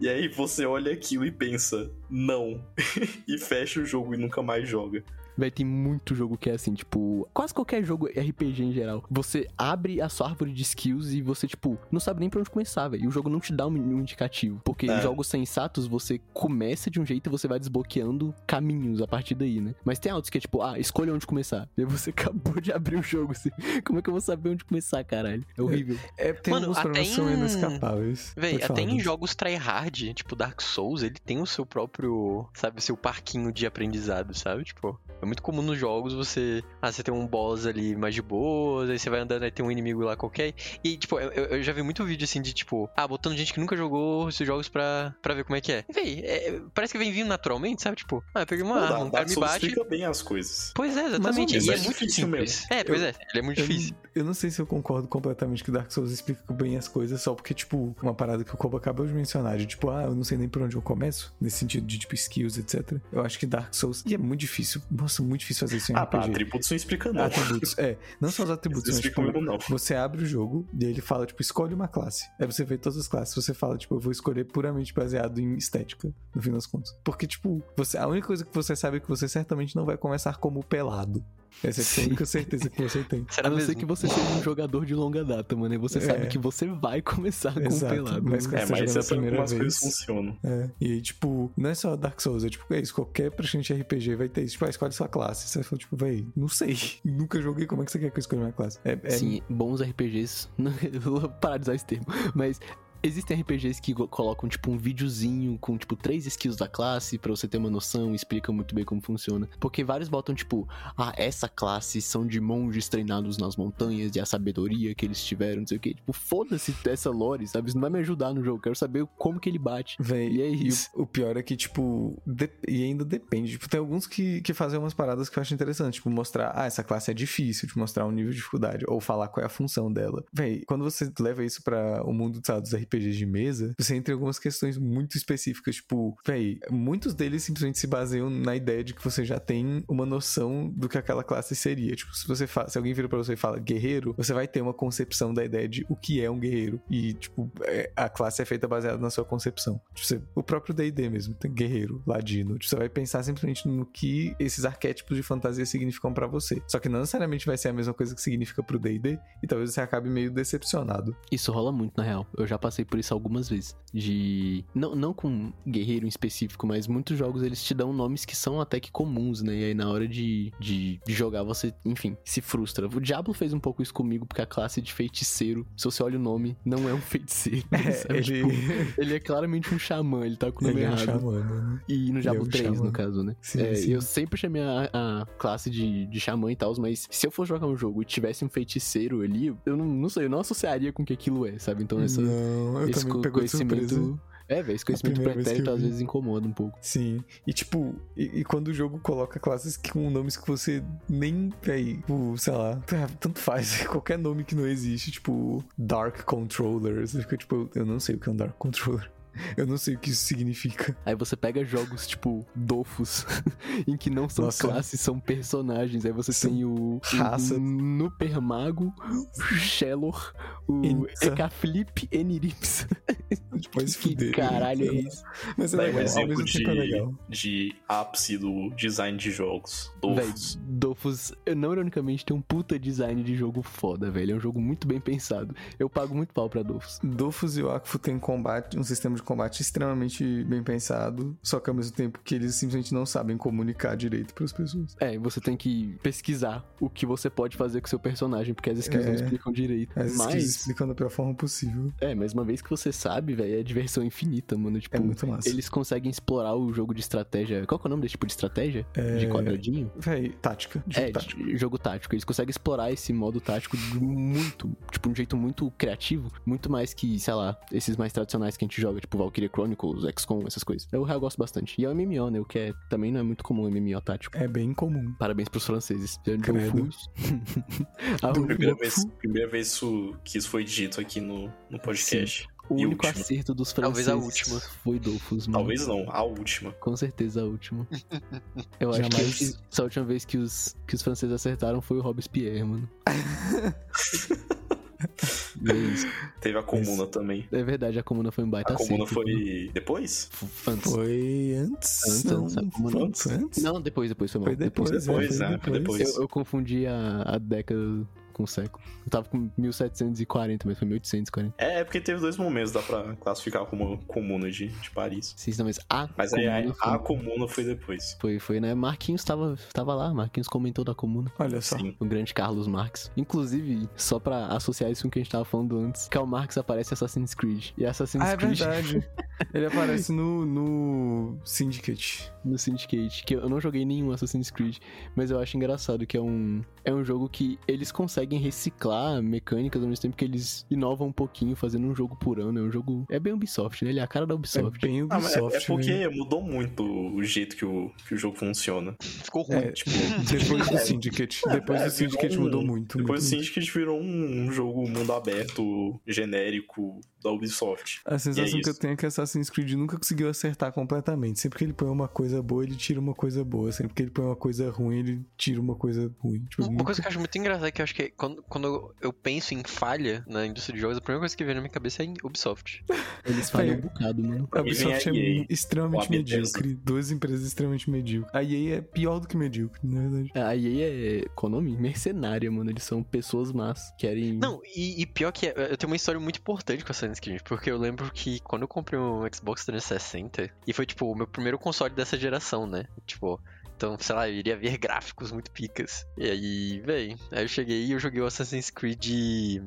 e 0.00 0.08
aí 0.08 0.28
você 0.28 0.66
olha 0.66 0.92
aquilo 0.92 1.24
e 1.24 1.30
pensa, 1.30 1.90
não. 2.08 2.64
e 3.26 3.38
fecha 3.38 3.80
o 3.80 3.84
jogo 3.84 4.14
e 4.14 4.18
nunca 4.18 4.42
mais 4.42 4.68
joga. 4.68 5.02
Vai 5.36 5.50
ter 5.50 5.64
muito 5.64 6.14
jogo 6.14 6.36
que 6.36 6.48
é 6.50 6.54
assim, 6.54 6.74
tipo, 6.74 7.28
quase 7.34 7.52
qualquer 7.52 7.84
jogo 7.84 8.06
RPG 8.06 8.62
em 8.64 8.72
geral. 8.72 9.04
Você 9.10 9.48
abre 9.58 10.00
a 10.00 10.08
sua 10.08 10.28
árvore 10.28 10.52
de 10.52 10.62
skills 10.62 11.12
e 11.12 11.20
você, 11.22 11.46
tipo, 11.46 11.78
não 11.90 11.98
sabe 12.00 12.20
nem 12.20 12.30
pra 12.30 12.40
onde 12.40 12.50
começar, 12.50 12.88
velho. 12.88 13.04
E 13.04 13.06
o 13.08 13.10
jogo 13.10 13.28
não 13.28 13.40
te 13.40 13.52
dá 13.52 13.66
um, 13.66 13.70
um 13.72 14.00
indicativo. 14.00 14.60
Porque 14.64 14.88
É. 14.90 14.98
em 14.98 15.02
jogos 15.02 15.26
sensatos, 15.26 15.86
você 15.86 16.20
começa 16.32 16.90
de 16.90 17.00
um 17.00 17.06
jeito 17.06 17.28
e 17.28 17.30
você 17.30 17.48
vai 17.48 17.58
desbloqueando 17.58 18.34
caminhos 18.46 19.00
a 19.02 19.06
partir 19.08 19.34
daí, 19.34 19.60
né? 19.60 19.74
Mas 19.84 19.98
tem 19.98 20.12
outros 20.12 20.30
que 20.30 20.38
é 20.38 20.40
tipo, 20.40 20.62
ah, 20.62 20.78
escolha 20.78 21.12
onde 21.12 21.26
começar. 21.26 21.68
E 21.76 21.80
aí 21.82 21.86
você 21.86 22.10
acabou 22.14 22.60
de 22.60 22.72
abrir 22.72 22.96
o 22.96 23.02
jogo, 23.02 23.32
assim. 23.32 23.50
Como 23.84 23.98
é 23.98 24.02
que 24.02 24.08
eu 24.08 24.12
vou 24.14 24.20
saber 24.20 24.50
onde 24.50 24.64
começar, 24.64 25.02
caralho? 25.04 25.44
É 25.56 25.62
horrível. 25.62 25.98
É, 26.16 26.32
tem 26.32 26.52
Mano, 26.54 26.72
até 26.76 27.04
são 27.04 27.28
em- 27.28 27.34
inescapáveis. 27.34 28.32
Véi, 28.36 28.62
até 28.62 28.82
em 28.82 29.00
jogos 29.00 29.34
tryhard, 29.34 30.14
tipo 30.14 30.36
Dark 30.36 30.60
Souls, 30.60 31.02
ele 31.02 31.16
tem 31.24 31.40
o 31.40 31.46
seu 31.46 31.64
próprio, 31.66 32.46
sabe, 32.54 32.78
o 32.78 32.82
seu 32.82 32.96
parquinho 32.96 33.52
de 33.52 33.66
aprendizado, 33.66 34.34
sabe? 34.34 34.64
Tipo, 34.64 34.98
é 35.24 35.26
muito 35.26 35.42
comum 35.42 35.62
nos 35.62 35.78
jogos 35.78 36.12
você. 36.14 36.62
Ah, 36.80 36.92
você 36.92 37.02
tem 37.02 37.12
um 37.12 37.26
boss 37.26 37.66
ali 37.66 37.96
mais 37.96 38.14
de 38.14 38.22
boas, 38.22 38.88
aí 38.90 38.98
você 38.98 39.10
vai 39.10 39.20
andando, 39.20 39.42
aí 39.42 39.50
tem 39.50 39.64
um 39.64 39.70
inimigo 39.70 40.02
lá 40.02 40.16
qualquer. 40.16 40.54
E, 40.82 40.96
tipo, 40.96 41.18
eu, 41.18 41.30
eu- 41.32 41.44
eu 41.46 41.62
já 41.62 41.72
vi 41.72 41.82
muito 41.82 42.04
vídeo 42.04 42.24
assim 42.24 42.40
de, 42.40 42.52
tipo, 42.52 42.88
ah, 42.96 43.06
botando 43.08 43.36
gente 43.36 43.52
que 43.52 43.60
nunca 43.60 43.76
jogou 43.76 44.28
esses 44.28 44.46
jogos 44.46 44.68
pra, 44.68 45.14
pra 45.22 45.34
ver 45.34 45.44
como 45.44 45.56
é 45.56 45.60
que 45.60 45.72
é. 45.72 45.84
E, 45.88 45.92
véi, 45.92 46.20
é- 46.24 46.60
parece 46.74 46.92
que 46.92 46.98
vem 46.98 47.10
vindo 47.12 47.26
naturalmente, 47.28 47.82
sabe? 47.82 47.96
Tipo, 47.96 48.22
ah, 48.34 48.42
eu 48.42 48.46
peguei 48.46 48.64
uma 48.64 48.76
arma, 48.76 48.88
Dark 48.88 49.06
um 49.06 49.10
cara 49.10 49.24
me 49.24 49.30
Souls 49.34 49.48
bate. 49.50 49.66
explica 49.66 49.88
bem 49.88 50.04
as 50.04 50.22
coisas. 50.22 50.72
Pois 50.74 50.96
é, 50.96 51.06
exatamente. 51.06 51.52
menos, 51.52 51.66
E 51.66 51.70
é 51.70 51.74
é 51.74 51.76
muito 51.78 51.88
difícil 51.92 52.24
simples. 52.24 52.66
É, 52.70 52.84
pois 52.84 53.02
é, 53.02 53.08
ele 53.30 53.38
é 53.38 53.42
muito 53.42 53.60
Eu, 53.60 53.66
difícil. 53.66 53.94
eu 54.14 54.24
não 54.24 54.34
sei 54.34 54.50
se 54.50 54.60
eu 54.60 54.66
concordo 54.66 55.08
completamente 55.08 55.64
que 55.64 55.70
Dark 55.70 55.90
Souls 55.90 56.10
explica 56.12 56.52
bem 56.52 56.76
as 56.76 56.86
coisas, 56.88 57.20
só 57.22 57.34
porque, 57.34 57.54
tipo, 57.54 57.94
uma 58.02 58.14
parada 58.14 58.44
que 58.44 58.54
o 58.54 58.56
Kobo 58.56 58.76
acabou 58.76 59.06
de 59.06 59.12
mencionar, 59.12 59.56
de 59.56 59.66
tipo, 59.66 59.90
ah, 59.90 60.04
eu 60.04 60.14
não 60.14 60.24
sei 60.24 60.36
nem 60.38 60.48
por 60.48 60.62
onde 60.62 60.76
eu 60.76 60.82
começo, 60.82 61.34
nesse 61.40 61.58
sentido 61.58 61.86
de, 61.86 61.98
tipo, 61.98 62.14
skills, 62.14 62.58
etc. 62.58 62.98
Eu 63.12 63.22
acho 63.22 63.38
que 63.38 63.46
Dark 63.46 63.72
Souls, 63.74 64.02
e 64.06 64.14
é 64.14 64.18
muito 64.18 64.40
difícil, 64.40 64.80
nossa, 64.90 65.13
muito 65.22 65.40
difícil 65.40 65.66
fazer 65.66 65.76
isso 65.76 65.92
em 65.92 65.94
Ah, 65.96 66.02
RPG. 66.04 66.30
atributos 66.30 66.70
não 66.70 66.76
explica 66.76 67.12
não. 67.12 67.24
Atributos, 67.24 67.78
é. 67.78 67.98
Não 68.20 68.30
só 68.30 68.44
os 68.44 68.50
atributos, 68.50 68.88
mas, 68.94 69.00
tipo, 69.00 69.20
explicam 69.20 69.42
não. 69.42 69.58
você 69.68 69.94
abre 69.94 70.22
o 70.22 70.26
jogo 70.26 70.66
e 70.80 70.84
ele 70.84 71.00
fala, 71.00 71.26
tipo, 71.26 71.40
escolhe 71.42 71.74
uma 71.74 71.86
classe. 71.86 72.28
Aí 72.40 72.46
você 72.46 72.64
vê 72.64 72.78
todas 72.78 72.98
as 72.98 73.06
classes, 73.06 73.34
você 73.34 73.52
fala, 73.54 73.76
tipo, 73.76 73.94
eu 73.94 74.00
vou 74.00 74.10
escolher 74.10 74.44
puramente 74.44 74.92
baseado 74.94 75.38
em 75.38 75.54
estética, 75.56 76.12
no 76.34 76.42
fim 76.42 76.50
das 76.50 76.66
contas. 76.66 76.92
Porque, 77.04 77.26
tipo, 77.26 77.62
você, 77.76 77.98
a 77.98 78.06
única 78.08 78.26
coisa 78.26 78.44
que 78.44 78.54
você 78.54 78.74
sabe 78.74 78.96
é 78.96 79.00
que 79.00 79.08
você 79.08 79.28
certamente 79.28 79.76
não 79.76 79.84
vai 79.84 79.96
começar 79.96 80.36
como 80.38 80.64
pelado. 80.64 81.24
Essa 81.62 82.00
é 82.00 82.04
a 82.04 82.06
única 82.08 82.26
certeza 82.26 82.68
que 82.68 82.82
você 82.82 83.02
tem. 83.04 83.24
Será 83.30 83.48
a 83.48 83.50
não 83.50 83.56
mesmo? 83.56 83.70
ser 83.72 83.76
que 83.78 83.86
você 83.86 84.06
seja 84.08 84.20
um 84.38 84.42
jogador 84.42 84.84
de 84.84 84.94
longa 84.94 85.24
data, 85.24 85.56
mano. 85.56 85.74
E 85.74 85.78
você 85.78 85.98
É. 85.98 86.00
sabe 86.02 86.26
que 86.26 86.36
você 86.38 86.66
vai 86.66 87.00
começar 87.00 87.54
com 87.54 87.60
um 87.60 87.66
Exato, 87.66 87.94
pelado. 87.94 88.22
mas 88.22 88.44
É, 88.52 88.66
mas 88.66 88.90
sabe 88.90 89.06
como 89.08 89.20
primeira 89.22 89.42
as 89.44 89.52
coisas 89.52 89.58
vez. 89.60 89.78
funcionam. 89.78 90.36
É, 90.44 90.70
e 90.80 90.92
aí, 90.92 91.00
tipo, 91.00 91.50
não 91.56 91.70
é 91.70 91.74
só 91.74 91.96
Dark 91.96 92.20
Souls, 92.20 92.44
é 92.44 92.50
tipo, 92.50 92.64
é 92.74 92.80
isso, 92.80 92.94
qualquer 92.94 93.30
praticante 93.30 93.72
de 93.74 93.80
RPG 93.80 94.14
vai 94.14 94.28
ter 94.28 94.42
isso. 94.42 94.52
Tipo, 94.54 94.66
ah, 94.66 94.70
escolhe 94.70 94.92
sua 94.92 95.08
classe. 95.08 95.48
Você 95.48 95.62
fala, 95.62 95.78
tipo, 95.78 95.96
véi, 95.96 96.26
não 96.36 96.48
sei. 96.48 96.76
Nunca 97.04 97.40
joguei, 97.40 97.66
como 97.66 97.82
é 97.82 97.84
que 97.86 97.92
você 97.92 97.98
quer 97.98 98.10
que 98.10 98.18
eu 98.18 98.20
escolha 98.20 98.40
minha 98.42 98.52
classe? 98.52 98.78
É, 98.84 98.98
é 99.02 99.10
Sim, 99.10 99.40
bons 99.48 99.80
RPGs. 99.80 100.48
vou 101.00 101.28
parar 101.28 101.56
de 101.58 101.62
usar 101.62 101.74
esse 101.74 101.86
termo. 101.86 102.06
Mas 102.34 102.60
existem 103.04 103.40
RPGs 103.40 103.80
que 103.80 103.94
colocam, 103.94 104.48
tipo, 104.48 104.70
um 104.70 104.76
videozinho 104.78 105.58
com, 105.58 105.76
tipo, 105.76 105.94
três 105.96 106.26
skills 106.26 106.56
da 106.56 106.66
classe 106.68 107.18
pra 107.18 107.30
você 107.30 107.46
ter 107.46 107.58
uma 107.58 107.70
noção 107.70 108.12
e 108.12 108.16
explicam 108.16 108.54
muito 108.54 108.74
bem 108.74 108.84
como 108.84 109.00
funciona. 109.00 109.48
Porque 109.60 109.84
vários 109.84 110.08
botam, 110.08 110.34
tipo, 110.34 110.68
ah, 110.96 111.12
essa 111.16 111.48
classe 111.48 112.00
são 112.00 112.26
de 112.26 112.40
monges 112.40 112.88
treinados 112.88 113.38
nas 113.38 113.56
montanhas 113.56 114.14
e 114.16 114.20
a 114.20 114.26
sabedoria 114.26 114.94
que 114.94 115.04
eles 115.06 115.22
tiveram, 115.22 115.60
não 115.60 115.66
sei 115.66 115.76
o 115.76 115.80
quê. 115.80 115.94
Tipo, 115.94 116.12
foda-se 116.12 116.74
essa 116.86 117.10
lore, 117.10 117.46
sabe? 117.46 117.68
Isso 117.68 117.76
não 117.76 117.82
vai 117.82 117.90
me 117.90 117.98
ajudar 118.00 118.32
no 118.34 118.42
jogo. 118.42 118.60
Quero 118.62 118.74
saber 118.76 119.06
como 119.16 119.38
que 119.38 119.48
ele 119.48 119.58
bate. 119.58 119.96
Véi, 120.00 120.28
E 120.30 120.42
é 120.42 120.48
isso. 120.48 120.90
o, 120.94 121.06
pior 121.06 121.36
é 121.36 121.42
que, 121.42 121.56
tipo, 121.56 122.20
de- 122.26 122.50
e 122.66 122.82
ainda 122.84 123.04
depende. 123.04 123.52
Tipo, 123.52 123.68
tem 123.68 123.78
alguns 123.80 124.06
que, 124.06 124.40
que 124.40 124.52
fazem 124.54 124.78
umas 124.78 124.94
paradas 124.94 125.28
que 125.28 125.38
eu 125.38 125.40
acho 125.40 125.54
interessante. 125.54 125.94
Tipo, 125.94 126.10
mostrar, 126.10 126.52
ah, 126.54 126.64
essa 126.66 126.82
classe 126.82 127.10
é 127.10 127.14
difícil, 127.14 127.68
te 127.68 127.78
mostrar 127.78 128.06
um 128.06 128.10
nível 128.10 128.30
de 128.30 128.36
dificuldade. 128.36 128.84
Ou 128.88 129.00
falar 129.00 129.28
qual 129.28 129.42
é 129.42 129.46
a 129.46 129.50
função 129.50 129.92
dela. 129.92 130.24
Véi, 130.32 130.62
quando 130.66 130.82
você 130.84 131.10
leva 131.20 131.44
isso 131.44 131.62
pra 131.62 132.02
o 132.04 132.12
mundo 132.12 132.40
sabe, 132.44 132.62
dos 132.62 132.74
RPGs 132.74 132.93
de 133.00 133.26
mesa, 133.26 133.74
você 133.78 133.94
entra 133.94 134.12
em 134.12 134.14
algumas 134.14 134.38
questões 134.38 134.76
muito 134.78 135.16
específicas. 135.16 135.76
Tipo, 135.76 136.16
véi, 136.26 136.58
muitos 136.70 137.14
deles 137.14 137.42
simplesmente 137.42 137.78
se 137.78 137.86
baseiam 137.86 138.28
na 138.30 138.54
ideia 138.56 138.82
de 138.84 138.94
que 138.94 139.02
você 139.02 139.24
já 139.24 139.38
tem 139.38 139.84
uma 139.88 140.06
noção 140.06 140.70
do 140.76 140.88
que 140.88 140.98
aquela 140.98 141.24
classe 141.24 141.54
seria. 141.54 141.94
Tipo, 141.94 142.14
se 142.14 142.26
você 142.26 142.46
fala, 142.46 142.68
se 142.68 142.78
alguém 142.78 142.92
vira 142.94 143.08
pra 143.08 143.18
você 143.18 143.34
e 143.34 143.36
fala 143.36 143.58
guerreiro, 143.58 144.14
você 144.16 144.32
vai 144.32 144.46
ter 144.46 144.60
uma 144.60 144.74
concepção 144.74 145.32
da 145.32 145.44
ideia 145.44 145.68
de 145.68 145.84
o 145.88 145.96
que 145.96 146.20
é 146.20 146.30
um 146.30 146.38
guerreiro. 146.38 146.80
E, 146.90 147.14
tipo, 147.14 147.50
é- 147.62 147.90
a 147.96 148.08
classe 148.08 148.42
é 148.42 148.44
feita 148.44 148.66
baseada 148.68 148.98
na 148.98 149.10
sua 149.10 149.24
concepção. 149.24 149.80
Tipo, 149.94 150.06
você- 150.06 150.22
o 150.34 150.42
próprio 150.42 150.74
D&D 150.74 151.08
mesmo, 151.08 151.34
tem 151.34 151.52
guerreiro, 151.52 152.02
ladino. 152.06 152.58
Tipo, 152.58 152.68
você 152.70 152.76
vai 152.76 152.88
pensar 152.88 153.22
simplesmente 153.22 153.66
no 153.68 153.86
que 153.86 154.34
esses 154.38 154.64
arquétipos 154.64 155.16
de 155.16 155.22
fantasia 155.22 155.64
significam 155.66 156.12
pra 156.12 156.26
você. 156.26 156.62
Só 156.68 156.78
que 156.78 156.88
não 156.88 157.00
necessariamente 157.00 157.46
vai 157.46 157.56
ser 157.56 157.68
a 157.68 157.72
mesma 157.72 157.94
coisa 157.94 158.14
que 158.14 158.20
significa 158.20 158.62
pro 158.62 158.78
D&D, 158.78 159.18
e 159.42 159.46
talvez 159.46 159.72
você 159.72 159.80
acabe 159.80 160.08
meio 160.08 160.30
decepcionado. 160.30 161.16
Isso 161.30 161.52
rola 161.52 161.72
muito, 161.72 161.92
na 161.96 162.04
real. 162.04 162.26
Eu 162.36 162.46
já 162.46 162.58
passei 162.58 162.83
por 162.84 162.98
isso 162.98 163.12
algumas 163.14 163.48
vezes. 163.48 163.76
De. 163.92 164.64
Não, 164.74 164.94
não 164.94 165.14
com 165.14 165.52
guerreiro 165.66 166.04
em 166.04 166.08
específico, 166.08 166.66
mas 166.66 166.86
muitos 166.88 167.16
jogos 167.16 167.42
eles 167.42 167.62
te 167.62 167.72
dão 167.74 167.92
nomes 167.92 168.24
que 168.24 168.36
são 168.36 168.60
até 168.60 168.80
que 168.80 168.90
comuns, 168.90 169.42
né? 169.42 169.54
E 169.56 169.64
aí 169.66 169.74
na 169.74 169.88
hora 169.88 170.06
de, 170.08 170.52
de, 170.58 171.00
de 171.06 171.12
jogar 171.12 171.42
você, 171.44 171.72
enfim, 171.84 172.16
se 172.24 172.40
frustra. 172.40 172.86
O 172.86 173.00
Diablo 173.00 173.32
fez 173.32 173.52
um 173.52 173.60
pouco 173.60 173.82
isso 173.82 173.94
comigo, 173.94 174.26
porque 174.26 174.42
a 174.42 174.46
classe 174.46 174.80
de 174.82 174.92
feiticeiro, 174.92 175.66
se 175.76 175.84
você 175.84 176.02
olha 176.02 176.18
o 176.18 176.22
nome, 176.22 176.56
não 176.64 176.88
é 176.88 176.94
um 176.94 177.00
feiticeiro. 177.00 177.64
É, 177.74 177.92
sabe? 177.92 178.14
ele, 178.18 178.24
Tipo, 178.24 179.00
ele 179.00 179.14
é 179.14 179.20
claramente 179.20 179.72
um 179.74 179.78
xamã, 179.78 180.24
ele 180.26 180.36
tá 180.36 180.50
com 180.50 180.64
o 180.64 180.68
nome 180.68 180.80
ele 180.80 180.86
é 180.86 180.90
um 180.90 180.92
errado. 180.92 181.04
xamã, 181.20 181.40
né? 181.44 181.80
E 181.88 182.10
no 182.12 182.20
Diablo 182.20 182.42
Ele 182.42 182.46
é 182.46 182.48
um 182.48 182.50
3, 182.50 182.64
xamã. 182.76 182.86
no 182.86 182.92
caso, 182.92 183.22
né? 183.22 183.36
Sim, 183.40 183.60
É, 183.62 183.74
sim. 183.74 183.92
Eu 183.92 184.00
sempre 184.00 184.38
chamei 184.38 184.62
a, 184.62 184.90
a 184.92 185.26
classe 185.38 185.70
de, 185.70 186.06
de 186.06 186.20
xamã 186.20 186.50
e 186.50 186.56
tal, 186.56 186.74
mas 186.78 187.06
se 187.10 187.26
eu 187.26 187.30
for 187.30 187.46
jogar 187.46 187.66
um 187.66 187.76
jogo 187.76 188.02
e 188.02 188.04
tivesse 188.04 188.44
um 188.44 188.48
feiticeiro 188.48 189.20
ali, 189.22 189.54
eu 189.66 189.76
não, 189.76 189.84
não 189.84 190.08
sei, 190.08 190.24
eu 190.24 190.30
não 190.30 190.40
associaria 190.40 190.92
com 190.92 191.02
o 191.02 191.06
que 191.06 191.12
aquilo 191.12 191.46
é, 191.46 191.58
sabe? 191.58 191.82
Então 191.82 192.00
essa, 192.00 192.20
Não, 192.20 192.63
eu 192.80 192.88
esse 192.88 193.06
também 193.06 193.22
pegou 193.22 193.42
de 193.42 193.48
surpresa. 193.48 194.18
É, 194.46 194.62
velho, 194.62 194.76
esse 194.76 194.84
conhecimento 194.84 195.22
pretérito 195.22 195.70
às 195.70 195.80
vezes 195.80 196.00
incomoda 196.00 196.46
um 196.46 196.52
pouco. 196.52 196.78
Sim. 196.80 197.24
E 197.46 197.52
tipo, 197.52 197.94
e, 198.16 198.40
e 198.40 198.44
quando 198.44 198.68
o 198.68 198.74
jogo 198.74 198.98
coloca 198.98 199.40
classes 199.40 199.76
com 199.76 200.10
nomes 200.10 200.36
que 200.36 200.46
você 200.46 200.82
nem, 201.08 201.50
véi, 201.62 201.96
tipo, 201.96 202.36
sei 202.36 202.52
lá, 202.52 202.76
tanto 203.18 203.38
faz. 203.38 203.84
Qualquer 203.88 204.18
nome 204.18 204.44
que 204.44 204.54
não 204.54 204.66
existe, 204.66 205.10
tipo, 205.10 205.64
Dark 205.78 206.22
Controller. 206.24 207.06
Você 207.06 207.20
fica 207.22 207.36
tipo, 207.36 207.70
eu 207.74 207.86
não 207.86 207.98
sei 207.98 208.16
o 208.16 208.18
que 208.18 208.28
é 208.28 208.32
um 208.32 208.36
Dark 208.36 208.54
Controller. 208.58 209.10
Eu 209.56 209.66
não 209.66 209.76
sei 209.76 209.94
o 209.94 209.98
que 209.98 210.10
isso 210.10 210.24
significa. 210.24 210.96
Aí 211.04 211.14
você 211.14 211.36
pega 211.36 211.64
jogos 211.64 212.06
tipo 212.06 212.44
Dofus, 212.54 213.26
em 213.86 213.96
que 213.96 214.10
não 214.10 214.28
são 214.28 214.46
Nossa. 214.46 214.66
classes, 214.68 215.00
são 215.00 215.18
personagens. 215.18 216.04
Aí 216.04 216.12
você 216.12 216.32
São 216.32 216.50
tem 216.50 216.64
o, 216.64 217.00
raça. 217.02 217.54
o 217.54 217.60
Nupermago, 217.60 218.92
o 219.00 219.54
Shellor, 219.56 220.32
o. 220.68 221.06
Ekaflip 221.22 222.08
Enirips. 222.10 222.86
Tipo, 223.60 223.86
se 223.86 223.98
que 223.98 224.08
fuder. 224.10 224.34
caralho 224.34 224.82
é 224.90 224.94
isso? 224.94 225.22
Mas 225.56 225.72
é 225.72 225.76
Daí 225.76 225.86
um 225.92 225.96
legal, 225.96 226.00
ao 226.00 226.04
exemplo 226.04 226.44
de, 226.44 226.64
legal. 226.64 227.14
de 227.28 227.74
ápice 227.88 228.36
do 228.36 228.70
design 228.70 229.16
de 229.16 229.30
jogos. 229.30 229.92
Dofus. 230.00 230.54
Véi, 230.56 230.64
Dofus, 230.66 231.32
eu 231.46 231.54
não 231.56 231.72
ironicamente 231.72 232.24
tem 232.24 232.36
um 232.36 232.40
puta 232.42 232.78
design 232.78 233.22
de 233.22 233.34
jogo 233.34 233.62
foda, 233.62 234.10
velho. 234.10 234.32
É 234.32 234.36
um 234.36 234.40
jogo 234.40 234.60
muito 234.60 234.86
bem 234.86 235.00
pensado. 235.00 235.54
Eu 235.78 235.88
pago 235.88 236.14
muito 236.14 236.34
pau 236.34 236.48
pra 236.50 236.62
Dofus. 236.62 236.98
Dofus 237.02 237.56
e 237.56 237.62
o 237.62 237.70
Akfu 237.70 237.98
tem 237.98 238.18
combate, 238.18 238.78
um 238.78 238.82
sistema 238.82 239.14
de 239.16 239.22
combate 239.24 239.60
extremamente 239.62 240.44
bem 240.44 240.62
pensado, 240.62 241.36
só 241.42 241.58
que 241.60 241.70
ao 241.70 241.76
mesmo 241.76 241.94
tempo 241.96 242.20
que 242.24 242.34
eles 242.34 242.54
simplesmente 242.54 242.92
não 242.94 243.04
sabem 243.06 243.36
comunicar 243.36 243.96
direito 243.96 244.34
pras 244.34 244.52
pessoas. 244.52 244.96
É, 245.00 245.18
você 245.18 245.40
tem 245.40 245.56
que 245.56 245.96
pesquisar 246.02 246.64
o 246.80 246.88
que 246.88 247.06
você 247.06 247.28
pode 247.30 247.56
fazer 247.56 247.80
com 247.80 247.86
seu 247.88 247.98
personagem, 247.98 248.54
porque 248.54 248.70
as 248.70 248.78
skills 248.78 249.04
É. 249.04 249.08
não 249.08 249.14
explicam 249.14 249.52
direito. 249.52 249.98
As 249.98 250.12
skills 250.12 250.34
Mas, 250.34 250.44
explicam 250.44 250.88
da 250.88 250.94
pior 250.94 251.10
forma 251.10 251.34
possível. 251.34 251.92
é, 252.00 252.14
mas 252.14 252.32
uma 252.32 252.44
vez 252.44 252.60
que 252.62 252.70
você 252.70 252.92
sabe, 252.92 253.34
velho, 253.34 253.58
é 253.60 253.62
diversão 253.62 254.02
infinita, 254.04 254.56
mano. 254.56 254.78
Tipo, 254.80 254.96
É 254.96 255.00
muito 255.00 255.26
massa. 255.26 255.48
eles 255.48 255.68
conseguem 255.68 256.10
explorar 256.10 256.54
o 256.54 256.72
jogo 256.72 256.94
de 256.94 257.00
estratégia. 257.00 257.66
Qual 257.66 257.78
que 257.78 257.86
é 257.86 257.88
o 257.88 257.90
nome 257.90 258.02
desse 258.02 258.12
tipo 258.12 258.26
de 258.26 258.32
estratégia? 258.32 258.86
É, 258.94 259.16
De 259.16 259.26
quadradinho? 259.28 259.90
Véi, 259.96 260.30
tática. 260.40 260.82
de 260.86 260.98
É, 260.98 261.10
tática. 261.10 261.42
de 261.42 261.56
jogo 261.56 261.78
tático. 261.78 262.14
Eles 262.14 262.24
conseguem 262.24 262.50
explorar 262.50 262.92
esse 262.92 263.12
modo 263.12 263.40
tático 263.40 263.76
de 263.76 264.00
muito, 264.00 264.70
tipo, 264.90 265.08
um 265.08 265.14
jeito 265.14 265.36
muito 265.36 265.70
criativo. 265.78 266.30
Muito 266.44 266.70
mais 266.70 266.92
que, 266.94 267.18
sei 267.18 267.34
lá, 267.34 267.56
esses 267.72 267.96
mais 267.96 268.12
tradicionais 268.12 268.56
que 268.56 268.64
a 268.64 268.66
gente 268.68 268.80
joga, 268.80 269.00
tipo 269.00 269.13
Valkyria 269.18 269.48
Chronicles, 269.48 270.02
XCOM, 270.18 270.44
essas 270.46 270.64
coisas. 270.64 270.88
Eu, 270.92 271.06
eu 271.08 271.20
gosto 271.20 271.38
bastante. 271.38 271.80
E 271.80 271.84
é 271.84 271.88
o 271.88 271.94
MMO, 271.94 272.30
né? 272.30 272.40
O 272.40 272.44
que 272.44 272.58
é, 272.58 272.72
também 272.90 273.12
não 273.12 273.20
é 273.20 273.22
muito 273.22 273.44
comum 273.44 273.68
MMO 273.70 274.00
tático. 274.00 274.36
É 274.36 274.48
bem 274.48 274.74
comum. 274.74 275.12
Parabéns 275.18 275.48
pros 275.48 275.64
franceses. 275.66 276.18
Já 276.26 276.36
Credo. 276.38 276.84
Dofus. 276.84 277.08
Ah, 278.22 278.32
Do- 278.32 278.42
o- 278.42 278.46
Primeira 278.46 278.74
vez, 278.74 279.04
primeira 279.18 279.48
vez 279.50 279.80
que 280.24 280.38
isso 280.38 280.48
foi 280.48 280.64
dito 280.64 281.00
aqui 281.00 281.20
no, 281.20 281.52
no 281.70 281.78
podcast. 281.80 282.46
O 282.70 282.78
E 282.78 282.86
único 282.86 283.04
última. 283.06 283.22
acerto 283.22 283.54
dos 283.54 283.72
Talvez 283.74 284.06
franceses 284.06 284.22
a 284.22 284.26
última. 284.50 284.60
foi 284.82 284.98
Dofus, 284.98 285.46
mano. 285.46 285.58
Talvez 285.58 285.86
não, 285.86 286.10
a 286.10 286.22
última. 286.22 286.72
Com 286.72 286.96
certeza 286.96 287.42
a 287.42 287.44
última. 287.44 287.86
Eu 288.80 288.88
acho 288.90 289.02
Jamais. 289.02 289.38
que 289.38 289.54
essa 289.70 289.82
última 289.82 290.04
vez 290.06 290.24
que 290.24 290.38
os, 290.38 290.74
que 290.86 290.94
os 290.94 291.02
franceses 291.02 291.34
acertaram 291.34 291.82
foi 291.82 291.98
o 291.98 292.00
Robespierre, 292.00 292.64
mano. 292.64 292.88
É 295.68 295.72
isso. 295.72 296.06
Teve 296.40 296.58
a 296.58 296.62
Comuna 296.62 297.06
também. 297.06 297.46
É 297.52 297.62
verdade, 297.62 297.98
a 297.98 298.02
Comuna 298.02 298.30
foi 298.32 298.44
um 298.44 298.50
baita 298.50 298.72
A 298.72 298.76
Comuna 298.76 299.04
acerto, 299.04 299.14
foi 299.14 299.70
depois? 299.72 300.28
F- 300.32 300.70
Antes. 300.70 300.92
Foi 300.92 301.54
antes? 301.56 302.06
Antes, 302.08 302.24
não, 302.24 302.44
antes, 302.46 302.72
Comuna-? 302.72 303.48
Não, 303.62 303.80
depois, 303.80 304.08
depois 304.08 304.30
foi 304.32 304.40
mal. 304.40 304.46
Foi 304.46 304.56
depois, 304.56 304.90
Depois. 304.90 305.06
Depois, 305.28 305.40
é, 305.40 305.48
né? 305.50 305.58
Foi 305.62 305.72
depois. 305.78 306.16
Eu, 306.16 306.22
eu 306.22 306.28
confundi 306.28 306.86
a, 306.86 307.22
a 307.24 307.38
década 307.38 308.06
com 308.34 308.42
o 308.42 308.46
século. 308.46 308.84
Eu 309.06 309.10
tava 309.10 309.28
com 309.28 309.48
1740, 309.56 310.68
mas 310.68 310.78
foi 310.78 310.86
1840. 310.88 311.54
É, 311.58 311.80
é 311.80 311.84
porque 311.84 312.00
teve 312.00 312.20
dois 312.20 312.36
momentos, 312.36 312.72
dá 312.72 312.82
pra 312.82 313.14
classificar 313.16 313.64
como 313.66 313.98
Comuna 314.06 314.50
de, 314.50 314.68
de 314.68 314.90
Paris. 314.90 315.32
Sim, 315.36 315.52
não, 315.58 315.64
mas 315.66 315.78
a 315.88 316.08
Mas 316.16 316.34
aí 316.34 316.46
a, 316.46 316.52
Comuna 316.62 316.74
a 316.80 316.90
foi, 316.90 316.98
Comuna 316.98 317.48
foi 317.48 317.64
depois. 317.64 318.16
foi, 318.20 318.38
foi, 318.38 318.60
né? 318.60 318.74
Marquinhos 318.74 319.24
tava, 319.24 319.56
tava 319.72 319.94
lá, 319.94 320.12
Marquinhos 320.12 320.48
comentou 320.48 320.84
da 320.84 320.94
Comuna. 320.94 321.32
Olha 321.38 321.60
só. 321.60 321.78
Sim. 321.78 321.94
O 321.98 322.04
grande 322.04 322.34
Carlos 322.34 322.66
Marx. 322.66 323.10
Inclusive, 323.16 323.88
só 323.96 324.18
pra 324.18 324.48
associar 324.48 324.90
isso 324.90 325.02
com 325.02 325.08
o 325.08 325.10
que 325.10 325.18
a 325.20 325.22
gente 325.22 325.30
tava 325.32 325.44
falando 325.44 325.78
antes, 325.78 326.08
Karl 326.08 326.26
Marx 326.26 326.58
aparece 326.58 326.92
em 326.92 326.94
Assassin's 326.94 327.34
Creed. 327.34 327.70
E 327.78 327.86
Assassin's 327.86 328.22
Ah, 328.24 328.30
é 328.32 328.36
Creed 328.36 328.58
verdade. 328.58 329.08
Ele 329.52 329.66
aparece 329.66 330.12
no, 330.12 330.44
no 330.46 331.38
Syndicate. 331.44 332.32
no 332.44 332.58
Syndicate, 332.58 333.24
que 333.24 333.34
eu 333.34 333.48
não 333.48 333.60
joguei 333.60 333.84
nenhum 333.84 334.10
Assassin's 334.12 334.50
Creed, 334.50 334.78
mas 335.14 335.30
eu 335.30 335.38
acho 335.40 335.56
engraçado 335.56 336.06
que 336.06 336.16
é 336.16 336.20
um, 336.20 336.62
é 336.84 336.92
um 336.92 337.04
jogo 337.04 337.28
que 337.28 337.58
eles 337.66 337.90
conseguem 337.92 338.23
reciclar 338.32 339.22
mecânicas 339.22 339.82
ao 339.82 339.88
mesmo 339.88 340.02
tempo 340.02 340.16
que 340.16 340.24
eles 340.24 340.66
inovam 340.70 341.08
um 341.08 341.12
pouquinho, 341.12 341.54
fazendo 341.56 341.86
um 341.86 341.94
jogo 341.94 342.16
por 342.16 342.38
ano. 342.40 342.58
É 342.58 342.62
um 342.62 342.70
jogo. 342.70 343.04
É 343.10 343.18
bem 343.18 343.32
Ubisoft, 343.32 343.84
né? 343.84 343.90
Ele 343.90 344.00
é 344.00 344.02
a 344.02 344.06
cara 344.06 344.26
da 344.26 344.34
É 344.34 344.36
Ubisoft. 344.36 344.80
bem 344.80 345.02
Ah, 345.10 345.14
é, 345.14 345.18
Ubisoft. 345.18 345.56
é 345.56 345.66
porque 345.66 345.90
né? 345.92 346.08
mudou 346.08 346.42
muito 346.42 346.82
o 346.84 347.22
jeito 347.22 347.56
que 347.56 347.64
o, 347.64 347.90
que 348.08 348.14
o 348.14 348.16
jogo 348.16 348.36
funciona. 348.36 348.94
Ficou 349.00 349.42
ruim. 349.42 349.56
É, 349.58 349.72
tipo, 349.72 349.90
depois 350.30 350.68
do 350.68 350.78
Syndicate. 350.78 351.40
Depois 351.48 351.80
É, 351.80 351.84
do 351.86 351.90
Syndicate 351.90 352.38
um- 352.38 352.42
mudou 352.42 352.64
muito. 352.64 352.98
Depois 352.98 353.24
o 353.24 353.30
muito. 353.30 353.44
Syndicate 353.44 353.70
virou 353.78 354.00
um 354.00 354.50
jogo 354.52 354.88
mundo 354.88 355.12
aberto, 355.12 356.00
genérico 356.06 357.00
da 357.24 357.30
Ubisoft. 357.30 358.00
A 358.04 358.18
sensação 358.18 358.56
E 358.56 358.60
é 358.60 358.62
que 358.62 358.68
eu 358.70 358.74
tenho 358.74 358.92
é 358.92 358.96
que 358.96 359.06
Assassin's 359.06 359.48
Creed 359.50 359.72
nunca 359.72 359.96
conseguiu 359.96 360.28
acertar 360.28 360.72
completamente. 360.72 361.40
Sempre 361.40 361.58
que 361.58 361.64
ele 361.64 361.72
põe 361.72 361.88
uma 361.88 362.06
coisa 362.06 362.42
boa, 362.42 362.62
ele 362.62 362.76
tira 362.76 363.00
uma 363.00 363.14
coisa 363.14 363.42
boa. 363.44 363.72
Sempre 363.72 363.94
que 363.94 364.02
ele 364.02 364.10
põe 364.10 364.24
uma 364.26 364.36
coisa 364.36 364.70
ruim, 364.70 364.98
ele 364.98 365.26
tira 365.36 365.60
uma 365.60 365.74
coisa 365.74 366.12
ruim. 366.20 366.44
Tipo, 366.44 366.62
Uma 366.64 366.72
nunca- 366.72 366.84
coisa 366.84 367.00
que 367.00 367.06
eu 367.06 367.10
acho 367.10 367.18
muito 367.18 367.36
engraçada 367.38 367.68
é 367.68 367.70
que 367.70 367.80
eu 367.80 367.84
acho 367.84 367.94
que 367.94 368.10
quando, 368.10 368.42
quando 368.42 368.94
eu 369.00 369.12
penso 369.12 369.54
em 369.54 369.62
falha 369.64 370.22
na 370.28 370.46
indústria 370.46 370.74
de 370.74 370.80
jogos, 370.80 370.98
a 370.98 371.00
primeira 371.00 371.20
coisa 371.20 371.36
que 371.36 371.44
vem 371.44 371.54
na 371.54 371.60
minha 371.62 371.70
cabeça 371.72 372.02
é 372.02 372.06
em 372.06 372.14
Ubisoft. 372.22 372.84
Eles 373.24 373.50
falham 373.50 373.72
Aí- 373.72 373.78
um 373.78 373.82
bocado, 373.82 374.22
mano. 374.22 374.48
A 374.52 374.62
mim 374.62 374.72
vem 374.72 374.86
Ubisoft 374.86 375.08
a 375.08 375.12
é 375.12 375.16
EA, 375.16 375.46
extremamente 375.48 376.06
a 376.06 376.10
medíocre. 376.10 376.74
Duas 376.74 377.10
empresas 377.10 377.46
extremamente 377.46 377.90
medíocres. 377.90 378.34
A 378.34 378.42
EA 378.42 378.76
é 378.76 378.80
pior 378.82 379.18
do 379.18 379.26
que 379.26 379.36
medíocre, 379.36 379.80
na 379.82 380.00
verdade. 380.02 380.30
A 380.34 380.54
EA 380.56 381.22
é. 381.22 381.44
Nome? 381.44 381.76
Mercenária, 381.76 382.50
mano. 382.50 382.70
Eles 382.70 382.82
são 382.82 383.02
pessoas 383.02 383.52
más. 383.52 383.92
Querem. 383.98 384.32
Não, 384.32 384.60
e, 384.74 385.02
e 385.02 385.06
pior 385.06 385.30
que 385.30 385.46
é, 385.46 385.54
eu 385.70 385.76
tenho 385.76 385.90
uma 385.92 385.96
história 385.96 386.18
muito 386.20 386.38
importante 386.40 386.82
com 386.84 386.90
Assassin's 386.90 387.13
Porque 387.44 387.70
eu 387.70 387.78
lembro 387.78 388.10
que 388.12 388.40
quando 388.40 388.62
eu 388.62 388.68
comprei 388.68 388.98
um 388.98 389.22
Xbox 389.32 389.64
360, 389.64 390.50
e 390.66 390.72
foi 390.72 390.86
tipo 390.86 391.10
o 391.10 391.16
meu 391.16 391.26
primeiro 391.26 391.58
console 391.58 391.94
dessa 391.94 392.18
geração, 392.18 392.66
né? 392.66 392.84
Tipo, 393.06 393.40
então, 393.76 393.96
sei 393.98 394.14
lá, 394.14 394.28
eu 394.28 394.34
iria 394.34 394.56
ver 394.56 394.78
gráficos 394.78 395.32
muito 395.32 395.50
picas. 395.50 396.06
E 396.16 396.30
aí, 396.30 396.80
véi, 396.80 397.16
aí 397.32 397.44
eu 397.44 397.48
cheguei 397.48 397.84
e 397.84 397.92
eu 397.92 397.98
joguei 397.98 398.20
o 398.20 398.26
Assassin's 398.26 398.70
Creed 398.70 399.62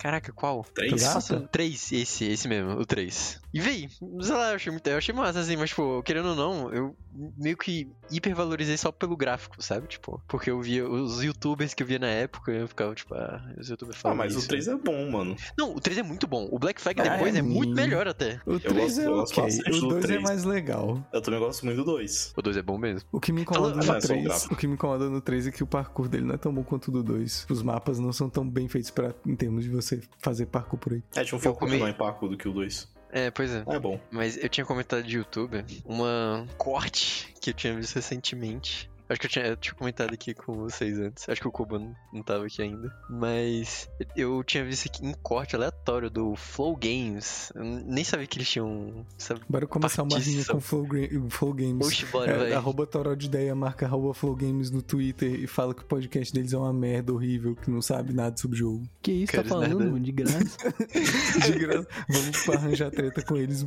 Caraca, 0.00 0.32
qual? 0.32 0.64
Três? 0.74 1.02
Nossa, 1.02 1.40
3, 1.52 1.92
esse, 1.92 2.24
esse 2.24 2.48
mesmo, 2.48 2.72
o 2.72 2.86
3. 2.86 3.40
E 3.52 3.60
véi, 3.60 3.88
sei 4.20 4.34
lá, 4.34 4.50
eu 4.50 4.56
achei, 4.56 4.70
muito, 4.72 4.86
eu 4.86 4.96
achei 4.96 5.14
massa, 5.14 5.40
assim, 5.40 5.56
mas, 5.56 5.70
tipo, 5.70 6.02
querendo 6.04 6.28
ou 6.30 6.34
não, 6.36 6.72
eu 6.72 6.96
meio 7.36 7.56
que 7.56 7.88
hipervalorizei 8.10 8.76
só 8.76 8.92
pelo 8.92 9.16
gráfico, 9.16 9.60
sabe? 9.62 9.88
Tipo, 9.88 10.22
porque 10.28 10.50
eu 10.50 10.60
via 10.62 10.88
os 10.88 11.22
youtubers 11.22 11.74
que 11.74 11.82
eu 11.82 11.86
via 11.86 11.98
na 11.98 12.06
época, 12.06 12.52
eu 12.52 12.68
ficava, 12.68 12.94
tipo, 12.94 13.12
ah, 13.14 13.42
os 13.58 13.68
youtubers 13.68 13.98
Ah, 13.98 14.00
falam 14.02 14.16
mas 14.18 14.34
isso. 14.34 14.44
o 14.44 14.48
3 14.48 14.68
é 14.68 14.76
bom, 14.76 15.10
mano. 15.10 15.36
Não, 15.58 15.74
o 15.74 15.80
3 15.80 15.98
é 15.98 16.02
muito 16.02 16.26
bom. 16.28 16.48
O 16.50 16.58
Black 16.58 16.80
Flag 16.80 17.00
Ah, 17.00 17.08
depois 17.16 17.34
é, 17.34 17.38
é 17.38 17.42
muito 17.42 17.74
melhor 17.74 18.06
até. 18.08 18.40
O 18.46 18.58
3 18.60 18.74
gosto- 18.74 19.00
é 19.00 19.06
eu 19.06 19.14
gosto 19.16 19.40
ok. 19.40 19.58
O 19.58 19.70
do 19.72 19.80
2 19.88 20.04
é 20.04 20.06
três. 20.06 20.22
mais 20.22 20.44
legal. 20.44 21.06
Eu 21.12 21.20
também 21.20 21.40
gosto 21.40 21.64
muito 21.66 21.78
do 21.78 21.84
2. 21.84 22.32
O 22.36 22.42
2 22.42 22.56
é 22.56 22.62
bom 22.62 22.78
mesmo. 22.78 23.06
O 23.12 23.20
que 23.20 23.32
me 23.32 23.42
incomoda 23.42 23.70
Falando- 23.70 23.84
no 23.86 23.92
Ah, 23.92 23.96
é 23.96 24.00
só 24.00 24.06
o 24.06 24.08
3, 24.08 24.24
gráfico. 24.24 24.54
o 24.54 24.56
que 24.56 24.66
me 24.66 24.74
incomoda 24.74 25.10
no 25.10 25.20
3 25.20 25.46
é 25.48 25.50
que 25.50 25.62
o 25.62 25.66
parkour 25.66 26.08
dele 26.08 26.24
não 26.24 26.34
é 26.36 26.38
tão 26.38 26.54
bom 26.54 26.62
quanto 26.62 26.88
o 26.88 26.92
do 26.92 27.02
2. 27.02 27.46
Os 27.50 27.62
mapas 27.62 27.98
não 27.98 28.12
são 28.12 28.30
tão 28.30 28.48
bem 28.48 28.68
feitos 28.68 28.90
para 28.90 29.12
em 29.26 29.34
termos 29.34 29.64
de 29.64 29.70
você 29.70 29.89
fazer 30.18 30.46
parkour 30.46 30.78
por 30.78 30.92
aí. 30.92 31.02
É, 31.14 31.24
tinha 31.24 31.36
um 31.38 31.40
foco 31.40 31.66
menor 31.66 31.88
em 31.88 31.94
parkour 31.94 32.28
do 32.28 32.36
que 32.36 32.48
o 32.48 32.52
2. 32.52 32.88
É, 33.12 33.30
pois 33.30 33.50
é. 33.50 33.64
É 33.66 33.78
bom. 33.78 34.00
Mas 34.10 34.36
eu 34.36 34.48
tinha 34.48 34.64
comentado 34.64 35.02
de 35.02 35.16
youtuber 35.16 35.64
uma 35.84 36.46
corte 36.56 37.34
que 37.40 37.50
eu 37.50 37.54
tinha 37.54 37.74
visto 37.74 37.94
recentemente. 37.94 38.88
Acho 39.10 39.20
que 39.20 39.26
eu 39.26 39.30
tinha, 39.30 39.46
eu 39.46 39.56
tinha 39.56 39.74
comentado 39.74 40.14
aqui 40.14 40.32
com 40.32 40.54
vocês 40.54 40.96
antes. 40.98 41.28
Acho 41.28 41.40
que 41.40 41.48
o 41.48 41.50
Koba 41.50 41.78
não, 41.80 41.94
não 42.12 42.22
tava 42.22 42.46
aqui 42.46 42.62
ainda. 42.62 42.94
Mas 43.10 43.90
eu 44.16 44.42
tinha 44.44 44.64
visto 44.64 44.86
aqui 44.86 45.04
um 45.04 45.12
corte 45.12 45.56
aleatório 45.56 46.08
do 46.08 46.36
Flow 46.36 46.76
Games. 46.76 47.52
Eu 47.56 47.64
nem 47.64 48.04
sabia 48.04 48.26
que 48.26 48.38
eles 48.38 48.48
tinham. 48.48 49.04
Sabe? 49.18 49.40
Bora 49.48 49.66
começar 49.66 50.04
uma 50.04 50.16
rinha 50.18 50.44
com 50.44 50.60
Flow, 50.60 50.86
Flow 51.28 51.52
Games. 51.52 51.84
Oxe, 51.86 52.06
bora, 52.06 52.30
É, 52.30 52.38
velho. 52.38 52.56
arroba 52.56 52.86
Toró 52.86 53.14
de 53.14 53.26
Ideia, 53.26 53.52
marca 53.54 53.84
arroba 53.84 54.14
Flow 54.14 54.36
Games 54.36 54.70
no 54.70 54.80
Twitter 54.80 55.28
e 55.34 55.46
fala 55.48 55.74
que 55.74 55.82
o 55.82 55.86
podcast 55.86 56.32
deles 56.32 56.52
é 56.52 56.56
uma 56.58 56.72
merda 56.72 57.12
horrível, 57.12 57.56
que 57.56 57.68
não 57.68 57.82
sabe 57.82 58.12
nada 58.12 58.36
sobre 58.36 58.54
o 58.56 58.58
jogo. 58.58 58.88
Que 59.02 59.10
isso, 59.10 59.32
tá 59.32 59.38
Quero 59.38 59.48
falando, 59.48 59.78
nada. 59.86 60.00
De 60.00 60.12
graça. 60.12 60.38
De 61.52 61.58
graça, 61.58 61.88
vamos 62.08 62.48
arranjar 62.48 62.90
treta 62.92 63.22
com 63.22 63.36
eles, 63.36 63.66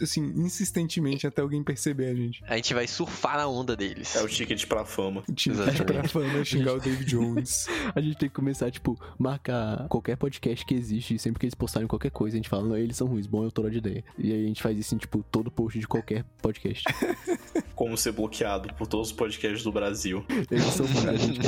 assim, 0.00 0.22
insistentemente 0.36 1.26
até 1.26 1.42
alguém 1.42 1.62
perceber 1.62 2.06
a 2.06 2.14
gente. 2.14 2.42
A 2.46 2.54
gente 2.56 2.72
vai 2.72 2.86
surfar 2.86 3.36
na 3.36 3.48
onda 3.48 3.76
deles. 3.76 4.14
É 4.14 4.22
o 4.22 4.28
ticket 4.46 4.66
pra 4.66 4.84
fama. 4.84 5.22
Exatamente. 5.46 5.84
pra 5.84 6.04
fama 6.08 6.44
xingar 6.44 6.74
o 6.74 6.80
David 6.80 7.04
Jones. 7.04 7.66
A 7.94 8.00
gente 8.00 8.16
tem 8.16 8.28
que 8.28 8.34
começar, 8.34 8.70
tipo, 8.70 8.98
marcar 9.18 9.86
qualquer 9.88 10.16
podcast 10.16 10.64
que 10.64 10.74
existe. 10.74 11.18
Sempre 11.18 11.40
que 11.40 11.46
eles 11.46 11.54
postarem 11.54 11.88
qualquer 11.88 12.10
coisa, 12.10 12.36
a 12.36 12.38
gente 12.38 12.48
fala, 12.48 12.66
não, 12.68 12.76
eles 12.76 12.96
são 12.96 13.06
ruins, 13.06 13.26
bom, 13.26 13.44
eu 13.44 13.50
tô 13.50 13.68
de 13.68 13.78
ideia. 13.78 14.04
E 14.18 14.32
aí 14.32 14.44
a 14.44 14.48
gente 14.48 14.62
faz 14.62 14.78
isso 14.78 14.94
em, 14.94 14.98
tipo, 14.98 15.24
todo 15.30 15.50
post 15.50 15.78
de 15.78 15.86
qualquer 15.86 16.24
podcast. 16.42 16.84
Como 17.74 17.96
ser 17.96 18.12
bloqueado 18.12 18.72
por 18.74 18.86
todos 18.86 19.08
os 19.08 19.12
podcasts 19.12 19.64
do 19.64 19.72
Brasil. 19.72 20.24
Eles 20.50 20.64
são 20.66 20.86
ruins, 20.86 21.06
a 21.06 21.16
gente 21.16 21.40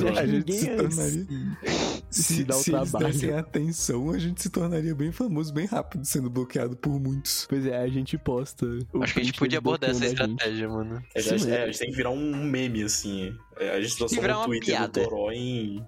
quer 0.00 0.18
A 0.18 0.26
gente 0.26 0.52
se 0.52 0.68
é 0.68 0.76
tornaria- 0.76 0.92
assim. 1.22 1.26
Se, 2.10 2.22
Se 2.22 2.44
dá 2.44 2.56
o 2.56 2.58
se 2.60 2.72
eles 2.72 2.90
trabalho. 2.90 3.12
dessem 3.12 3.32
atenção, 3.32 4.10
a 4.10 4.18
gente 4.18 4.40
se 4.40 4.50
tornaria 4.50 4.94
bem 4.94 5.10
famoso, 5.10 5.52
bem 5.52 5.66
rápido, 5.66 6.04
sendo 6.04 6.30
bloqueado 6.30 6.76
por 6.76 7.00
muitos. 7.00 7.46
Pois 7.48 7.66
é, 7.66 7.76
a 7.76 7.88
gente 7.88 8.16
posta. 8.16 8.66
Acho 9.00 9.14
que 9.14 9.20
a 9.20 9.24
gente 9.24 9.38
podia 9.38 9.58
abordar 9.58 9.90
essa 9.90 9.98
bloqueando 9.98 10.22
a 10.22 10.26
gente. 10.26 10.32
estratégia, 10.38 10.68
mano. 10.68 11.02
É, 11.14 11.20
Sim, 11.20 11.50
é, 11.50 11.54
é. 11.56 11.62
a 11.62 11.66
gente 11.66 11.78
tem 11.80 11.90
que 11.90 11.96
virar 11.96 12.10
um 12.10 12.33
meme, 12.34 12.82
assim. 12.82 13.36
É, 13.56 13.70
a 13.70 13.80
gente 13.80 13.96
transforma 13.96 14.40
o 14.40 14.44
Twitter 14.46 14.74
piada. 14.74 15.00
do 15.00 15.08
Toró 15.08 15.30
em 15.30 15.80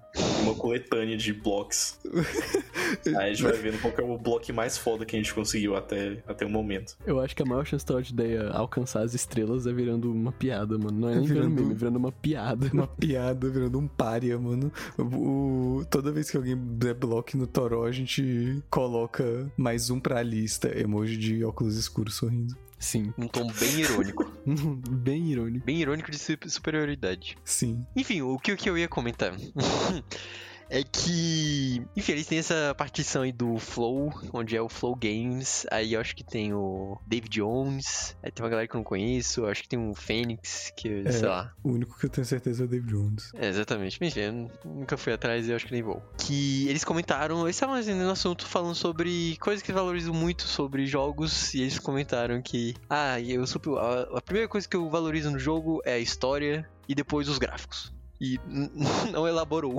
uma 0.42 0.54
coletânea 0.54 1.16
de 1.16 1.32
blocos. 1.32 1.98
Aí 3.06 3.14
a 3.16 3.28
gente 3.34 3.42
vai 3.42 3.52
vendo 3.54 3.80
qual 3.82 3.92
que 3.92 4.00
é 4.00 4.04
o 4.04 4.16
bloco 4.16 4.52
mais 4.54 4.78
foda 4.78 5.04
que 5.04 5.16
a 5.16 5.18
gente 5.18 5.34
conseguiu 5.34 5.74
até, 5.74 6.22
até 6.28 6.46
o 6.46 6.48
momento. 6.48 6.96
Eu 7.04 7.18
acho 7.18 7.34
que 7.34 7.42
a 7.42 7.46
maior 7.46 7.66
chance 7.66 7.84
da 7.84 8.00
ideia 8.00 8.50
alcançar 8.50 9.02
as 9.02 9.14
estrelas 9.14 9.66
é 9.66 9.72
virando 9.72 10.12
uma 10.12 10.30
piada, 10.30 10.78
mano. 10.78 10.92
Não 11.00 11.08
é 11.08 11.12
É 11.12 11.16
nem 11.16 11.26
virando 11.26 11.40
virando- 11.48 11.60
meme, 11.60 11.72
é 11.72 11.76
virando 11.76 11.96
uma 11.98 12.12
piada. 12.12 12.70
Uma 12.72 12.86
piada 12.86 13.50
virando 13.50 13.78
um 13.80 13.88
pária, 13.88 14.38
mano. 14.38 14.70
O, 14.96 15.84
toda 15.90 16.12
vez 16.12 16.30
que 16.30 16.36
alguém 16.36 16.56
der 16.56 16.94
bloco 16.94 17.36
no 17.36 17.48
Toró, 17.48 17.84
a 17.84 17.90
gente 17.92 18.62
coloca 18.70 19.50
mais 19.56 19.90
um 19.90 19.98
pra 19.98 20.22
lista. 20.22 20.68
Emoji 20.78 21.16
de 21.16 21.44
óculos 21.44 21.76
escuros 21.76 22.14
sorrindo. 22.14 22.56
Sim. 22.78 23.12
Um 23.16 23.26
tom 23.26 23.46
bem 23.52 23.80
irônico. 23.80 24.24
Bem 24.46 25.30
irônico. 25.32 25.64
bem 25.66 25.80
irônico 25.80 26.10
de 26.10 26.18
su- 26.18 26.36
superioridade. 26.46 27.36
Sim. 27.44 27.84
Enfim, 27.96 28.22
o 28.22 28.38
que, 28.38 28.52
o 28.52 28.56
que 28.56 28.68
eu 28.70 28.76
ia 28.78 28.86
comentar 28.88 29.32
é 30.68 30.82
que. 30.82 31.82
Enfim, 31.96 32.12
eles 32.12 32.26
têm 32.26 32.38
essa 32.38 32.74
partição 32.76 33.22
aí 33.22 33.32
do 33.32 33.58
Flow, 33.58 34.12
onde 34.32 34.56
é 34.56 34.60
o 34.60 34.68
Flow 34.68 34.94
Games. 34.96 35.66
Aí 35.70 35.92
eu 35.94 36.00
acho 36.00 36.14
que 36.16 36.24
tem 36.24 36.52
o 36.52 36.98
David 37.06 37.30
Jones. 37.40 38.16
Aí 38.22 38.30
tem 38.30 38.44
uma 38.44 38.50
galera 38.50 38.66
que 38.68 38.74
eu 38.74 38.78
não 38.78 38.84
conheço. 38.84 39.40
Eu 39.42 39.48
acho 39.48 39.62
que 39.62 39.68
tem 39.68 39.78
o 39.78 39.94
Fênix, 39.94 40.72
que 40.76 41.02
É. 41.06 41.12
sei 41.12 41.28
lá. 41.28 41.52
O 41.62 41.70
único 41.70 41.98
que 41.98 42.06
eu 42.06 42.10
tenho 42.10 42.26
certeza 42.26 42.64
é 42.64 42.66
o 42.66 42.68
David 42.68 42.90
Jones. 42.92 43.30
É, 43.34 43.48
exatamente. 43.48 43.98
Enfim, 44.02 44.20
eu 44.20 44.32
nu- 44.32 44.50
nunca 44.64 44.96
fui 44.96 45.12
atrás 45.12 45.46
e 45.46 45.50
eu 45.50 45.56
acho 45.56 45.66
que 45.66 45.72
nem 45.72 45.82
vou. 45.82 46.02
Que 46.18 46.68
eles 46.68 46.84
comentaram, 46.84 47.42
eles 47.44 47.56
estavam 47.56 47.74
assim, 47.76 47.94
no 47.94 48.10
assunto 48.10 48.46
falando 48.46 48.74
sobre 48.74 49.36
coisas 49.38 49.62
que 49.62 49.72
valorizam 49.72 50.12
muito 50.14 50.42
sobre 50.42 50.86
jogos. 50.86 51.54
E 51.54 51.60
eles 51.62 51.78
comentaram 51.78 52.40
que, 52.42 52.74
ah, 52.90 53.20
eu 53.20 53.46
super, 53.46 53.76
a, 53.78 54.18
a 54.18 54.20
primeira 54.20 54.48
coisa 54.48 54.68
que 54.68 54.76
eu 54.76 54.88
valorizo 54.90 55.30
no 55.30 55.38
jogo 55.38 55.80
é 55.84 55.94
a 55.94 55.98
história 55.98 56.68
e 56.88 56.94
depois 56.94 57.28
os 57.28 57.38
gráficos. 57.38 57.92
E 58.20 58.38
não 59.12 59.26
elaborou. 59.28 59.74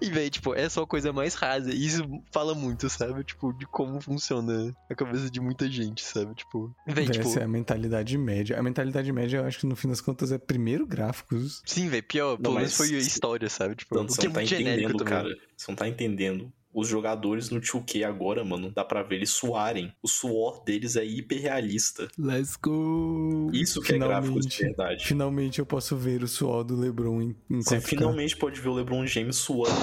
E, 0.00 0.10
véi, 0.10 0.30
tipo, 0.30 0.54
é 0.54 0.68
só 0.68 0.82
a 0.82 0.86
coisa 0.86 1.12
mais 1.12 1.34
rasa. 1.34 1.72
E 1.72 1.86
isso 1.86 2.02
fala 2.32 2.54
muito, 2.54 2.88
sabe? 2.88 3.24
Tipo, 3.24 3.52
de 3.52 3.66
como 3.66 4.00
funciona 4.00 4.74
a 4.90 4.94
cabeça 4.94 5.30
de 5.30 5.40
muita 5.40 5.68
gente, 5.70 6.02
sabe? 6.04 6.34
Tipo, 6.34 6.74
véi, 6.86 7.04
Essa 7.04 7.12
tipo. 7.12 7.38
é 7.38 7.42
a 7.44 7.48
mentalidade 7.48 8.16
média. 8.18 8.58
A 8.58 8.62
mentalidade 8.62 9.12
média, 9.12 9.38
eu 9.38 9.44
acho 9.44 9.58
que 9.60 9.66
no 9.66 9.76
fim 9.76 9.88
das 9.88 10.00
contas 10.00 10.32
é 10.32 10.38
primeiro 10.38 10.86
gráficos. 10.86 11.62
Sim, 11.64 11.88
velho, 11.88 12.02
pior, 12.02 12.30
Não, 12.32 12.42
pelo 12.42 12.54
menos 12.56 12.76
foi 12.76 12.94
a 12.94 12.98
história, 12.98 13.48
sabe? 13.48 13.74
Tipo, 13.76 13.94
Tanto 13.96 14.10
o 14.10 14.14
você 14.14 14.20
que 14.20 14.26
é 14.26 14.28
não 14.28 14.34
tá 14.34 14.40
muito 14.40 14.48
genérico 14.50 14.90
entendendo, 14.90 15.04
também. 15.04 15.22
cara. 15.34 15.48
Você 15.56 15.70
não 15.70 15.76
tá 15.76 15.88
entendendo. 15.88 16.52
Os 16.78 16.86
jogadores 16.88 17.50
no 17.50 17.60
2K 17.60 18.04
agora, 18.04 18.44
mano, 18.44 18.70
dá 18.72 18.84
pra 18.84 19.02
ver 19.02 19.16
eles 19.16 19.30
suarem. 19.30 19.92
O 20.02 20.06
suor 20.08 20.62
deles 20.64 20.94
é 20.96 21.04
hiperrealista. 21.04 22.08
Let's 22.18 22.56
go! 22.56 23.50
Isso 23.52 23.80
que 23.80 23.94
é 23.94 23.98
gráfico 23.98 24.38
de 24.40 24.48
Finalmente. 24.48 24.62
verdade. 24.62 25.04
Finalmente 25.06 25.58
eu 25.58 25.66
posso 25.66 25.96
ver 25.96 26.22
o 26.22 26.28
suor 26.28 26.62
do 26.64 26.76
LeBron 26.76 27.20
em, 27.22 27.36
em 27.50 27.62
Você 27.62 27.76
4K. 27.78 27.80
finalmente 27.82 28.36
pode 28.36 28.60
ver 28.60 28.68
o 28.68 28.74
LeBron 28.74 29.06
James 29.06 29.36
suando 29.36 29.74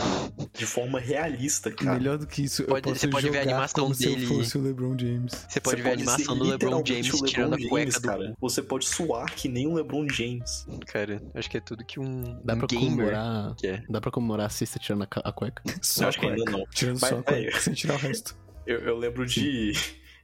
de 0.53 0.65
forma 0.65 0.99
realista, 0.99 1.71
cara. 1.71 1.97
Melhor 1.97 2.17
do 2.17 2.27
que 2.27 2.43
isso, 2.43 2.63
Pode- 2.63 2.87
eu 2.87 2.93
posso 2.93 2.99
você 3.01 3.07
pode 3.07 3.29
ver 3.29 3.37
a 3.37 3.41
jogar 3.41 3.51
animação 3.55 3.83
como 3.83 3.95
se 3.95 4.05
dele. 4.07 4.23
eu 4.23 4.27
fosse 4.29 4.57
o 4.57 4.61
LeBron 4.61 4.97
James. 4.97 5.45
Você 5.49 5.59
pode 5.59 5.77
Você 5.77 5.83
ver 5.83 5.89
a 5.89 5.93
animação 5.93 6.33
ser 6.35 6.39
do 6.39 6.43
LeBron 6.49 6.83
James 6.85 7.07
o 7.09 7.11
LeBron 7.13 7.25
tirando 7.27 7.53
a 7.53 7.57
James, 7.57 7.69
cueca 7.69 7.99
do 7.99 8.07
cara. 8.07 8.35
Você 8.39 8.61
pode 8.61 8.85
suar 8.85 9.35
que 9.35 9.49
nem 9.49 9.67
o 9.67 9.73
LeBron 9.73 10.07
James. 10.09 10.65
Cara, 10.87 11.21
acho 11.33 11.49
que 11.49 11.57
é 11.57 11.59
tudo 11.61 11.83
que 11.85 11.99
um, 11.99 12.39
Dá 12.43 12.53
um 12.53 12.59
pra 12.59 12.67
gamer 12.67 12.89
comemorar. 12.89 13.55
quer. 13.57 13.83
Dá 13.89 13.99
pra 13.99 14.11
comemorar 14.11 14.45
a 14.45 14.49
cesta 14.49 14.79
tirando 14.79 15.03
a, 15.03 15.07
ca- 15.07 15.21
a 15.25 15.31
cueca? 15.31 15.61
Só 15.81 16.03
Eu 16.03 16.05
a 16.05 16.09
acho 16.09 16.19
que 16.19 16.25
ainda 16.25 16.51
não. 16.51 16.63
Tirando 16.86 17.01
Mas, 17.01 17.09
só 17.09 17.21
velho, 17.21 17.61
sem 17.61 17.73
tirar 17.73 17.95
o 17.95 17.97
resto. 17.97 18.36
Eu, 18.65 18.79
eu 18.79 18.97
lembro 18.97 19.27
de, 19.27 19.73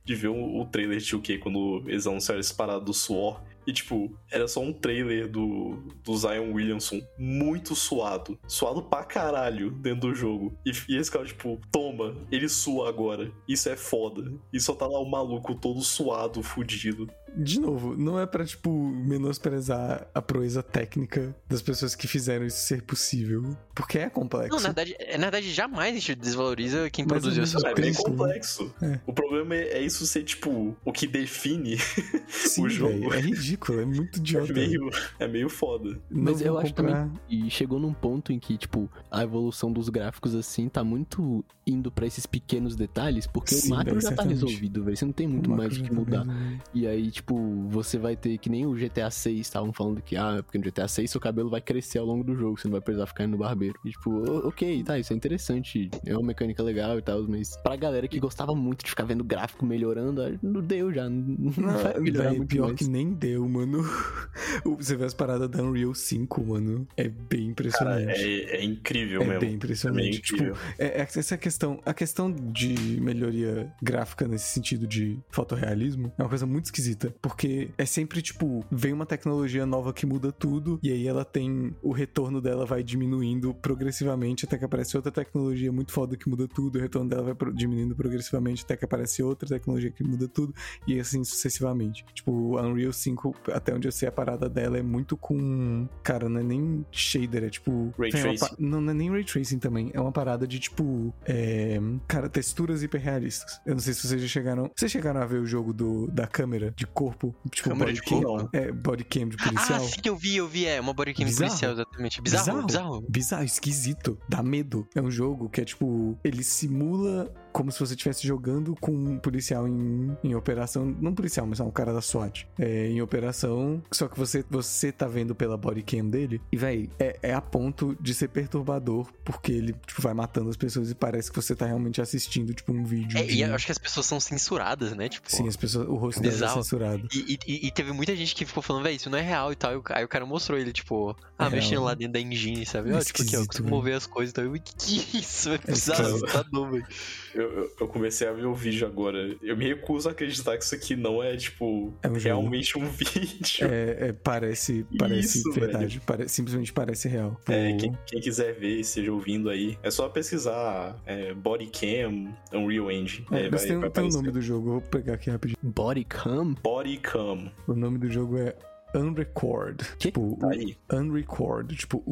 de 0.03 0.15
ver 0.15 0.29
o, 0.29 0.65
trailer 0.65 0.97
de 0.97 1.15
2K 1.15 1.37
quando 1.37 1.83
eles 1.85 2.07
anunciaram 2.07 2.39
esse 2.39 2.51
parado 2.51 2.85
do 2.85 2.91
suor. 2.91 3.39
E, 3.67 3.71
tipo, 3.71 4.17
era 4.31 4.47
só 4.47 4.59
um 4.61 4.73
trailer 4.73 5.29
do, 5.29 5.83
do 6.03 6.17
Zion 6.17 6.51
Williamson 6.51 6.99
muito 7.19 7.75
suado. 7.75 8.39
Suado 8.47 8.81
pra 8.81 9.03
caralho 9.03 9.69
dentro 9.69 10.09
do 10.09 10.15
jogo. 10.15 10.57
E, 10.65 10.71
e 10.89 10.97
esse 10.97 11.11
cara, 11.11 11.25
tipo, 11.25 11.61
toma, 11.71 12.15
ele 12.31 12.49
sua 12.49 12.89
agora. 12.89 13.31
Isso 13.47 13.69
é 13.69 13.77
foda. 13.77 14.33
E 14.51 14.59
só 14.59 14.73
tá 14.73 14.87
lá 14.87 14.99
o 14.99 15.09
maluco 15.09 15.53
todo 15.53 15.79
suado, 15.81 16.41
fudido. 16.41 17.07
De 17.35 17.59
novo, 17.59 17.95
não 17.95 18.19
é 18.19 18.25
pra, 18.25 18.43
tipo, 18.45 18.69
menosprezar 18.71 20.07
a 20.13 20.21
proeza 20.21 20.61
técnica 20.61 21.35
das 21.47 21.61
pessoas 21.61 21.95
que 21.95 22.07
fizeram 22.07 22.45
isso 22.45 22.57
ser 22.59 22.81
possível. 22.81 23.55
Porque 23.73 23.97
é 23.99 24.09
complexo. 24.09 24.55
Não, 24.55 24.61
na 24.61 24.67
verdade, 24.69 24.95
é, 24.99 25.17
na 25.17 25.23
verdade, 25.29 25.51
jamais 25.53 25.95
a 25.95 25.99
gente 25.99 26.15
desvaloriza 26.15 26.89
quem 26.89 27.05
Mas 27.05 27.11
produziu 27.21 27.41
mesmo 27.41 27.67
É 27.67 27.73
bem 27.73 27.93
complexo. 27.93 28.73
É. 28.81 28.99
O 29.07 29.13
problema 29.13 29.55
é, 29.55 29.77
é 29.77 29.81
isso 29.81 30.05
ser, 30.05 30.23
tipo, 30.23 30.75
o 30.83 30.91
que 30.91 31.07
define. 31.07 31.77
Sim, 32.27 32.65
o 32.65 32.69
jogo. 32.69 33.09
velho. 33.09 33.13
É 33.13 33.19
ridículo, 33.21 33.79
é 33.81 33.85
muito 33.85 34.17
É 34.19 34.19
idiota. 34.19 34.53
meio, 34.53 34.89
é 35.19 35.27
meio 35.27 35.49
foda. 35.49 35.89
Não 36.09 36.23
Mas 36.23 36.41
eu 36.41 36.53
vou 36.53 36.61
acho 36.61 36.73
comprar... 36.73 37.05
também 37.05 37.19
E 37.29 37.49
chegou 37.49 37.79
num 37.79 37.93
ponto 37.93 38.31
em 38.33 38.39
que, 38.39 38.57
tipo, 38.57 38.89
a 39.09 39.23
evolução 39.23 39.71
dos 39.71 39.87
gráficos, 39.89 40.35
assim, 40.35 40.67
tá 40.67 40.83
muito 40.83 41.43
indo 41.65 41.91
pra 41.91 42.05
esses 42.05 42.25
pequenos 42.25 42.75
detalhes, 42.75 43.25
porque 43.27 43.55
Sim, 43.55 43.67
o 43.67 43.69
macro 43.75 43.91
velho, 43.91 44.01
já 44.01 44.09
tá 44.09 44.15
certamente. 44.23 44.41
resolvido, 44.41 44.83
velho. 44.83 44.97
Você 44.97 45.05
não 45.05 45.13
tem 45.13 45.27
muito 45.27 45.49
mais 45.49 45.77
o 45.77 45.83
que 45.83 45.93
mudar. 45.93 46.25
também. 46.25 46.59
E 46.73 46.87
aí, 46.87 47.09
tipo, 47.11 47.20
você 47.69 47.97
vai 47.97 48.15
ter 48.15 48.37
que 48.37 48.49
nem 48.49 48.65
o 48.65 48.73
GTA 48.73 49.09
6 49.09 49.39
estavam 49.39 49.71
falando 49.73 50.01
que, 50.01 50.15
ah, 50.15 50.41
porque 50.43 50.57
no 50.57 50.63
GTA 50.63 50.87
6 50.87 51.09
seu 51.11 51.21
cabelo 51.21 51.49
vai 51.49 51.61
crescer 51.61 51.99
ao 51.99 52.05
longo 52.05 52.23
do 52.23 52.35
jogo, 52.35 52.57
você 52.59 52.67
não 52.67 52.73
vai 52.73 52.81
precisar 52.81 53.05
ficar 53.05 53.23
indo 53.23 53.31
no 53.31 53.37
barbeiro. 53.37 53.75
E, 53.85 53.91
tipo, 53.91 54.47
ok, 54.47 54.83
tá, 54.83 54.97
isso 54.99 55.13
é 55.13 55.15
interessante, 55.15 55.89
é 56.05 56.13
uma 56.15 56.27
mecânica 56.27 56.61
legal 56.63 56.97
e 56.97 57.01
tal, 57.01 57.23
mas 57.27 57.55
pra 57.57 57.75
galera 57.75 58.07
que 58.07 58.19
gostava 58.19 58.53
muito 58.55 58.83
de 58.83 58.89
ficar 58.89 59.03
vendo 59.03 59.23
gráfico 59.23 59.65
melhorando, 59.65 60.21
ah, 60.21 60.31
não 60.41 60.61
deu 60.61 60.93
já, 60.93 61.09
não, 61.09 61.51
vai 61.83 61.99
melhorar 61.99 62.29
véi, 62.29 62.37
muito 62.37 62.49
pior 62.49 62.67
mais. 62.67 62.79
que 62.79 62.87
nem 62.87 63.13
deu, 63.13 63.47
mano. 63.47 63.83
Você 64.77 64.95
vê 64.95 65.05
as 65.05 65.13
paradas 65.13 65.49
da 65.49 65.61
Unreal 65.63 65.93
5, 65.93 66.43
mano. 66.45 66.87
É 66.97 67.07
bem 67.07 67.39
Cara, 67.41 67.51
impressionante. 67.51 68.11
é, 68.11 68.57
é 68.57 68.63
incrível 68.63 69.21
É 69.21 69.25
mesmo. 69.25 69.39
bem 69.41 69.49
É 69.49 69.53
impressionante. 69.53 70.01
meio 70.01 70.21
tipo, 70.21 70.35
incrível. 70.43 70.55
é, 70.79 71.01
é 71.01 71.01
essa 71.01 71.37
questão. 71.37 71.79
A 71.85 71.93
questão 71.93 72.31
de 72.31 72.99
melhoria 73.01 73.71
gráfica 73.81 74.27
nesse 74.27 74.45
sentido 74.47 74.87
de 74.87 75.19
fotorrealismo 75.29 76.11
é 76.17 76.23
uma 76.23 76.29
coisa 76.29 76.45
muito 76.45 76.65
esquisita. 76.65 77.10
Porque 77.21 77.69
é 77.77 77.85
sempre 77.85 78.21
tipo, 78.21 78.63
vem 78.71 78.93
uma 78.93 79.05
tecnologia 79.05 79.65
nova 79.65 79.93
que 79.93 80.05
muda 80.05 80.31
tudo, 80.31 80.79
e 80.83 80.91
aí 80.91 81.07
ela 81.07 81.25
tem. 81.25 81.75
O 81.81 81.91
retorno 81.91 82.41
dela 82.41 82.65
vai 82.65 82.83
diminuindo 82.83 83.53
progressivamente 83.53 84.45
até 84.45 84.57
que 84.57 84.65
aparece 84.65 84.95
outra 84.95 85.11
tecnologia 85.11 85.71
muito 85.71 85.91
foda 85.91 86.15
que 86.15 86.29
muda 86.29 86.47
tudo, 86.47 86.77
o 86.77 86.81
retorno 86.81 87.09
dela 87.09 87.23
vai 87.23 87.35
diminuindo 87.53 87.95
progressivamente 87.95 88.63
até 88.63 88.75
que 88.77 88.85
aparece 88.85 89.21
outra 89.23 89.47
tecnologia 89.49 89.91
que 89.91 90.03
muda 90.03 90.27
tudo, 90.27 90.53
e 90.87 90.99
assim 90.99 91.23
sucessivamente. 91.23 92.05
Tipo, 92.13 92.57
a 92.57 92.63
Unreal 92.63 92.93
5, 92.93 93.35
até 93.53 93.73
onde 93.73 93.87
eu 93.87 93.91
sei, 93.91 94.07
a 94.07 94.11
parada 94.11 94.47
dela 94.49 94.77
é 94.77 94.81
muito 94.81 95.17
com. 95.17 95.87
Cara, 96.03 96.29
não 96.29 96.39
é 96.39 96.43
nem 96.43 96.85
shader, 96.91 97.43
é 97.43 97.49
tipo. 97.49 97.93
Ray 97.97 98.11
tracing. 98.11 98.39
pa- 98.39 98.55
Não, 98.59 98.79
não 98.81 98.91
é 98.91 98.93
nem 98.93 99.09
ray 99.09 99.23
tracing 99.23 99.59
também. 99.59 99.89
É 99.93 99.99
uma 99.99 100.11
parada 100.11 100.47
de 100.47 100.59
tipo. 100.59 101.13
é, 101.25 101.79
Cara, 102.07 102.29
texturas 102.29 102.83
hiperrealistas. 102.83 103.59
Eu 103.65 103.73
não 103.73 103.79
sei 103.81 103.93
se 103.93 104.07
vocês 104.07 104.21
já 104.21 104.27
chegaram. 104.27 104.69
Vocês 104.75 104.91
chegaram 104.91 105.21
a 105.21 105.25
ver 105.25 105.39
o 105.39 105.45
jogo 105.45 105.73
do, 105.73 106.07
da 106.07 106.27
câmera 106.27 106.73
de 106.75 106.85
corpo? 107.03 107.35
Tipo, 107.49 107.69
Câmera 107.69 107.85
body 107.91 108.01
de 108.01 108.01
cam? 108.07 108.21
corpo? 108.21 108.49
É, 108.53 108.71
body 108.71 109.03
cam 109.03 109.27
de 109.29 109.37
Ah, 109.39 109.43
policial. 109.49 109.79
sim, 109.81 110.01
eu 110.05 110.15
vi, 110.15 110.35
eu 110.37 110.47
vi. 110.47 110.65
É 110.65 110.79
uma 110.79 110.93
bodycam 110.93 111.25
Bizarro. 111.25 111.47
policial, 111.49 111.71
exatamente. 111.73 112.21
Bizarro, 112.21 112.65
bizarro. 112.65 113.05
Bizarro, 113.09 113.43
esquisito. 113.43 114.17
Dá 114.29 114.43
medo. 114.43 114.87
É 114.95 115.01
um 115.01 115.09
jogo 115.11 115.49
que 115.49 115.61
é 115.61 115.65
tipo. 115.65 116.17
Ele 116.23 116.43
simula 116.43 117.33
como 117.51 117.71
se 117.71 117.79
você 117.79 117.93
estivesse 117.93 118.25
jogando 118.25 118.75
com 118.79 118.91
um 118.91 119.17
policial 119.19 119.67
em, 119.67 120.15
em 120.23 120.35
operação. 120.35 120.85
Não 120.99 121.13
policial, 121.13 121.45
mas 121.45 121.59
é 121.59 121.63
um 121.63 121.71
cara 121.71 121.93
da 121.93 122.01
SWAT. 122.01 122.47
É, 122.59 122.87
em 122.87 123.01
operação. 123.01 123.81
Só 123.91 124.07
que 124.07 124.17
você, 124.17 124.43
você 124.49 124.91
tá 124.91 125.07
vendo 125.07 125.35
pela 125.35 125.57
bodycam 125.57 126.09
dele. 126.09 126.41
E, 126.51 126.57
véi, 126.57 126.89
é, 126.99 127.17
é 127.21 127.33
a 127.33 127.41
ponto 127.41 127.95
de 127.99 128.13
ser 128.13 128.27
perturbador. 128.29 129.11
Porque 129.23 129.51
ele, 129.51 129.73
tipo, 129.85 130.01
vai 130.01 130.13
matando 130.13 130.49
as 130.49 130.57
pessoas 130.57 130.89
e 130.91 130.95
parece 130.95 131.29
que 131.29 131.35
você 131.35 131.55
tá 131.55 131.65
realmente 131.65 132.01
assistindo, 132.01 132.53
tipo, 132.53 132.71
um 132.73 132.83
vídeo. 132.83 133.17
É, 133.17 133.23
de... 133.23 133.33
e 133.35 133.41
eu 133.41 133.53
acho 133.53 133.65
que 133.65 133.71
as 133.71 133.77
pessoas 133.77 134.05
são 134.05 134.19
censuradas, 134.19 134.93
né? 134.95 135.09
Tipo, 135.09 135.29
Sim, 135.31 135.47
as 135.47 135.55
pessoas, 135.55 135.87
o 135.87 135.95
rosto 135.95 136.21
dele 136.21 136.35
é 136.43 136.47
censurado. 136.47 137.07
E, 137.13 137.37
e- 137.47 137.67
e 137.67 137.71
teve 137.71 137.91
muita 137.91 138.15
gente 138.15 138.33
que 138.35 138.45
ficou 138.45 138.61
falando, 138.63 138.83
véi, 138.83 138.95
isso 138.95 139.09
não 139.09 139.17
é 139.17 139.21
real 139.21 139.51
e 139.51 139.55
tal. 139.55 139.73
E 139.73 139.81
Aí 139.89 140.03
o 140.05 140.07
cara 140.07 140.25
mostrou 140.25 140.57
ele, 140.57 140.71
tipo, 140.71 141.15
ah, 141.37 141.47
É 141.47 141.49
mexendo 141.49 141.83
lá 141.83 141.93
dentro 141.93 142.13
da 142.13 142.19
engine, 142.19 142.65
sabe? 142.65 142.91
É 142.91 142.95
Ó, 142.95 142.99
tipo 142.99 143.21
aqui, 143.21 143.35
ó, 143.35 143.45
consigo 143.45 143.63
velho. 143.65 143.75
mover 143.75 143.95
as 143.95 144.05
coisas 144.07 144.31
e 144.31 144.33
tal. 144.33 144.45
Eu, 144.45 144.53
que 144.61 144.73
que 144.75 145.17
é 145.17 145.19
isso? 145.19 145.49
É 145.49 145.55
É 145.55 145.57
bizarro, 145.57 146.01
esquisito. 146.03 146.25
assustador, 146.25 146.71
velho. 146.71 146.85
Eu, 147.33 147.71
eu- 147.79 147.87
comecei 147.87 148.27
a 148.27 148.31
ver 148.31 148.45
o 148.45 148.53
vídeo 148.53 148.87
agora. 148.87 149.35
Eu 149.41 149.55
me 149.57 149.65
recuso 149.67 150.07
a 150.09 150.11
acreditar 150.11 150.57
que 150.57 150.63
isso 150.63 150.73
aqui 150.75 150.95
não 150.95 151.21
é, 151.21 151.35
tipo, 151.35 151.93
É 152.01 152.07
um 152.09 152.13
realmente 152.13 152.77
um 152.77 152.85
vídeo. 152.89 153.67
É, 153.69 154.07
é, 154.09 154.13
parece, 154.13 154.85
parece 154.97 155.39
Isso, 155.39 155.51
verdade. 155.53 155.99
Pare- 156.05 156.27
simplesmente 156.29 156.71
parece 156.73 157.07
real. 157.07 157.39
É, 157.47 157.73
quem, 157.73 157.97
quem 158.07 158.19
quiser 158.21 158.53
ver, 158.53 158.79
esteja 158.79 159.11
ouvindo 159.11 159.49
aí, 159.49 159.77
é 159.83 159.91
só 159.91 160.07
pesquisar 160.09 160.97
é, 161.05 161.33
Bodycam 161.33 162.33
Unreal 162.53 162.91
Engine. 162.91 163.25
É, 163.31 163.45
É, 163.45 163.49
mas 163.49 163.61
vai- 163.61 163.69
tem, 163.69 163.79
vai 163.79 163.89
tem 163.89 164.03
o 164.05 164.09
nome 164.09 164.31
do 164.31 164.41
jogo, 164.41 164.67
eu 164.67 164.71
vou 164.73 164.81
pegar 164.81 165.13
aqui 165.13 165.29
rapidinho. 165.29 165.57
Bodycam? 165.61 166.55
Bodycam. 166.63 167.51
O 167.67 167.73
nome 167.73 167.97
do 167.97 168.09
jogo 168.09 168.37
é 168.37 168.55
Unrecord. 168.95 169.77
Que? 169.97 170.11
Tipo, 170.11 170.37
Tá 170.39 170.47
o 170.47 170.49
aí. 170.51 170.77
Unrecord. 170.91 171.75
Tipo, 171.75 172.03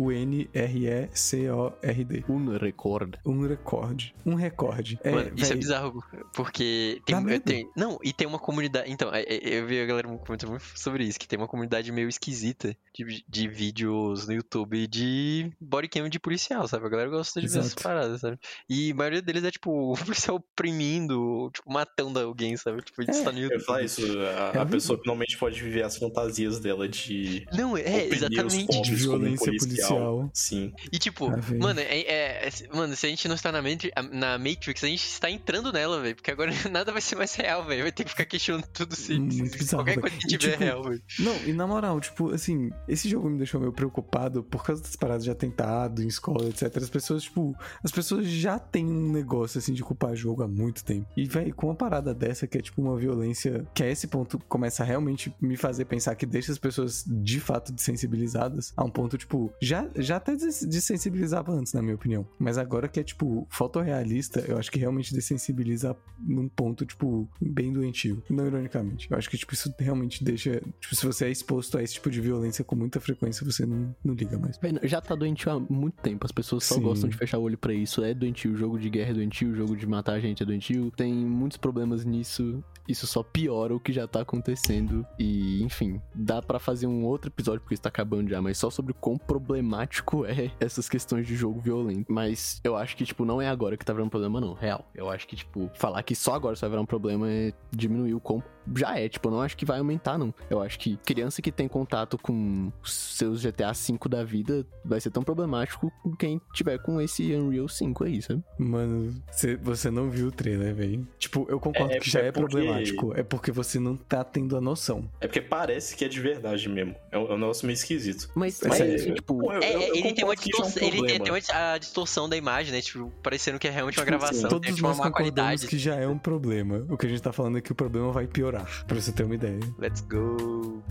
U-N-R-E-C-O-R-D. 1.09 2.23
Unrecord. 2.29 3.17
Um 3.25 3.41
recorde. 3.45 4.13
Um 4.25 4.35
recorde. 4.35 4.99
É, 5.03 5.11
Mano, 5.11 5.31
isso 5.35 5.51
é 5.53 5.55
bizarro, 5.55 6.03
porque 6.33 7.01
tem, 7.05 7.69
Não, 7.75 7.99
e 8.03 8.13
tem 8.13 8.27
uma 8.27 8.39
comunidade. 8.39 8.91
Então, 8.91 9.13
é- 9.13 9.21
é- 9.23 9.59
eu 9.59 9.65
vi 9.67 9.79
a 9.81 9.85
galera 9.85 10.07
comentando 10.07 10.49
muito 10.51 10.63
sobre 10.75 11.03
isso, 11.03 11.19
que 11.19 11.27
tem 11.27 11.37
uma 11.37 11.47
comunidade 11.47 11.91
meio 11.91 12.07
esquisita 12.09 12.75
de, 12.93 13.23
de 13.27 13.47
vídeos 13.47 14.27
no 14.27 14.33
YouTube 14.33 14.87
de 14.87 15.51
bodycam 15.59 16.07
de 16.09 16.19
policial, 16.19 16.67
sabe? 16.67 16.85
A 16.85 16.89
galera 16.89 17.09
gosta 17.09 17.39
de 17.41 17.47
ver 17.47 17.59
essas 17.59 17.75
paradas, 17.75 18.21
sabe? 18.21 18.37
E 18.69 18.91
a 18.91 18.95
maioria 18.95 19.21
deles 19.21 19.43
é 19.43 19.51
tipo, 19.51 19.93
o 19.93 19.97
policial 19.97 20.37
oprimindo, 20.37 21.49
tipo, 21.53 21.71
matando 21.71 22.19
alguém, 22.19 22.55
sabe? 22.57 22.81
Tipo, 22.81 23.01
isso 23.03 23.23
tá 23.23 23.31
no 23.31 23.37
Eu 23.39 23.43
YouTube. 23.43 23.59
ia 23.59 23.65
falar 23.65 23.83
isso, 23.83 24.01
a, 24.19 24.51
É 24.55 24.59
a 24.59 24.65
pessoa 24.65 24.99
finalmente 25.01 25.37
pode 25.37 25.61
viver 25.61 25.83
as 25.83 25.97
fantasias 25.97 26.59
dela 26.69 26.87
de. 26.87 27.45
Não, 27.53 27.75
é, 27.75 28.05
exatamente. 28.07 28.81
de 28.81 28.95
violência 28.95 29.51
policial. 29.57 30.29
Sim. 30.33 30.71
E 30.91 30.99
tipo, 30.99 31.27
Ah, 31.27 31.39
mano, 31.59 31.79
é, 31.79 31.99
é- 32.01 32.47
é- 32.47 32.75
mano, 32.75 32.95
se 32.95 33.05
a 33.05 33.09
gente 33.09 33.27
não 33.27 33.35
está 33.35 33.51
na, 33.51 33.61
Matri- 33.61 33.91
na 34.11 34.37
Matrix, 34.37 34.83
a 34.83 34.87
gente 34.87 35.03
está 35.03 35.29
entrando 35.29 35.71
nela, 35.71 36.01
velho. 36.01 36.15
Porque 36.15 36.31
agora 36.31 36.51
nada 36.71 36.91
vai 36.91 37.01
ser 37.01 37.15
mais 37.15 37.33
real, 37.35 37.65
velho. 37.65 37.83
Vai 37.83 37.91
ter 37.91 38.03
que 38.03 38.09
ficar 38.11 38.25
questionando 38.25 38.67
tudo 38.73 38.95
se, 38.95 39.17
Muito 39.19 39.33
se 39.33 39.57
bizarro, 39.57 39.83
qualquer 39.83 39.99
coisa 40.01 40.15
que 40.17 40.25
E, 40.25 40.37
tiver 40.37 40.47
é 40.47 40.51
tipo, 40.53 40.63
real, 40.63 40.83
velho. 40.83 41.01
Não, 41.19 41.35
e 41.47 41.53
na 41.53 41.65
moral, 41.65 41.99
tipo, 41.99 42.31
assim, 42.33 42.69
esse 42.87 43.09
jogo 43.09 43.29
me 43.29 43.37
deixou 43.37 43.59
meio 43.59 43.73
preocupado 43.73 44.43
por 44.43 44.63
causa 44.63 44.81
das 44.83 44.95
paradas 44.95 45.23
de 45.23 45.31
atentado 45.31 46.03
em 46.03 46.07
escola, 46.07 46.47
etc. 46.49 46.75
As 46.77 46.89
pessoas, 46.89 47.23
tipo, 47.23 47.55
as 47.83 47.91
pessoas 47.91 48.27
já 48.27 48.59
têm 48.59 48.85
um 48.85 49.11
negócio, 49.11 49.57
assim, 49.57 49.73
de 49.73 49.83
culpar 49.83 50.15
jogo 50.15 50.43
há 50.43 50.47
muito 50.47 50.83
tempo. 50.83 51.07
E, 51.17 51.25
velho, 51.25 51.53
com 51.55 51.67
uma 51.67 51.75
parada 51.75 52.13
dessa, 52.13 52.45
que 52.47 52.57
é, 52.57 52.61
tipo, 52.61 52.81
uma 52.81 52.95
violência 52.97 53.65
que 53.73 53.81
a 53.83 53.89
esse 53.89 54.07
ponto 54.07 54.37
começa 54.47 54.83
a 54.83 54.85
realmente 54.85 55.33
me 55.41 55.55
fazer 55.57 55.85
pensar 55.85 56.15
que 56.15 56.25
deixa 56.25 56.51
as 56.51 56.57
pessoas, 56.59 57.03
de 57.07 57.39
fato, 57.39 57.71
desensibilizadas, 57.71 58.73
a 58.75 58.83
um 58.83 58.89
ponto, 58.89 59.17
tipo, 59.17 59.51
já, 59.61 59.89
já 59.95 60.17
até 60.17 60.35
des- 60.35 60.63
desensibilizava 60.63 61.51
antes, 61.51 61.73
na 61.73 61.81
minha 61.81 61.95
opinião. 61.95 62.27
Mas 62.37 62.57
agora 62.57 62.87
que 62.87 62.99
é, 62.99 63.03
tipo, 63.03 63.47
fotorrealista, 63.49 64.39
eu 64.41 64.57
acho 64.57 64.71
que 64.71 64.79
realmente 64.79 65.13
desensibiliza 65.13 65.95
num 66.19 66.47
ponto, 66.49 66.85
tipo, 66.85 67.27
bem 67.41 67.71
doentio. 67.71 68.21
Não 68.29 68.45
ironicamente. 68.45 69.07
Eu 69.09 69.17
acho 69.17 69.29
que, 69.29 69.37
tipo, 69.37 69.53
isso 69.53 69.73
realmente 69.79 70.23
deixa. 70.23 70.61
Tipo, 70.79 70.95
se 70.95 71.05
você 71.05 71.25
é 71.25 71.31
exposto 71.31 71.77
a 71.77 71.83
esse 71.83 71.93
tipo 71.93 72.09
de 72.09 72.19
violência 72.21 72.63
com 72.63 72.75
muita 72.75 72.99
frequência, 72.99 73.45
você 73.45 73.65
não, 73.65 73.95
não 74.03 74.13
liga 74.13 74.37
mais. 74.37 74.59
Já 74.83 74.99
tá 75.01 75.15
doentio 75.15 75.51
há 75.51 75.59
muito 75.59 76.01
tempo. 76.01 76.25
As 76.25 76.31
pessoas 76.31 76.63
só 76.63 76.75
Sim. 76.75 76.81
gostam 76.81 77.09
de 77.09 77.17
fechar 77.17 77.37
o 77.37 77.43
olho 77.43 77.57
pra 77.57 77.73
isso. 77.73 78.03
É 78.03 78.13
doentio. 78.13 78.53
O 78.53 78.57
jogo 78.57 78.77
de 78.79 78.89
guerra 78.89 79.11
é 79.11 79.13
doentio. 79.13 79.51
O 79.51 79.55
jogo 79.55 79.75
de 79.75 79.87
matar 79.87 80.19
gente 80.19 80.43
é 80.43 80.45
doentio. 80.45 80.91
Tem 80.91 81.13
muitos 81.13 81.57
problemas 81.57 82.03
nisso. 82.05 82.63
Isso 82.87 83.05
só 83.07 83.21
piora 83.23 83.75
o 83.75 83.79
que 83.79 83.93
já 83.93 84.07
tá 84.07 84.21
acontecendo. 84.21 85.05
E, 85.17 85.63
enfim, 85.63 86.01
dá 86.13 86.41
pra 86.49 86.57
fazer 86.57 86.87
um 86.87 87.05
outro 87.05 87.29
episódio, 87.29 87.61
porque 87.61 87.75
isso 87.75 87.83
tá 87.83 87.89
acabando 87.89 88.27
já, 88.27 88.41
mas 88.41 88.57
só 88.57 88.71
sobre 88.71 88.91
quão 88.91 89.19
problemático 89.19 90.25
é 90.25 90.51
essas 90.59 90.89
questões 90.89 91.27
de 91.27 91.35
jogo 91.35 91.59
violento. 91.59 92.11
Mas 92.11 92.59
eu 92.63 92.75
acho 92.75 92.97
que, 92.97 93.05
tipo, 93.05 93.23
não 93.23 93.39
é 93.39 93.47
agora 93.47 93.77
que 93.77 93.85
tá 93.85 93.93
virando 93.93 94.09
problema, 94.09 94.41
não. 94.41 94.53
Real. 94.53 94.83
Eu 94.95 95.11
acho 95.11 95.27
que, 95.27 95.35
tipo, 95.35 95.69
falar 95.75 96.01
que 96.01 96.15
só 96.15 96.33
agora 96.33 96.55
isso 96.55 96.61
vai 96.61 96.71
virar 96.71 96.81
um 96.81 96.87
problema 96.87 97.29
é 97.29 97.53
diminuir 97.69 98.15
o 98.15 98.19
quão 98.19 98.43
já 98.75 98.97
é, 98.97 99.09
tipo, 99.09 99.27
eu 99.27 99.31
não 99.31 99.41
acho 99.41 99.55
que 99.57 99.65
vai 99.65 99.79
aumentar, 99.79 100.17
não. 100.17 100.33
Eu 100.49 100.61
acho 100.61 100.77
que 100.79 100.97
criança 101.05 101.41
que 101.41 101.51
tem 101.51 101.67
contato 101.67 102.17
com 102.17 102.71
os 102.83 102.93
seus 102.93 103.41
GTA 103.43 103.71
V 103.73 103.97
da 104.09 104.23
vida 104.23 104.65
vai 104.83 104.99
ser 105.01 105.09
tão 105.11 105.23
problemático 105.23 105.91
com 106.03 106.15
quem 106.15 106.39
tiver 106.53 106.77
com 106.79 106.99
esse 107.01 107.33
Unreal 107.33 107.67
5 107.67 108.03
aí, 108.03 108.21
sabe? 108.21 108.43
Mano, 108.57 109.13
cê- 109.31 109.55
você 109.57 109.89
não 109.89 110.09
viu 110.09 110.27
o 110.27 110.31
trailer, 110.31 110.73
velho. 110.75 111.07
Tipo, 111.17 111.45
eu 111.49 111.59
concordo 111.59 111.93
É, 111.93 111.99
que 111.99 112.09
já 112.09 112.19
é 112.21 112.27
é 112.27 112.31
porque- 112.31 112.49
problemático. 112.51 113.13
É 113.17 113.23
porque 113.23 113.51
você 113.51 113.79
não 113.79 113.95
tá 113.95 114.23
tendo 114.23 114.55
a 114.57 114.61
noção. 114.61 115.09
É 115.19 115.27
porque 115.27 115.41
parece 115.41 115.95
que 115.95 116.05
é 116.05 116.07
de 116.07 116.19
verdade 116.19 116.67
mesmo. 116.69 116.95
É 117.11 117.17
um, 117.17 117.27
é 117.31 117.33
um 117.33 117.37
negócio 117.37 117.65
meio 117.65 117.75
esquisito. 117.75 118.29
Mas, 118.35 118.61
É 118.63 118.67
mas 118.67 118.77
sério. 118.77 119.15
tipo, 119.15 119.39
Pô, 119.39 119.53
eu- 119.53 119.61
É, 119.61 119.75
eu- 119.75 119.81
eu 119.81 119.95
ele 119.95 120.13
tem 120.13 120.25
uma 120.25 120.33
isso 120.33 120.43
é 120.43 120.47
um 120.47 120.63
distorção, 120.63 120.87
ele 120.87 121.05
tem, 121.19 121.31
uma, 121.31 121.39
a 121.73 121.77
distorção 121.77 122.29
da 122.29 122.37
imagem, 122.37 122.71
né? 122.73 122.81
Tipo, 122.81 123.11
parecendo 123.23 123.57
que 123.59 123.67
é 123.67 123.71
realmente 123.71 123.97
uma 123.99 124.05
Tipo, 124.05 124.17
gravação. 124.17 124.41
tem 124.41 124.49
Todos 124.49 124.69
tipo, 124.75 124.81
nós 124.87 124.97
uma 124.97 125.05
má 125.05 125.09
concordamos 125.11 125.35
qualidade. 125.43 125.67
que 125.67 125.77
já 125.77 125.95
é 125.95 126.07
um 126.07 126.17
problema. 126.17 126.85
O 126.89 126.97
que 126.97 127.05
a 127.05 127.09
gente 127.09 127.21
tá 127.21 127.31
falando 127.31 127.57
é 127.57 127.61
que 127.61 127.71
o 127.71 127.75
problema 127.75 128.11
vai 128.11 128.27
piorar. 128.27 128.58
Pra 128.87 128.99
você 128.99 129.11
ter 129.11 129.23
uma 129.23 129.35
ideia. 129.35 129.59
Let's 129.77 130.01
go. 130.01 130.83